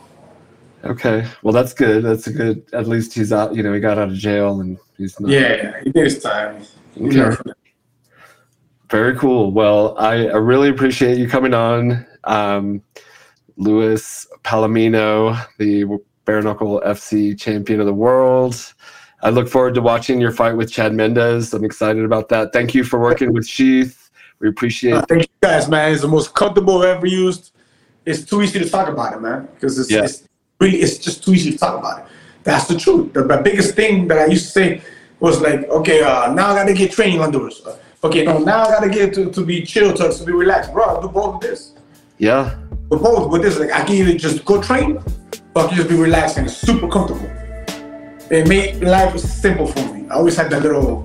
Okay. 0.83 1.25
Well, 1.43 1.53
that's 1.53 1.73
good. 1.73 2.03
That's 2.03 2.27
a 2.27 2.33
good. 2.33 2.65
At 2.73 2.87
least 2.87 3.13
he's 3.13 3.31
out. 3.31 3.55
You 3.55 3.63
know, 3.63 3.73
he 3.73 3.79
got 3.79 3.97
out 3.97 4.09
of 4.09 4.15
jail 4.15 4.61
and 4.61 4.77
he's 4.97 5.19
not. 5.19 5.29
Yeah, 5.29 5.55
yeah, 5.55 5.83
he 5.83 5.91
did 5.91 6.05
his 6.05 6.21
time. 6.21 6.63
Okay. 6.97 7.17
learned 7.17 7.37
from 7.37 7.51
it. 7.51 7.57
Very 8.89 9.15
cool. 9.17 9.51
Well, 9.51 9.95
I, 9.97 10.27
I 10.27 10.37
really 10.37 10.69
appreciate 10.69 11.17
you 11.17 11.29
coming 11.29 11.53
on, 11.53 12.07
um, 12.23 12.81
Luis 13.55 14.27
Palomino, 14.43 15.39
the 15.59 15.85
bare 16.29 16.43
knuckle 16.43 16.79
FC 16.85 17.37
champion 17.39 17.79
of 17.79 17.87
the 17.87 17.93
world. 17.93 18.55
I 19.23 19.31
look 19.31 19.49
forward 19.49 19.73
to 19.73 19.81
watching 19.81 20.21
your 20.21 20.31
fight 20.31 20.55
with 20.55 20.71
Chad 20.71 20.93
Mendes. 20.93 21.55
I'm 21.55 21.65
excited 21.65 22.05
about 22.05 22.29
that. 22.29 22.53
Thank 22.53 22.75
you 22.75 22.83
for 22.83 22.99
working 22.99 23.33
with 23.33 23.47
Sheath. 23.47 24.11
We 24.37 24.47
appreciate. 24.47 24.93
Uh, 24.93 25.05
thank 25.09 25.23
you 25.23 25.27
guys, 25.41 25.67
man. 25.67 25.91
It's 25.91 26.03
the 26.03 26.07
most 26.07 26.35
comfortable 26.35 26.83
I've 26.83 26.97
ever 26.97 27.07
used. 27.07 27.51
It's 28.05 28.23
too 28.23 28.43
easy 28.43 28.59
to 28.59 28.69
talk 28.69 28.87
about 28.87 29.13
it, 29.15 29.21
man, 29.21 29.47
because 29.55 29.79
it's, 29.79 29.89
Yeah. 29.89 30.03
it's 30.03 30.29
really 30.59 30.77
it's 30.77 30.99
just 30.99 31.23
too 31.23 31.33
easy 31.33 31.51
to 31.51 31.57
talk 31.57 31.79
about 31.79 31.99
it. 32.01 32.05
That's 32.43 32.67
the 32.67 32.77
truth. 32.77 33.13
The, 33.13 33.23
the 33.23 33.37
biggest 33.37 33.73
thing 33.75 34.07
that 34.09 34.19
I 34.19 34.27
used 34.27 34.45
to 34.45 34.51
say 34.51 34.81
was 35.19 35.41
like, 35.41 35.67
okay, 35.79 36.03
uh, 36.03 36.31
now 36.31 36.51
I 36.51 36.53
got 36.59 36.65
to 36.65 36.75
get 36.75 36.91
training 36.91 37.19
underwears. 37.25 37.65
Uh, 37.65 37.75
okay, 38.07 38.23
no, 38.23 38.37
now 38.37 38.59
I 38.65 38.67
got 38.67 38.83
to 38.83 38.89
get 38.89 39.15
to, 39.15 39.31
to 39.31 39.41
be 39.43 39.65
chill, 39.65 39.93
to, 39.95 40.13
to 40.13 40.23
be 40.23 40.31
relaxed, 40.31 40.71
bro. 40.73 40.83
I'll 40.85 41.01
do 41.01 41.09
both 41.09 41.35
of 41.35 41.41
this. 41.41 41.73
Yeah. 42.19 42.55
But 42.89 43.01
both 43.01 43.31
with 43.31 43.41
this, 43.41 43.57
like 43.57 43.71
I 43.71 43.83
can 43.83 43.95
either 43.95 44.17
just 44.17 44.45
go 44.45 44.61
train, 44.61 44.99
can 45.67 45.77
just 45.77 45.89
be 45.89 45.95
relaxed 45.95 46.37
and 46.37 46.49
super 46.49 46.87
comfortable. 46.87 47.29
It 48.31 48.47
made 48.47 48.81
life 48.83 49.17
simple 49.19 49.67
for 49.67 49.93
me. 49.93 50.07
I 50.09 50.13
always 50.15 50.37
had 50.37 50.49
that 50.51 50.61
little 50.61 51.01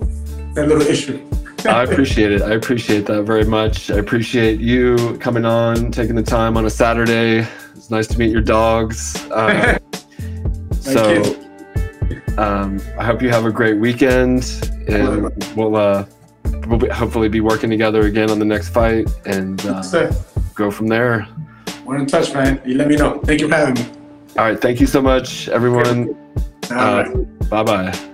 that 0.55 0.68
little 0.68 0.82
issue. 0.82 1.28
I 1.66 1.84
appreciate 1.84 2.30
it. 2.32 2.42
I 2.42 2.52
appreciate 2.52 3.07
that 3.07 3.22
very 3.22 3.44
much. 3.44 3.90
I 3.90 3.96
appreciate 3.96 4.61
you 4.61 5.16
coming 5.18 5.46
on, 5.46 5.90
taking 5.90 6.14
the 6.14 6.22
time 6.22 6.57
on 6.59 6.66
a 6.66 6.70
Saturday. 6.70 7.46
It's 7.74 7.90
nice 7.90 8.07
to 8.09 8.18
meet 8.18 8.30
your 8.30 8.42
dogs. 8.42 9.16
Uh, 9.30 9.78
so, 10.80 11.22
um, 12.36 12.80
I 12.98 13.05
hope 13.05 13.22
you 13.22 13.30
have 13.30 13.46
a 13.46 13.50
great 13.50 13.78
weekend, 13.78 14.70
and 14.86 15.30
we'll 15.57 15.76
uh, 15.76 16.05
we'll 16.66 16.78
be, 16.78 16.88
hopefully 16.88 17.28
be 17.28 17.40
working 17.40 17.70
together 17.70 18.02
again 18.02 18.30
on 18.30 18.38
the 18.38 18.44
next 18.44 18.68
fight 18.68 19.09
and 19.24 19.64
uh, 19.64 20.12
go 20.55 20.70
from 20.70 20.88
there. 20.88 21.26
we're 21.84 21.96
in 21.96 22.07
touch, 22.07 22.34
man. 22.34 22.61
You 22.66 22.76
let 22.76 22.88
me 22.88 22.96
know. 22.96 23.20
Thank 23.20 23.40
you 23.40 23.48
for 23.48 23.55
having 23.55 23.74
me. 23.74 24.03
All 24.37 24.45
right. 24.45 24.61
Thank 24.61 24.80
you 24.80 24.87
so 24.87 25.01
much, 25.01 25.49
everyone. 25.49 26.16
Uh, 26.70 26.74
right. 26.74 27.49
bye 27.49 27.62
bye. 27.62 28.11